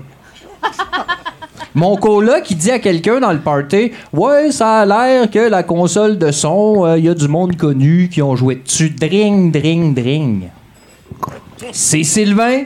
[1.74, 5.64] Mon coloc, il dit à quelqu'un dans le party Ouais, ça a l'air que la
[5.64, 8.92] console de son, il y a du monde connu qui ont joué dessus.
[8.92, 10.50] Dring, dring, dring.
[11.72, 12.66] C'est Sylvain.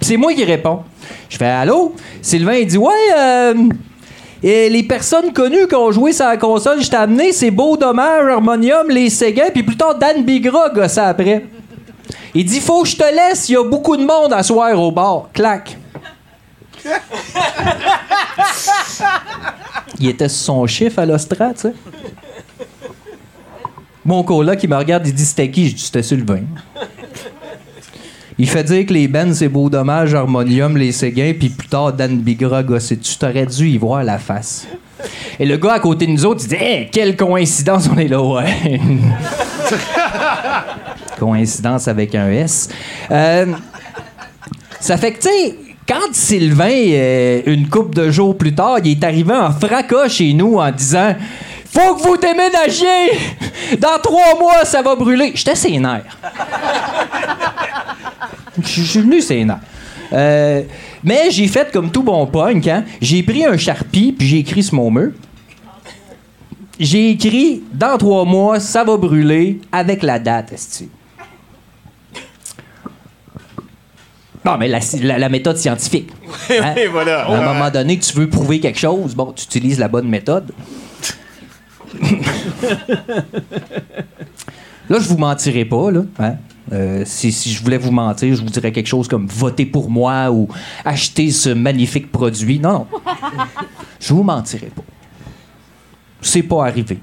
[0.00, 0.80] C'est moi qui réponds.
[1.28, 1.94] Je fais Allô?
[2.22, 3.54] Sylvain, il dit Ouais, euh,
[4.42, 8.26] les personnes connues qui ont joué sur la console, je t'ai amené, c'est Beau Dommage,
[8.28, 11.44] Harmonium, les Séguins, puis plus tard, Dan Bigra, ça après.
[12.34, 14.78] Il dit Faut que je te laisse, il y a beaucoup de monde à soir
[14.78, 15.28] au bar.
[15.32, 15.76] Clac.
[19.98, 21.74] Il était sur son chiffre à l'Ostra, tu sais.
[24.04, 25.68] Mon coloc qui me regarde, il dit C'était qui?
[25.68, 26.44] Je dis C'était Sylvain.
[28.40, 31.92] Il fait dire que les bands, c'est beau dommage, Harmonium, les Séguins, puis plus tard,
[31.92, 34.66] Dan Bigra, gossé tu t'aurais dû y voir la face.
[35.38, 38.08] Et le gars à côté de nous autres, il dit Hey, quelle coïncidence, on est
[38.08, 38.80] là, ouais.
[41.18, 42.70] coïncidence avec un S.
[43.10, 43.44] Euh,
[44.80, 45.54] ça fait que, tu sais,
[45.86, 50.32] quand Sylvain, euh, une couple de jours plus tard, il est arrivé en fracas chez
[50.32, 51.14] nous en disant
[51.70, 53.18] Faut que vous déménagiez
[53.78, 55.32] Dans trois mois, ça va brûler.
[55.34, 56.04] J'étais sénère.
[58.62, 59.60] Je suis venu sénère.
[60.12, 60.62] Euh,
[61.04, 62.84] mais j'ai fait comme tout bon punk, hein.
[63.00, 65.12] J'ai pris un charpie, puis j'ai écrit sur mon mur.
[66.78, 70.88] J'ai écrit Dans trois mois, ça va brûler avec la date, esti.
[74.44, 76.10] Non, mais la, la- la méthode scientifique.
[76.50, 76.72] hein.
[76.74, 77.26] oui, voilà.
[77.26, 80.50] À un moment donné, tu veux prouver quelque chose, bon, tu utilises la bonne méthode.
[84.88, 86.00] Là, je vous mentirai pas, là.
[86.18, 86.34] hein.
[86.72, 89.90] Euh, si, si je voulais vous mentir, je vous dirais quelque chose comme votez pour
[89.90, 90.48] moi ou
[90.84, 92.60] achetez ce magnifique produit.
[92.60, 92.86] Non, non.
[94.00, 94.82] Je vous mentirai pas.
[96.22, 96.98] C'est pas arrivé.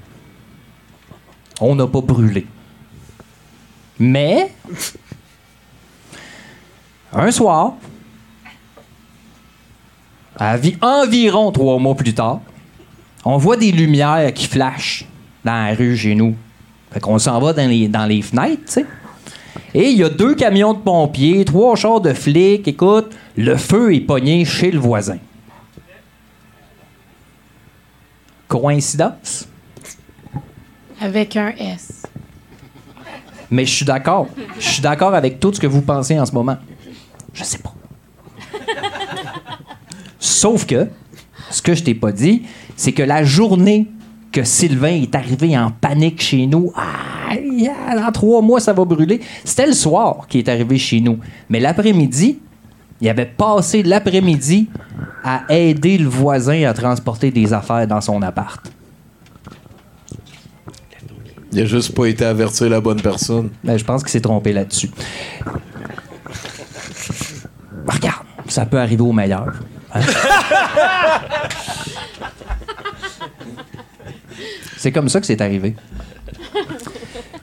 [1.61, 2.47] On n'a pas brûlé.
[3.99, 4.51] Mais,
[7.13, 7.73] un soir,
[10.39, 12.41] à environ trois mois plus tard,
[13.25, 15.05] on voit des lumières qui flashent
[15.43, 16.35] dans la rue chez nous.
[16.91, 18.85] Fait qu'on s'en va dans les, dans les fenêtres, tu sais.
[19.73, 22.67] Et il y a deux camions de pompiers, trois chars de flics.
[22.67, 25.17] Écoute, le feu est pogné chez le voisin.
[28.47, 29.47] Coïncidence?
[30.99, 32.03] Avec un S.
[33.51, 34.27] Mais je suis d'accord.
[34.59, 36.57] Je suis d'accord avec tout ce que vous pensez en ce moment.
[37.33, 37.73] Je sais pas.
[40.19, 40.87] Sauf que,
[41.51, 42.43] ce que je t'ai pas dit,
[42.75, 43.87] c'est que la journée
[44.37, 48.85] que Sylvain est arrivé en panique chez nous, ah, yeah, dans trois mois ça va
[48.85, 51.17] brûler, c'était le soir qui est arrivé chez nous.
[51.49, 52.37] Mais l'après-midi,
[53.01, 54.69] il avait passé l'après-midi
[55.23, 58.71] à aider le voisin à transporter des affaires dans son appart.
[61.51, 63.49] Il a juste pas été avertir la bonne personne.
[63.63, 64.91] Ben, je pense qu'il s'est trompé là-dessus.
[67.87, 69.51] Regarde, ça peut arriver au meilleur.
[69.95, 70.01] hein?
[74.87, 75.75] c'est comme ça que c'est arrivé.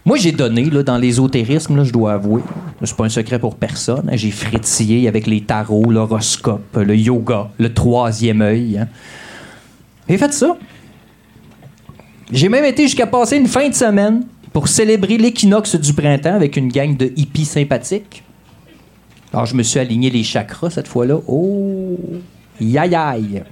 [0.06, 2.40] Moi, j'ai donné là, dans l'ésotérisme, je dois avouer.
[2.82, 4.08] C'est pas un secret pour personne.
[4.10, 4.16] hein.
[4.16, 8.78] J'ai frétillé avec les tarots, l'horoscope, le yoga, le troisième œil.
[8.78, 8.88] hein.
[10.08, 10.56] J'ai fait ça.
[12.32, 16.56] J'ai même été jusqu'à passer une fin de semaine pour célébrer l'équinoxe du printemps avec
[16.56, 18.22] une gang de hippies sympathiques.
[19.34, 21.18] Alors, je me suis aligné les chakras cette fois-là.
[21.28, 21.98] Oh!
[22.58, 23.42] Yaï!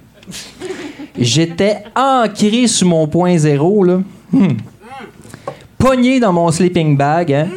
[1.17, 4.01] J'étais ancré sur mon point zéro, là.
[4.31, 4.53] Hmm.
[5.77, 7.47] Pogné dans mon sleeping bag, hein,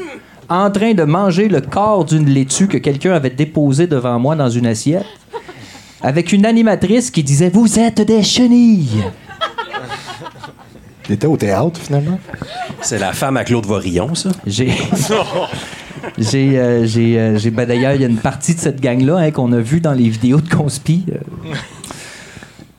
[0.48, 4.50] en train de manger le corps d'une laitue que quelqu'un avait déposé devant moi dans
[4.50, 5.06] une assiette,
[6.02, 9.04] avec une animatrice qui disait Vous êtes des chenilles.
[11.08, 12.18] Il était au théâtre, finalement?
[12.80, 14.30] C'est la femme à Claude Vorillon, ça?
[14.46, 14.72] J'ai.
[16.18, 19.16] J'ai, euh, j'ai, euh, j'ai- ben, d'ailleurs, il y a une partie de cette gang-là
[19.16, 21.04] hein, qu'on a vu dans les vidéos de Conspi.
[21.10, 21.16] euh,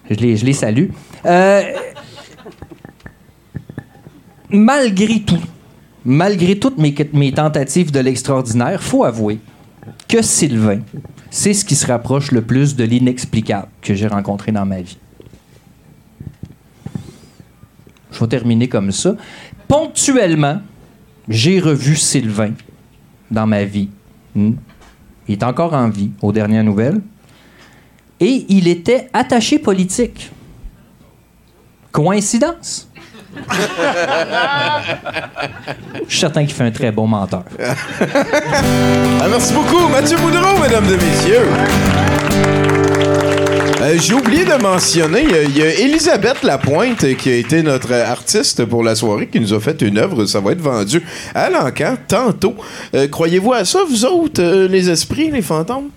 [0.10, 0.90] je, les, salue.
[1.26, 1.62] Euh,
[4.50, 5.42] malgré tout,
[6.06, 9.40] malgré toutes mes, mes tentatives de l'extraordinaire, faut avouer
[10.08, 10.80] que Sylvain,
[11.30, 14.98] c'est ce qui se rapproche le plus de l'inexplicable que j'ai rencontré dans ma vie.
[18.12, 19.16] Je vais terminer comme ça.
[19.68, 20.62] Ponctuellement,
[21.28, 22.52] j'ai revu Sylvain
[23.30, 23.90] dans ma vie.
[24.34, 24.54] Hmm.
[25.28, 27.02] Il est encore en vie, aux dernières nouvelles.
[28.20, 30.32] Et il était attaché politique.
[31.92, 32.88] Coïncidence?
[36.08, 37.44] Je suis certain qu'il fait un très bon menteur.
[39.20, 41.42] Ah, merci beaucoup, Mathieu Boudreau, mesdames et messieurs.
[43.82, 47.30] Euh, J'ai oublié de mentionner, il y a- il y, a Elisabeth Lapointe euh, qui
[47.30, 50.26] a été notre artiste pour la soirée, qui nous a fait une œuvre.
[50.26, 51.02] Ça va être vendu
[51.36, 52.56] à l'encan tantôt.
[52.94, 55.90] Euh, Croyez-vous à ça, vous autres, euh, les esprits, les fantômes?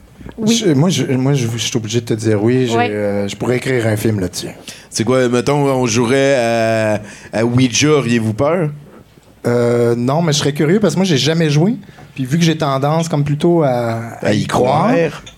[0.46, 2.70] Je- moi, je, moi je, je suis obligé de te dire oui.
[2.74, 2.88] Ouais.
[2.90, 4.48] euh, je pourrais écrire un film là-dessus.
[4.90, 7.00] C'est quoi, mettons, on jouerait à,
[7.32, 8.70] à Ouija, auriez-vous peur?
[9.46, 11.76] Euh, non, mais je serais curieux parce que moi, j'ai jamais joué.
[12.20, 14.92] Puis vu que j'ai tendance comme plutôt à, À y croire.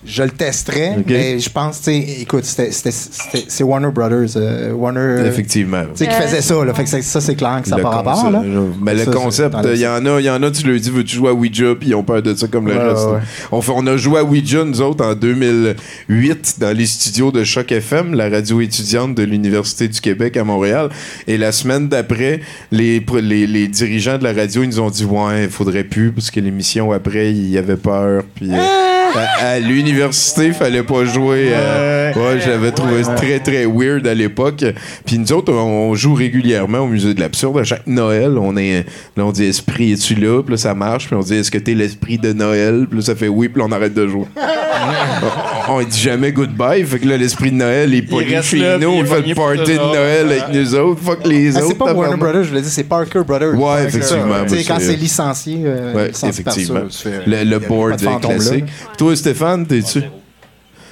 [0.05, 0.97] je le testerais.
[1.07, 4.35] Mais je pense, tu sais, écoute, c'est Warner Brothers.
[4.35, 4.99] euh, Warner.
[4.99, 5.83] euh, Effectivement.
[5.95, 6.65] Tu sais, qui faisait ça.
[6.65, 8.29] Là, fait que ça, c'est clair que ça n'a pas rapport.
[8.29, 8.41] Là.
[8.81, 10.89] Mais le Ça, concept, il y en a, il y en a, tu leur dis,
[10.89, 13.05] veux-tu jouer à Ouija, puis ils ont peur de ça comme le Ouais, reste.
[13.07, 13.19] ouais.
[13.53, 17.43] On, fait, on a joué à Ouija, nous autres, en 2008, dans les studios de
[17.45, 20.89] Choc FM, la radio étudiante de l'Université du Québec à Montréal.
[21.27, 22.41] Et la semaine d'après,
[22.71, 25.83] les, pr- les, les dirigeants de la radio, ils nous ont dit, ouais, il faudrait
[25.85, 28.23] plus, parce que l'émission après, il y avait peur.
[28.35, 31.49] Puis euh, à, à l'université, il fallait pas jouer.
[31.53, 34.63] euh, ouais, j'avais trouvé ça très, très weird à l'époque.
[35.05, 37.57] Puis nous autres, on, on joue régulièrement au Musée de l'Absurde.
[37.59, 38.85] À chaque Noël, on est
[39.17, 40.41] là, on dit Esprit, es-tu là?
[40.41, 41.07] Puis là, ça marche.
[41.07, 42.85] Puis on dit Est-ce que t'es l'esprit de Noël?
[42.89, 43.49] Puis là, ça fait oui.
[43.49, 44.25] Puis là, on arrête de jouer.
[45.69, 46.83] on, on dit jamais goodbye.
[46.85, 48.91] Fait que là, l'esprit de Noël, il est chez là, nous.
[48.91, 49.77] puis il Il est fait le pour party de.
[49.77, 51.01] Noël avec nous autres.
[51.03, 51.67] Fuck les Ah, autres.
[51.69, 52.17] c'est pas Warner.
[52.17, 53.53] Brothers, je voulais dire, c'est Parker Brothers.
[53.55, 53.87] Ouais, Parker.
[53.87, 56.87] effectivement, Tu sais, quand c'est- licencié, euh, Ouais, licencié par ça, effectivement.
[56.89, 58.65] tu fais- le le board là, classique.
[59.03, 60.01] Toi, Stéphane, t'es-tu?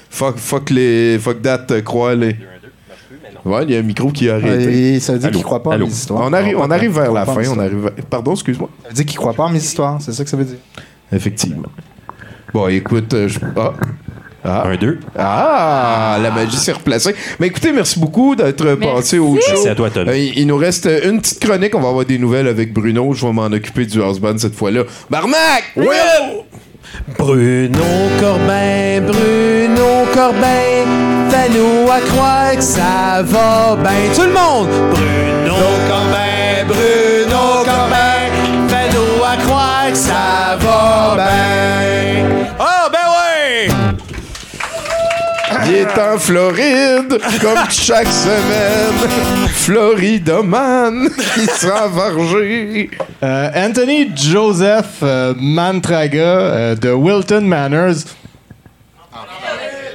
[0.10, 1.18] Fuck, fuck les.
[1.18, 2.36] Fuck that, euh, crois les.
[3.46, 4.96] Ouais, il y a un micro qui a arrêté.
[4.96, 5.86] Ouais, ça veut dire qu'il croit pas en Allô?
[5.86, 6.24] mes histoires.
[6.26, 7.42] On arrive, on arrive vers la fin.
[7.48, 8.70] On arrive vers- Pardon, excuse-moi.
[8.84, 10.58] Ça veut dire qu'il croit pas en mes histoires, c'est ça que ça veut dire.
[11.10, 11.70] Effectivement.
[12.54, 13.40] Bon, écoute, euh, je.
[13.56, 13.76] Ah.
[14.44, 14.68] Ah.
[14.68, 15.00] Un, deux.
[15.18, 17.16] Ah, la magie s'est replacée.
[17.40, 19.52] Mais écoutez, merci beaucoup d'être passé au show.
[19.52, 20.10] Merci à toi, Tony.
[20.10, 21.76] Euh, il, nous reste euh, une petite chronique.
[21.76, 23.14] On va avoir des nouvelles avec Bruno.
[23.14, 24.84] Je vais m'en occuper du house band cette fois-là.
[25.10, 25.64] Barmac!
[25.78, 25.86] Oui!
[27.18, 27.84] Bruno
[28.20, 30.86] Corbin, Bruno Corbin,
[31.30, 34.14] fais-nous à croire que ça va bien.
[34.16, 34.68] Tout le monde!
[34.94, 35.56] Bruno
[35.88, 37.11] Corbin, Bruno
[45.72, 49.10] Il est en Floride, comme chaque semaine.
[49.53, 52.89] Floridoman, qui s'en va varger.
[53.23, 58.03] Euh, Anthony Joseph euh, Mantraga euh, de Wilton Manors.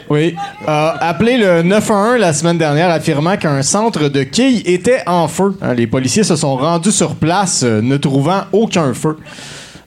[0.09, 0.35] Oui,
[0.67, 5.59] a appelé le 911 la semaine dernière affirmant qu'un centre de quilles était en feu.
[5.61, 9.19] Hein, les policiers se sont rendus sur place ne trouvant aucun feu.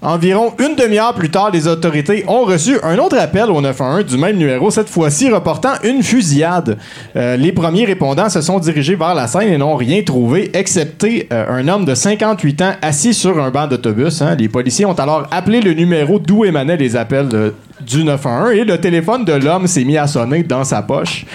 [0.01, 4.17] Environ une demi-heure plus tard, les autorités ont reçu un autre appel au 911 du
[4.17, 6.77] même numéro, cette fois-ci reportant une fusillade.
[7.17, 11.27] Euh, les premiers répondants se sont dirigés vers la scène et n'ont rien trouvé, excepté
[11.33, 14.21] euh, un homme de 58 ans assis sur un banc d'autobus.
[14.21, 14.35] hein.
[14.39, 18.63] Les policiers ont alors appelé le numéro d'où émanaient les appels de- du 911 et
[18.63, 21.25] le téléphone de l'homme s'est mis à sonner dans sa poche.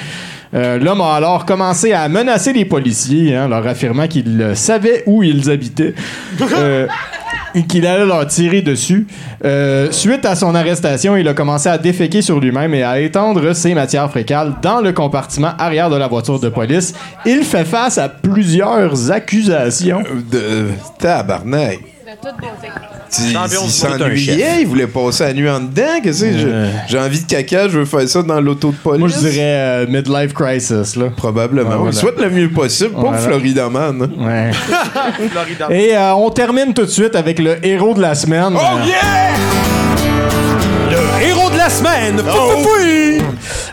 [0.54, 5.22] Euh, L'homme a alors commencé à menacer les policiers, hein, leur affirmant qu'il savait où
[5.22, 5.94] ils habitaient.
[6.56, 6.86] Euh,
[7.68, 9.06] qu'il allait leur tirer dessus.
[9.44, 13.52] Euh, suite à son arrestation, il a commencé à déféquer sur lui-même et à étendre
[13.52, 16.94] ses matières fécales dans le compartiment arrière de la voiture de police.
[17.24, 20.02] Il fait face à plusieurs accusations.
[20.30, 21.93] De tabarnak.
[22.22, 22.68] De toute beauté.
[23.18, 26.00] Il, s'ennuyait, il voulait passer la nuit en dedans.
[26.02, 26.48] Qu'est-ce que c'est?
[26.88, 29.00] J'ai- envie de caca, je veux faire ça dans l'auto de police.
[29.00, 30.96] Moi, je dirais euh, midlife crisis.
[30.96, 31.06] Là.
[31.16, 31.68] Probablement.
[31.70, 31.90] Ouais, On voilà.
[31.92, 32.90] le souhaite le mieux possible.
[32.92, 33.18] Pauvre Voilà.
[33.18, 34.02] Floridaman.
[34.02, 34.10] hein.
[34.18, 34.50] Ouais.
[35.74, 38.52] Et euh, on termine tout de suite avec le héros de la semaine.
[38.54, 39.34] Oh Euh, yeah!
[40.90, 42.18] Le héros de la semaine!
[42.18, 43.24] Fou, fou, fou!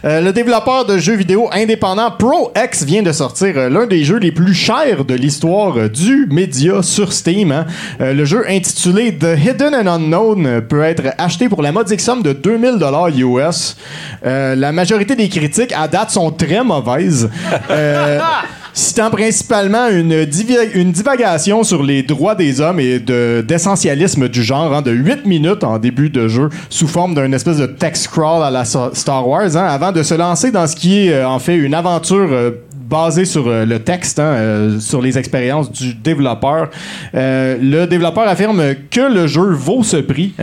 [0.04, 4.18] Euh, le développeur de jeux vidéo indépendant ProX vient de sortir euh, l'un des jeux
[4.18, 7.52] les plus chers de l'histoire euh, du média sur Steam.
[7.52, 7.66] hein.
[8.00, 12.34] Le jeu intitulé The Hidden and Unknown peut être acheté pour la modique somme de
[12.34, 13.78] 2000 dollars US.
[14.24, 17.30] La majorité des critiques à date sont très mauvaises.
[18.74, 20.26] citant principalement une,
[20.74, 25.26] une divagation sur les droits des hommes et de- d'essentialisme du genre hein, de 8
[25.26, 29.28] minutes en début de jeu sous forme d'un espèce de text crawl à la Star
[29.28, 32.30] Wars hein, avant de se lancer dans ce qui est euh, en fait une aventure
[32.32, 32.52] euh,
[32.90, 36.70] basée sur euh, le texte, hein, euh, sur les expériences du développeur.
[37.14, 40.34] Le développeur affirme que le jeu vaut ce prix.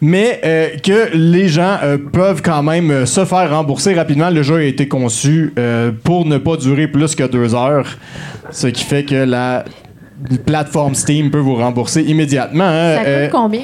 [0.00, 4.30] Mais euh, que les gens euh, peuvent quand même euh, se faire rembourser rapidement.
[4.30, 5.52] Le jeu a été conçu
[6.04, 7.86] pour ne pas durer plus que deux heures,
[8.50, 9.64] ce qui fait que la
[10.46, 12.64] plateforme Steam peut vous rembourser immédiatement.
[12.64, 12.96] hein.
[13.04, 13.62] Ça coûte combien?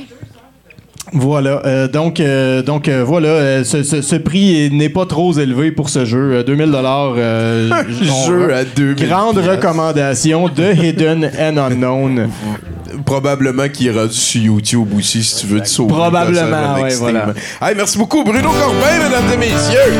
[1.13, 5.71] Voilà, euh, donc euh, donc euh, voilà, ce, ce- ce prix n'est pas trop élevé
[5.71, 7.15] pour ce jeu, euh, 2000 dollars.
[8.27, 12.29] Jeu à 2000 Grande recommandation de Hidden and Unknown.
[13.05, 15.93] Probablement qu'il est rendu sur YouTube aussi si tu veux te sauver.
[15.93, 17.27] Probablement, ouais, voilà.
[17.63, 19.93] Hey, merci beaucoup, Bruno Corbin, mesdames et messieurs.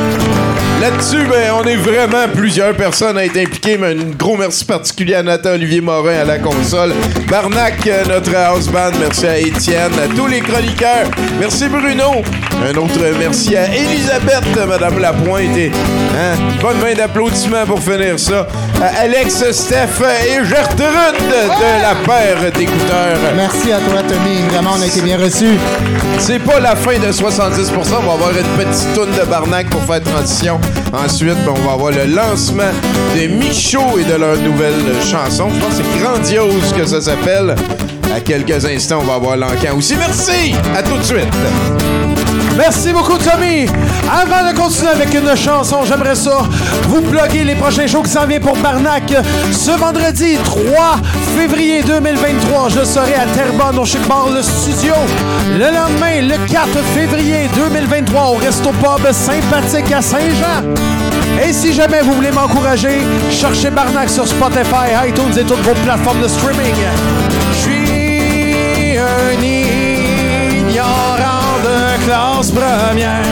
[0.81, 5.15] Là-dessus, ben, on est vraiment plusieurs personnes à être impliquées, mais un gros merci particulier
[5.15, 6.93] à Nathan Olivier Morin à la console,
[7.29, 12.23] Barnac, euh, notre house band, merci à Étienne, à tous les chroniqueurs, merci Bruno,
[12.63, 15.71] un autre merci à Elisabeth, Madame Lapointe, et
[16.15, 18.47] hein, bonne main d'applaudissements pour finir ça,
[18.83, 23.19] à Alex, Steph et Gertrude de la paire d'écouteurs.
[23.35, 24.43] Merci à toi, Tommy.
[24.51, 25.57] Vraiment, on a été bien reçus.
[26.19, 27.73] C'est pas la fin de 70%.
[28.03, 30.61] On va avoir une petite toune de Barnac pour faire transition.
[30.93, 32.73] Ensuite, ben, on va avoir le lancement
[33.15, 34.75] de Michaud et de leur nouvelle
[35.05, 35.49] chanson.
[35.53, 37.55] Je pense que c'est grandiose que ça s'appelle.
[38.15, 39.97] À quelques instants, on va avoir l'encan aussi.
[39.97, 40.55] Merci!
[40.75, 42.26] À tout de suite!
[42.57, 43.67] Merci beaucoup, Tommy.
[44.11, 46.39] Avant de continuer avec une chanson, j'aimerais ça
[46.89, 49.13] vous plugger les prochains shows qui s'en viennent pour Barnac.
[49.53, 50.65] Ce vendredi 3
[51.37, 54.01] février 2023, je serai à Terrebonne au Chic
[54.35, 54.95] Le Studio.
[55.53, 60.63] Le lendemain, le 4 février 2023, au Resto Pub sympathique à Saint-Jean.
[61.47, 63.01] Et si jamais vous voulez m'encourager,
[63.31, 66.75] cherchez Barnac sur Spotify, iTunes et toutes vos plateformes de streaming.
[72.07, 73.25] Classe première.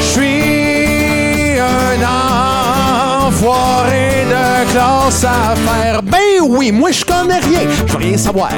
[0.00, 6.02] Je suis un enfoiré de classe à faire.
[6.02, 8.50] Ben oui, moi je connais rien, je veux rien savoir.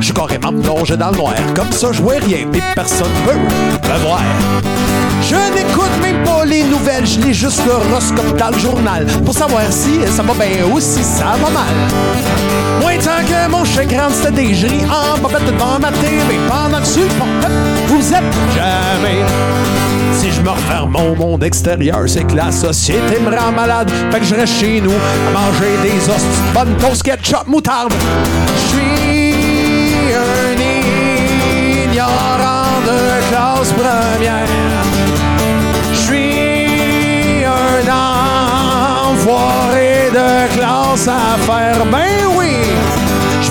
[0.00, 3.98] Je carrément plongé dans le noir, comme ça je vois rien, mais personne veut me
[4.00, 4.20] voir.
[5.22, 9.62] Je n'écoute même pas les nouvelles, je lis juste l'horoscope dans le journal pour savoir
[9.70, 12.73] si ça va bien ou si ça va mal.
[13.14, 16.86] Tant que mon chien grande, c'était des jris en bobette devant ma TV pendant que
[16.86, 17.08] sur le
[17.86, 18.24] vous êtes
[18.56, 19.22] jamais.
[20.18, 23.88] Si je me referme mon monde extérieur, c'est que la société me rend malade.
[24.10, 27.92] Fait que je reste chez nous à manger des de bonne toast ketchup moutarde.
[28.56, 30.56] Je suis un
[31.84, 32.98] ignorant de
[33.30, 34.48] classe première.
[35.92, 37.86] Je suis un
[39.12, 41.86] enfoiré de classe à faire.
[41.92, 42.33] Ben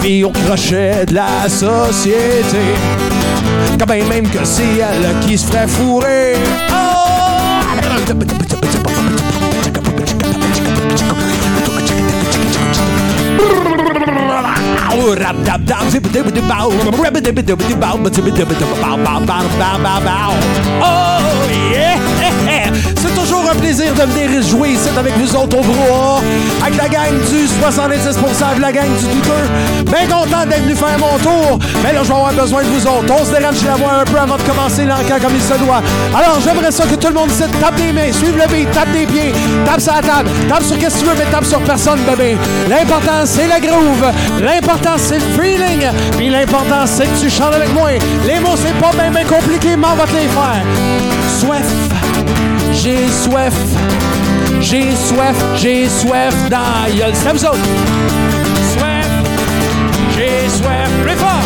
[0.04, 2.76] vis au crochet de la société.
[3.80, 6.34] Quand bien même que c'est elle qui se ferait fourrer.
[20.82, 22.13] Oh yeah!
[23.54, 26.22] Un plaisir de venir jouer ici avec vous autres au brouhaha,
[26.66, 29.86] avec la gang du 70% de la gang du douteux.
[29.86, 32.88] Bien content d'être venu faire mon tour, mais là, je vais avoir besoin de vous
[32.88, 33.14] autres.
[33.14, 35.82] On se dérange la voix un peu avant de commencer l'encan comme il se doit.
[36.16, 38.92] Alors, j'aimerais ça que tout le monde ici tape des mains, suive le beat, tape
[38.92, 39.34] des pieds,
[39.66, 42.38] tape sur la table, tape sur qu'est-ce que tu veux, mais tape sur personne, bébé.
[42.68, 44.06] L'important, c'est la groove.
[44.42, 45.90] L'important, c'est le feeling.
[46.18, 47.92] Puis l'important, c'est que tu chantes avec moi.
[48.26, 50.64] Les mots, c'est pas bien, bien compliqué, mais on va te les faire.
[51.40, 51.93] Soif.
[52.74, 53.54] J'ai soif,
[54.60, 56.58] j'ai soif, j'ai soif dans
[56.98, 57.14] la.
[57.14, 57.60] C'est vous autres.
[58.74, 59.08] Soif,
[60.16, 61.43] j'ai soif, plus fort.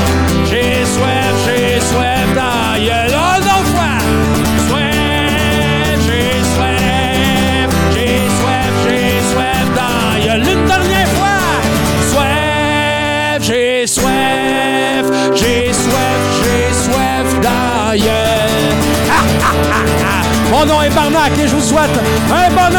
[20.68, 21.90] Barnac et je vous souhaite
[22.30, 22.76] un bon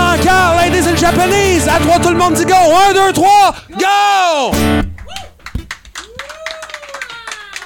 [0.56, 1.66] ladies and Japanese.
[1.68, 2.52] À trois, tout le monde dit go.
[2.54, 4.52] Un, deux, trois, go!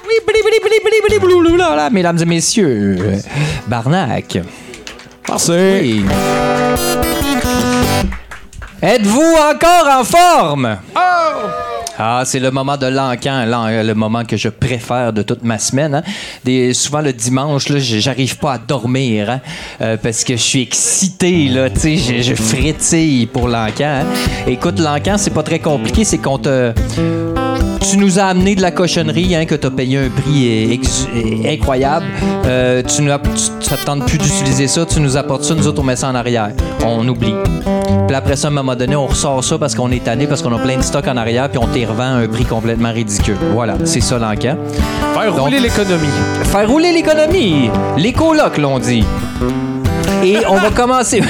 [0.06, 0.14] Oui,
[1.90, 3.20] mesdames et messieurs,
[3.66, 4.38] Barnac.
[8.80, 10.78] Êtes-vous encore en forme?
[10.96, 11.81] Oh!
[11.98, 15.58] Ah, c'est le moment de l'encan, l'en- le moment que je préfère de toute ma
[15.58, 15.94] semaine.
[15.96, 16.02] hein.
[16.44, 19.40] Des, souvent le dimanche, j'arrive pas à dormir hein,
[19.82, 24.02] euh, parce que je suis excité, là, tu sais, je, je frétille pour l'encan.
[24.02, 24.06] hein.
[24.46, 26.72] Écoute, l'encan, c'est pas très compliqué, c'est qu'on te...
[27.90, 30.80] Tu nous as amené de la cochonnerie, hein, que tu as payé un prix
[31.46, 32.06] incroyable.
[32.46, 35.96] Euh, tu te tente plus d'utiliser ça, tu nous apportes ça, nous autres, on met
[35.96, 36.50] ça en arrière.
[36.84, 37.34] On oublie.
[38.06, 40.42] Puis après ça, à un moment donné, on ressort ça parce qu'on est tanné, parce
[40.42, 42.92] qu'on a plein de stock en arrière, puis on t'y revend à un prix complètement
[42.92, 43.36] ridicule.
[43.52, 44.56] Voilà, c'est ça l'encan.
[45.14, 46.06] Faire rouler l'économie.
[46.44, 47.70] Faire rouler l'économie.
[47.96, 49.04] Les colocs l'ont dit.
[50.24, 51.20] Et on va commencer.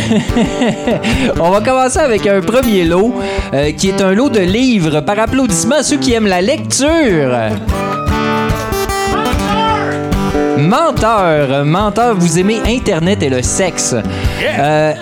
[1.41, 3.15] on va commencer avec un premier lot
[3.55, 7.31] euh, qui est un lot de livres par applaudissement à ceux qui aiment la lecture.
[10.63, 13.97] Menteur, menteur, vous aimez Internet et le sexe.
[14.59, 14.93] Euh,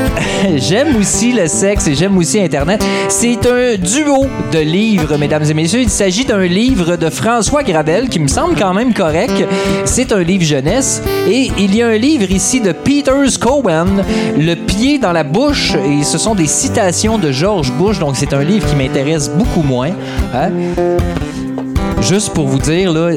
[0.56, 2.84] j'aime aussi le sexe et j'aime aussi Internet.
[3.08, 5.82] C'est un duo de livres, mesdames et messieurs.
[5.82, 9.44] Il s'agit d'un livre de François Gravel qui me semble quand même correct.
[9.84, 11.00] C'est un livre jeunesse.
[11.28, 14.02] Et il y a un livre ici de Peter Cohen,
[14.36, 15.74] Le pied dans la bouche.
[15.86, 18.00] Et ce sont des citations de George Bush.
[18.00, 19.90] Donc c'est un livre qui m'intéresse beaucoup moins.
[20.34, 20.50] hein.
[22.00, 23.10] Juste pour vous dire, là,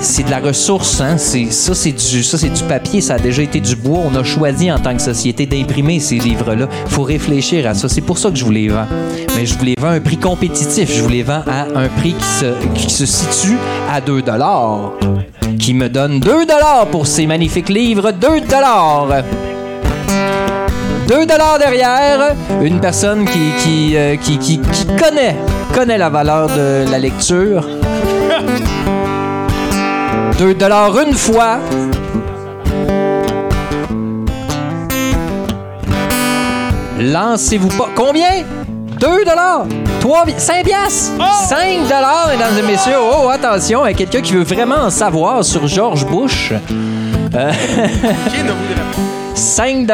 [0.00, 1.16] c'est de la ressource, hein?
[1.18, 4.00] Ça, c'est du, papier, ça a déjà été du bois.
[4.04, 6.68] On a choisi en tant que société d'imprimer ces livres-là.
[6.86, 7.88] Faut réfléchir à ça.
[7.88, 8.86] C'est pour ça que je vous les vends.
[9.36, 10.90] Mais je vous les vends à un prix compétitif.
[10.92, 12.14] Je vous les vends à un prix
[12.74, 13.56] qui se, situe
[13.90, 14.22] à 2
[15.58, 16.46] Qui me donne 2
[16.90, 18.10] pour ces magnifiques livres.
[18.12, 18.40] 2
[21.08, 21.26] 2
[21.58, 25.36] derrière, une personne euh, qui, qui connaît,
[25.74, 27.66] connaît la valeur de la lecture.
[30.38, 30.56] 2
[31.06, 31.58] une fois.
[36.98, 37.90] Lancez-vous pas.
[37.94, 38.44] Combien?
[39.00, 39.24] 2
[40.00, 41.12] 3 5 piastres!
[41.48, 41.80] 5
[42.30, 42.94] mesdames et messieurs.
[43.00, 46.52] Oh, attention, il y a quelqu'un qui veut vraiment en savoir sur George Bush.
[47.34, 47.52] Euh,
[49.34, 49.86] 5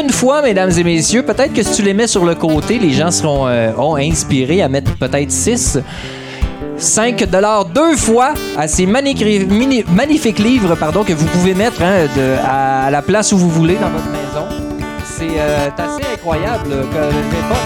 [0.00, 1.22] une fois, mesdames et messieurs.
[1.22, 4.62] Peut-être que si tu les mets sur le côté, les gens seront euh, ont inspirés
[4.62, 5.78] à mettre peut-être 6.
[6.76, 7.24] 5
[7.64, 13.02] deux fois à ces magnifiques, livres pardon, que vous pouvez mettre hein, de- à, la
[13.02, 14.46] place où vous voulez dans votre maison.
[15.04, 16.70] C'est euh, assez incroyable.
[16.72, 17.62] euh, que, je vais pas-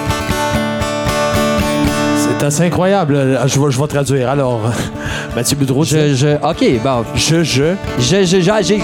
[2.16, 3.14] C'est assez incroyable.
[3.16, 4.28] Euh, Je vais, je vais traduire.
[4.28, 4.60] Alors,
[5.34, 5.84] Mathieu Boudreau.
[5.84, 7.04] Je, je, OK, bon.
[7.14, 7.74] Je, je.
[7.98, 8.82] Je, je, je, j'ai-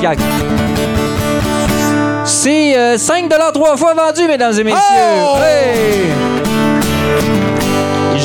[2.24, 4.78] C'est euh, 5 trois fois vendu, mesdames et messieurs.
[5.22, 5.36] Oh!
[5.44, 6.06] Hey!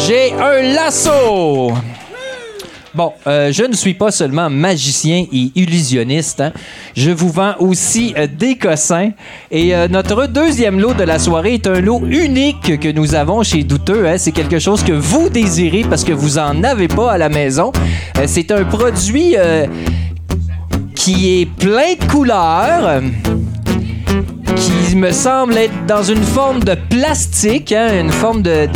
[0.07, 1.71] J'ai un lasso.
[2.95, 6.41] Bon, euh, je ne suis pas seulement magicien et illusionniste.
[6.41, 6.51] hein.
[6.95, 9.11] Je vous vends aussi euh, des cossins.
[9.51, 13.43] Et euh, notre deuxième lot de la soirée est un lot unique que nous avons
[13.43, 14.07] chez Douteux.
[14.07, 14.17] hein.
[14.17, 17.71] C'est quelque chose que vous désirez parce que vous en avez pas à la maison.
[18.25, 19.35] C'est un produit
[20.95, 23.01] qui est plein de couleurs
[24.55, 28.67] qui me semble être dans une forme de plastique, hein, une forme de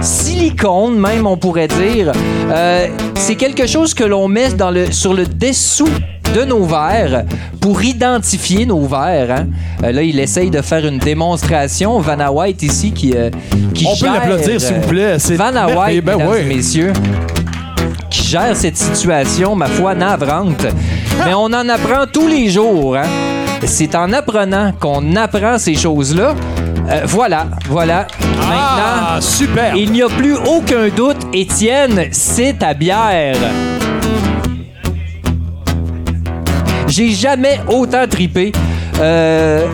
[0.00, 2.12] silicone même, on pourrait dire.
[2.50, 5.88] Euh, c'est quelque chose que l'on met dans le, sur le dessous
[6.34, 7.24] de nos verres
[7.60, 9.30] pour identifier nos verres.
[9.30, 9.46] hein.
[9.84, 11.98] Euh, là, il essaye de faire une démonstration.
[12.00, 13.30] Vanna White ici qui, euh,
[13.72, 15.16] qui On peut l'applaudir, s'il vous plaît.
[15.18, 15.66] C'est Vanna.
[15.68, 16.38] White, Ben mesdames oui.
[16.40, 16.92] et messieurs
[18.10, 20.66] qui gère cette situation, ma foi, navrante.
[21.24, 22.96] Mais on en apprend tous les jours.
[22.96, 23.06] hein.
[23.64, 26.34] C'est en apprenant qu'on apprend ces choses-là.
[26.90, 28.06] Euh, voilà, voilà.
[28.42, 29.74] Ah, Maintenant, super.
[29.76, 33.36] il n'y a plus aucun doute, Étienne, c'est ta bière.
[36.86, 38.52] J'ai jamais autant tripé.
[39.00, 39.66] Euh,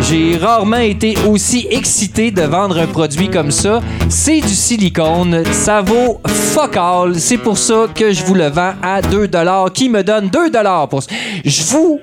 [0.00, 3.80] j'ai rarement été aussi excité de vendre un produit comme ça.
[4.10, 5.42] C'est du silicone.
[5.52, 7.18] Ça vaut fuck all.
[7.18, 9.28] C'est pour ça que je vous le vends à 2
[9.72, 10.50] qui me donne 2
[10.90, 11.10] pour ça.
[11.44, 12.00] Je vous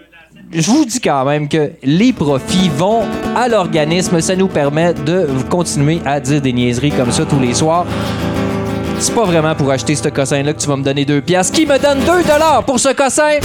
[0.52, 3.04] je vous dis quand même que les profits vont
[3.36, 4.20] à l'organisme.
[4.20, 7.86] Ça nous permet de continuer à dire des niaiseries comme ça tous les soirs.
[9.00, 11.56] C'est pas vraiment pour acheter ce cossin-là que tu vas me donner 2 piastres.
[11.56, 13.40] Qui me donne 2 pour ce cossin?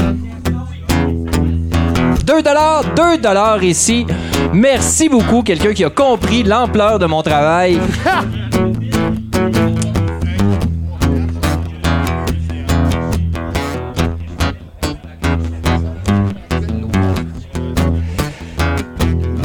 [2.24, 4.06] 2 2 ici.
[4.52, 7.78] Merci beaucoup, quelqu'un qui a compris l'ampleur de mon travail.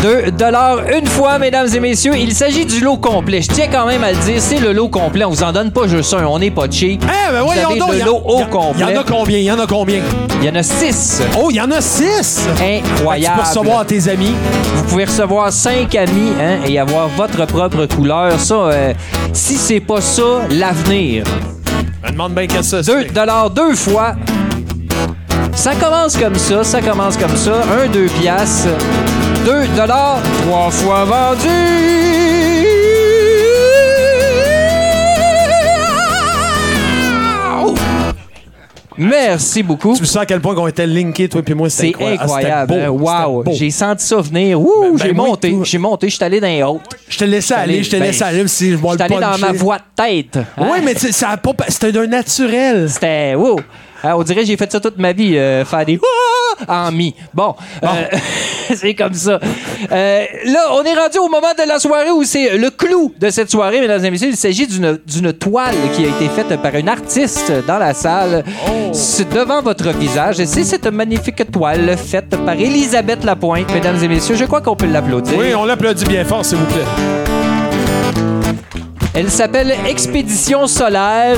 [0.01, 2.13] 2 dollars une fois, mesdames et messieurs.
[2.17, 3.41] Il s'agit du lot complet.
[3.41, 5.25] Je tiens quand même à le dire, c'est le lot complet.
[5.25, 7.03] On vous en donne pas juste un, on n'est pas cheap.
[7.03, 8.85] Eh, ben voyons donc, le il y a- lot au complet.
[8.87, 9.37] Il y en a combien?
[9.37, 9.99] Il y en a combien?
[10.41, 11.21] Il y en a 6.
[11.37, 12.47] Oh, il y en a 6!
[12.61, 13.35] Incroyable.
[13.37, 14.33] Tu peux recevoir tes amis?
[14.75, 18.39] Vous pouvez recevoir 5 amis hein, et avoir votre propre couleur.
[18.39, 18.93] Ça, euh,
[19.33, 21.23] si c'est pas ça, l'avenir.
[22.03, 24.13] Je me demande bien qu'est-ce que 2 dollars deux fois.
[25.53, 27.51] Ça commence comme ça, ça commence comme ça.
[27.83, 28.69] 1, 2 piastres.
[29.49, 31.49] 2 dollars trois fois vendu.
[38.95, 39.95] Merci beaucoup.
[39.97, 41.67] Tu sens à quel point qu'on était linkés, toi et moi.
[41.71, 42.75] C'est c'était incroyable.
[42.75, 42.91] Ah, hein?
[42.91, 43.43] beau, Wow.
[43.53, 44.59] J'ai senti ça venir.
[44.59, 45.57] Ben, j'ai ben, moi, monté.
[45.63, 46.09] J'ai monté.
[46.09, 46.81] Je suis allé dans les hautes.
[47.07, 49.77] Je te laissais aller, je te laissais aller si je suis allé dans ma voix
[49.77, 50.37] de tête.
[50.37, 50.45] hein?
[50.57, 51.53] Oui, mais ça a pas.
[51.69, 52.87] C'était d'un naturel.
[52.87, 53.33] C'était.
[53.33, 53.61] Wow.
[54.03, 55.99] Ah, on dirait que j'ai fait ça toute ma vie, euh, faire des
[56.67, 57.15] en mi.
[57.33, 57.87] Bon, euh,
[58.75, 59.39] c'est comme ça.
[59.91, 63.29] Euh, là, on est rendu au moment de la soirée où c'est le clou de
[63.29, 64.29] cette soirée, mesdames et messieurs.
[64.29, 68.43] Il s'agit d'une toile qui a été faite par une artiste dans la salle,
[68.93, 70.39] C'est devant votre visage.
[70.39, 74.35] Et c'est cette magnifique toile faite par Elisabeth Lapointe, mesdames et messieurs.
[74.35, 75.37] Je crois qu'on peut l'applaudir.
[75.37, 76.85] Oui, on l'applaudit bien fort, s'il vous plaît.
[79.13, 81.37] Elle s'appelle Expédition solaire.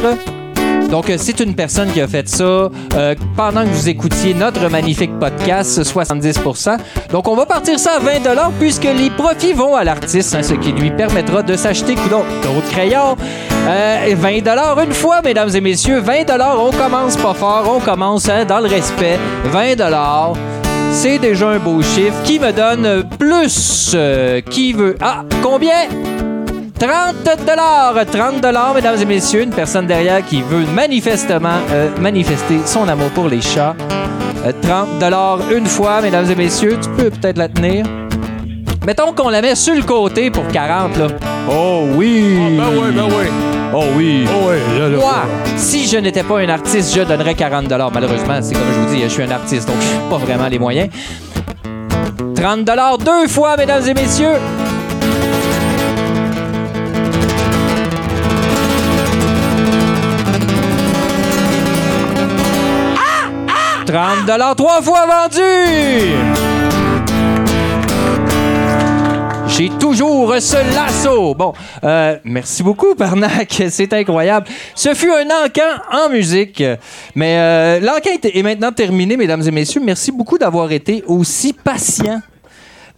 [0.91, 4.69] Donc, euh, c'est une personne qui a fait ça euh, pendant que vous écoutiez notre
[4.69, 6.77] magnifique podcast 70%.
[7.11, 10.53] Donc, on va partir ça à 20 puisque les profits vont à l'artiste, hein, ce
[10.53, 13.15] qui lui permettra de s'acheter d'autres crayons.
[13.67, 15.99] Euh, 20 une fois, mesdames et messieurs.
[15.99, 16.25] 20
[16.57, 19.17] on commence pas fort, on commence hein, dans le respect.
[19.45, 19.75] 20
[20.91, 22.21] c'est déjà un beau chiffre.
[22.23, 23.93] Qui me donne plus?
[23.95, 24.97] Euh, qui veut...
[24.99, 25.87] Ah, combien?
[26.81, 32.57] 30 dollars, 30 dollars, mesdames et messieurs, une personne derrière qui veut manifestement euh, manifester
[32.65, 33.75] son amour pour les chats.
[34.43, 37.85] Euh, 30 dollars une fois, mesdames et messieurs, tu peux peut-être la tenir.
[38.83, 41.07] Mettons qu'on la met sur le côté pour 40 là.
[41.51, 42.57] Oh oui.
[42.57, 43.27] ben oui, ben oui.
[43.75, 44.25] Oh oui.
[44.27, 44.97] Oh oui, là, là.
[44.97, 45.15] Moi,
[45.57, 47.91] si je n'étais pas un artiste, je donnerais 40 dollars.
[47.91, 50.47] Malheureusement, c'est comme je vous dis, je suis un artiste, donc je n'ai pas vraiment
[50.47, 50.89] les moyens.
[52.35, 54.37] 30 dollars deux fois, mesdames et messieurs.
[63.91, 65.41] 30 dollars trois fois vendu.
[69.47, 71.35] J'ai toujours ce lasso.
[71.35, 71.51] Bon,
[71.83, 73.61] euh, merci beaucoup, Parnac.
[73.69, 74.47] C'est incroyable.
[74.75, 76.63] Ce fut un encan en musique.
[77.15, 79.81] Mais euh, l'encan est, maintenant terminé, mesdames et messieurs.
[79.83, 82.21] Merci beaucoup d'avoir été aussi patient.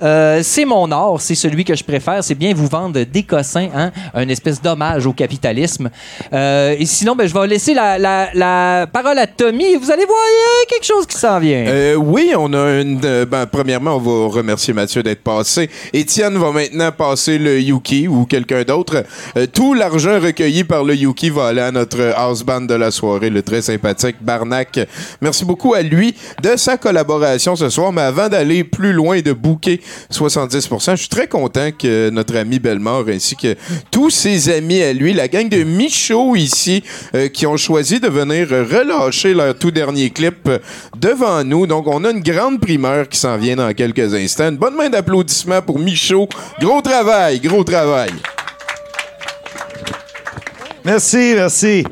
[0.02, 2.24] Euh, c'est mon art, c'est celui que je préfère.
[2.24, 5.90] C'est bien vous vendre des cossins, hein, un espèce d'hommage au capitalisme.
[6.34, 9.76] Euh, et sinon, ben, je vais laisser la, parole à Tommy.
[9.76, 10.18] Vous allez voir,
[10.70, 11.66] quelque chose qui s'en vient.
[11.68, 13.00] Euh, oui, on a une.
[13.26, 15.70] ben, premièrement, on va remercier Mathieu d'être passé.
[15.92, 19.04] Étienne va maintenant passer le Yuki ou quelqu'un d'autre.
[19.54, 23.30] Tout l'argent recueilli par le Yuki va aller à notre house band de la soirée,
[23.30, 24.80] le très sympathique Barnac.
[25.22, 27.92] Merci beaucoup à lui de sa collaboration ce soir.
[27.92, 32.36] Mais avant d'aller plus loin et de bouquer 70%, je suis très content que notre
[32.38, 33.56] ami Belmore ainsi que
[33.92, 36.84] tous ses amis à lui, la gang de Michaud ici,
[37.16, 40.50] euh, qui ont choisi de venir relâcher leur tout dernier clip
[40.98, 41.68] devant nous.
[41.68, 44.50] Donc, on a une grande primeur qui s'en vient dans quelques instants.
[44.50, 46.28] Une bonne main d'applaudissements pour Michaud.
[46.60, 48.12] Gros travail, gros travail.
[50.86, 51.86] Merci, merci.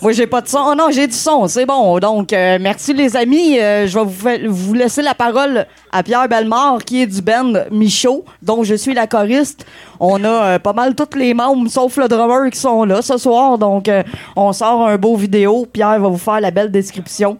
[0.00, 0.60] Moi, j'ai pas de son.
[0.64, 1.98] Oh non, j'ai du son, c'est bon.
[1.98, 3.58] Donc, euh, merci les amis.
[3.58, 7.20] Euh, je vais vous, fa- vous laisser la parole à Pierre Bellemare, qui est du
[7.20, 9.66] band Michaud, dont je suis la choriste.
[9.98, 13.18] On a euh, pas mal tous les membres, sauf le drummer, qui sont là ce
[13.18, 13.58] soir.
[13.58, 13.90] Donc,
[14.36, 15.66] on sort un beau vidéo.
[15.72, 17.38] Pierre va vous faire la belle description.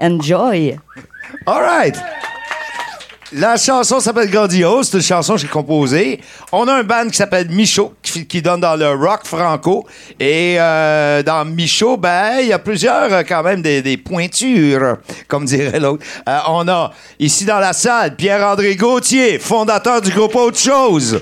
[0.00, 0.78] Enjoy!
[1.46, 1.96] All right.
[3.34, 4.88] La chanson s'appelle Grandiose.
[4.90, 6.20] C'est une chanson que j'ai composée.
[6.52, 7.94] On a un band qui s'appelle Michaud,
[8.28, 9.86] qui, donne dans le rock franco.
[10.18, 14.98] Et euh, dans Michaud, ben, il y a plusieurs, euh, quand même, des, des pointures,
[15.28, 16.04] comme dirait l'autre.
[16.28, 21.20] Euh, on a, ici dans la salle, Pierre-André Gauthier, fondateur du groupe Autre Chose.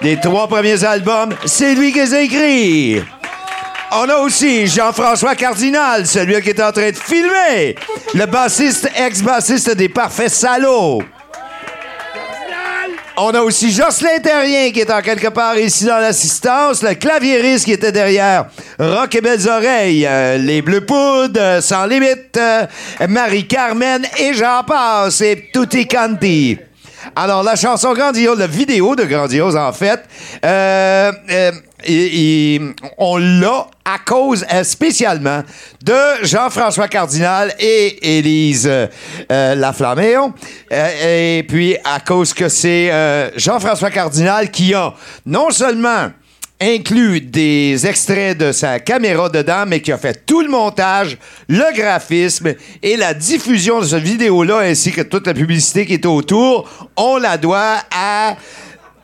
[0.00, 3.02] Les trois premiers albums, c'est lui qui les a écrits.
[3.90, 7.74] On a aussi Jean-François Cardinal, celui qui est en train de filmer.
[8.14, 11.02] Le bassiste, ex-bassiste des Parfaits Salauds.
[13.20, 17.64] On a aussi Jocelyn Terrien qui est en quelque part ici dans l'assistance, le claviériste
[17.64, 18.46] qui était derrière
[18.78, 22.66] Rock et Belles Oreilles, euh, Les Bleus Poudres, euh, Sans Limite, euh,
[23.08, 26.58] Marie-Carmen et j'en passe, et Tutti Canti.
[27.14, 30.00] Alors, la chanson Grandiose, la vidéo de Grandiose, en fait,
[30.44, 35.42] euh, euh, on l'a à cause euh, spécialement
[35.82, 38.68] de Jean-François Cardinal et Élise.
[38.68, 39.54] Euh,
[40.70, 42.90] et puis, à cause que c'est
[43.36, 44.92] Jean-François Cardinal qui a
[45.24, 46.10] non seulement
[46.60, 51.16] inclut des extraits de sa caméra dedans, mais qui a fait tout le montage,
[51.48, 56.06] le graphisme et la diffusion de cette vidéo-là, ainsi que toute la publicité qui est
[56.06, 58.36] autour, on la doit à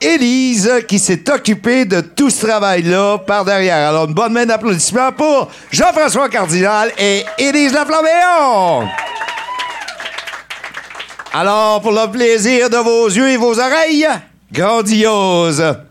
[0.01, 3.89] Élise, qui s'est occupée de tout ce travail-là par derrière.
[3.89, 8.89] Alors, une bonne main d'applaudissements pour Jean-François Cardinal et Élise Laflaméon.
[11.33, 14.07] Alors, pour le plaisir de vos yeux et vos oreilles,
[14.53, 15.84] grandiose.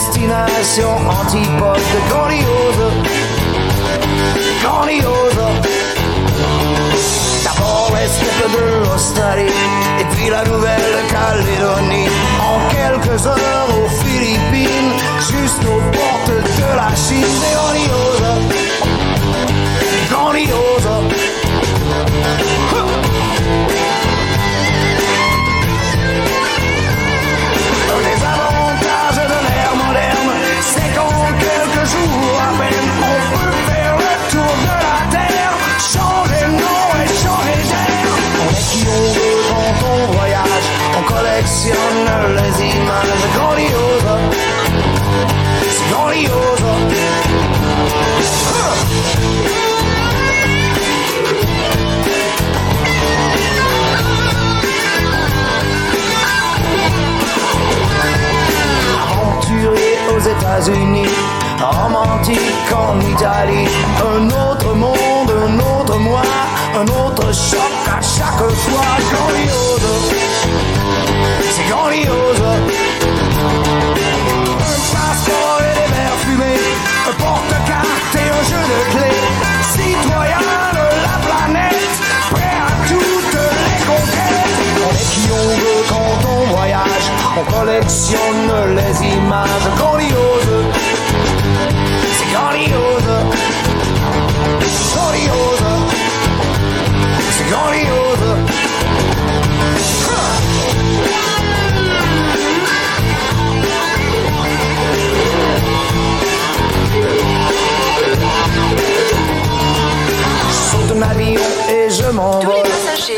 [0.00, 1.78] Destination antipode
[2.08, 2.86] grandiose.
[4.62, 5.44] Grandiose.
[7.44, 9.52] D'abord les steppes de l'Australie
[10.00, 12.08] et puis la Nouvelle-Calédonie.
[12.40, 17.36] En quelques heures aux Philippines, jusqu'aux portes de la Chine.
[17.52, 18.24] Grandiose.
[20.08, 20.88] Grandiose.
[41.68, 44.18] Les images grandioses.
[45.60, 46.60] C'est grandiose.
[59.12, 61.08] aventurier aux États-Unis,
[61.60, 62.38] romantique
[62.74, 63.68] en Italie,
[63.98, 66.22] un autre monde, un autre moi,
[66.74, 70.99] un autre choc à chaque fois grandiose.
[71.54, 72.42] C'est grandiose.
[74.60, 76.64] Un passeport et des verres fumés,
[77.08, 79.22] un porte-carte et un jeu de clés,
[79.74, 80.42] citoyen
[80.78, 81.94] de la planète,
[82.30, 84.54] prêt à toutes les conquêtes.
[84.86, 87.06] On est qui on veut quand on voyage,
[87.38, 90.64] on collectionne les images grandioses.
[92.18, 93.10] C'est grandiose.
[94.96, 95.64] Grandiose.
[97.36, 97.48] C'est.
[97.48, 98.09] Je
[112.20, 112.62] m'envole.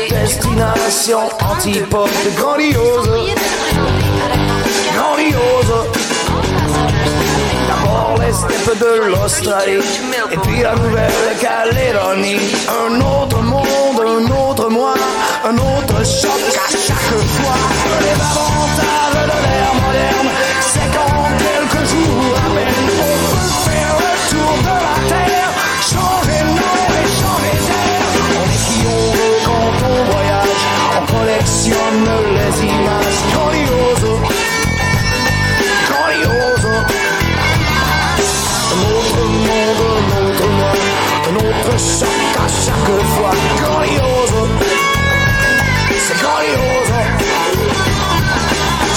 [0.09, 3.09] Destination antipode grandiose.
[4.95, 5.73] Grandiose.
[7.67, 9.83] D'abord les steppes de l'Australie
[10.31, 12.39] et puis la Nouvelle-Calédonie.
[12.69, 14.93] Un autre monde, un autre moi,
[15.43, 17.55] un autre choc à chaque fois.
[18.03, 20.29] Les avantages de l'ère moderne,
[20.71, 21.12] c'est qu'en
[41.83, 42.07] choc
[42.37, 43.31] à chaque fois.
[43.61, 44.37] Grandiose.
[46.05, 46.93] C'est grandiose.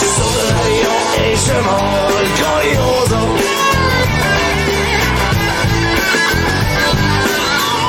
[0.01, 2.29] Je saute de l'avion et je m'envole.
[2.41, 3.17] Grandiose.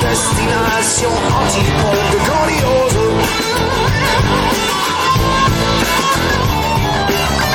[0.01, 2.99] Destination antipode grandiose.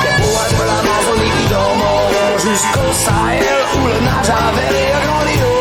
[0.05, 5.51] Les poètes de l'Amazonie qui dormeront jusqu'au Sahel où le nage avait grandiose.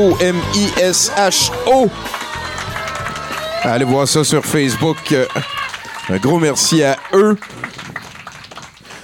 [0.00, 1.90] M-I-S-H-O.
[3.62, 4.96] Allez voir ça sur Facebook.
[5.12, 5.26] Euh,
[6.08, 7.36] Un gros merci à eux.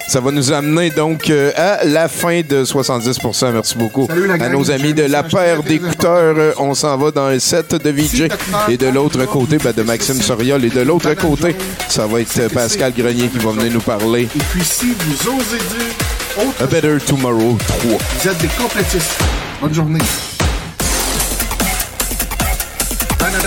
[0.08, 4.48] Ça va nous amener donc euh, à la fin de 70% Merci beaucoup Salut, à
[4.48, 6.34] nos amis de la paire d'écouteurs.
[6.38, 8.28] Euh, On s'en va dans un set de VJ.
[8.70, 10.64] Et de l'autre côté, ben, de Maxime Soriol.
[10.64, 11.54] Et de l'autre côté,
[11.88, 14.22] ça va être Pascal Grenier qui va venir nous parler.
[14.22, 17.98] Et puis si vous osez dire A Better Tomorrow 3.
[18.20, 19.18] Vous êtes des complétistes.
[19.60, 20.00] Bonne journée.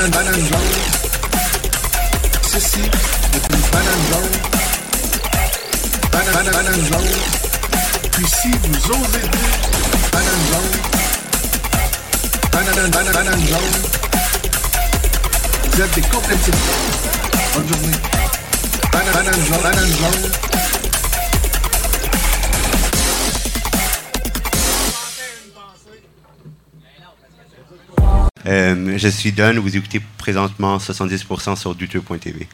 [0.02, 0.72] Jaune.
[2.52, 4.36] Ceci est une banane jaune.
[6.12, 7.08] Banane.
[8.12, 9.60] Puis si vous osez dire
[10.12, 10.74] banane jaune.
[12.52, 13.44] Banane.
[15.72, 16.02] Vous êtes des
[18.92, 20.61] banane banane jaune.
[28.48, 32.48] Euh, je suis Don, vous écoutez présentement 70% sur douteux.tv.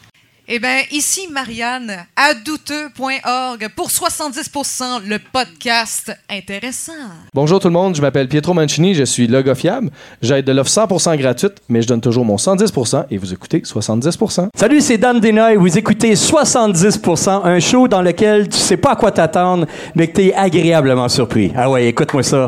[0.50, 6.92] Eh bien, ici Marianne, à douteux.org pour 70%, le podcast intéressant.
[7.34, 9.90] Bonjour tout le monde, je m'appelle Pietro Mancini, je suis logofiable.
[10.22, 14.48] J'aide de l'offre 100% gratuite, mais je donne toujours mon 110% et vous écoutez 70%.
[14.54, 15.56] Salut, c'est Dan Denoy.
[15.56, 20.16] Vous écoutez 70%, un show dans lequel tu sais pas à quoi t'attendre, mais que
[20.16, 21.52] tu es agréablement surpris.
[21.54, 22.46] Ah ouais, écoute-moi ça.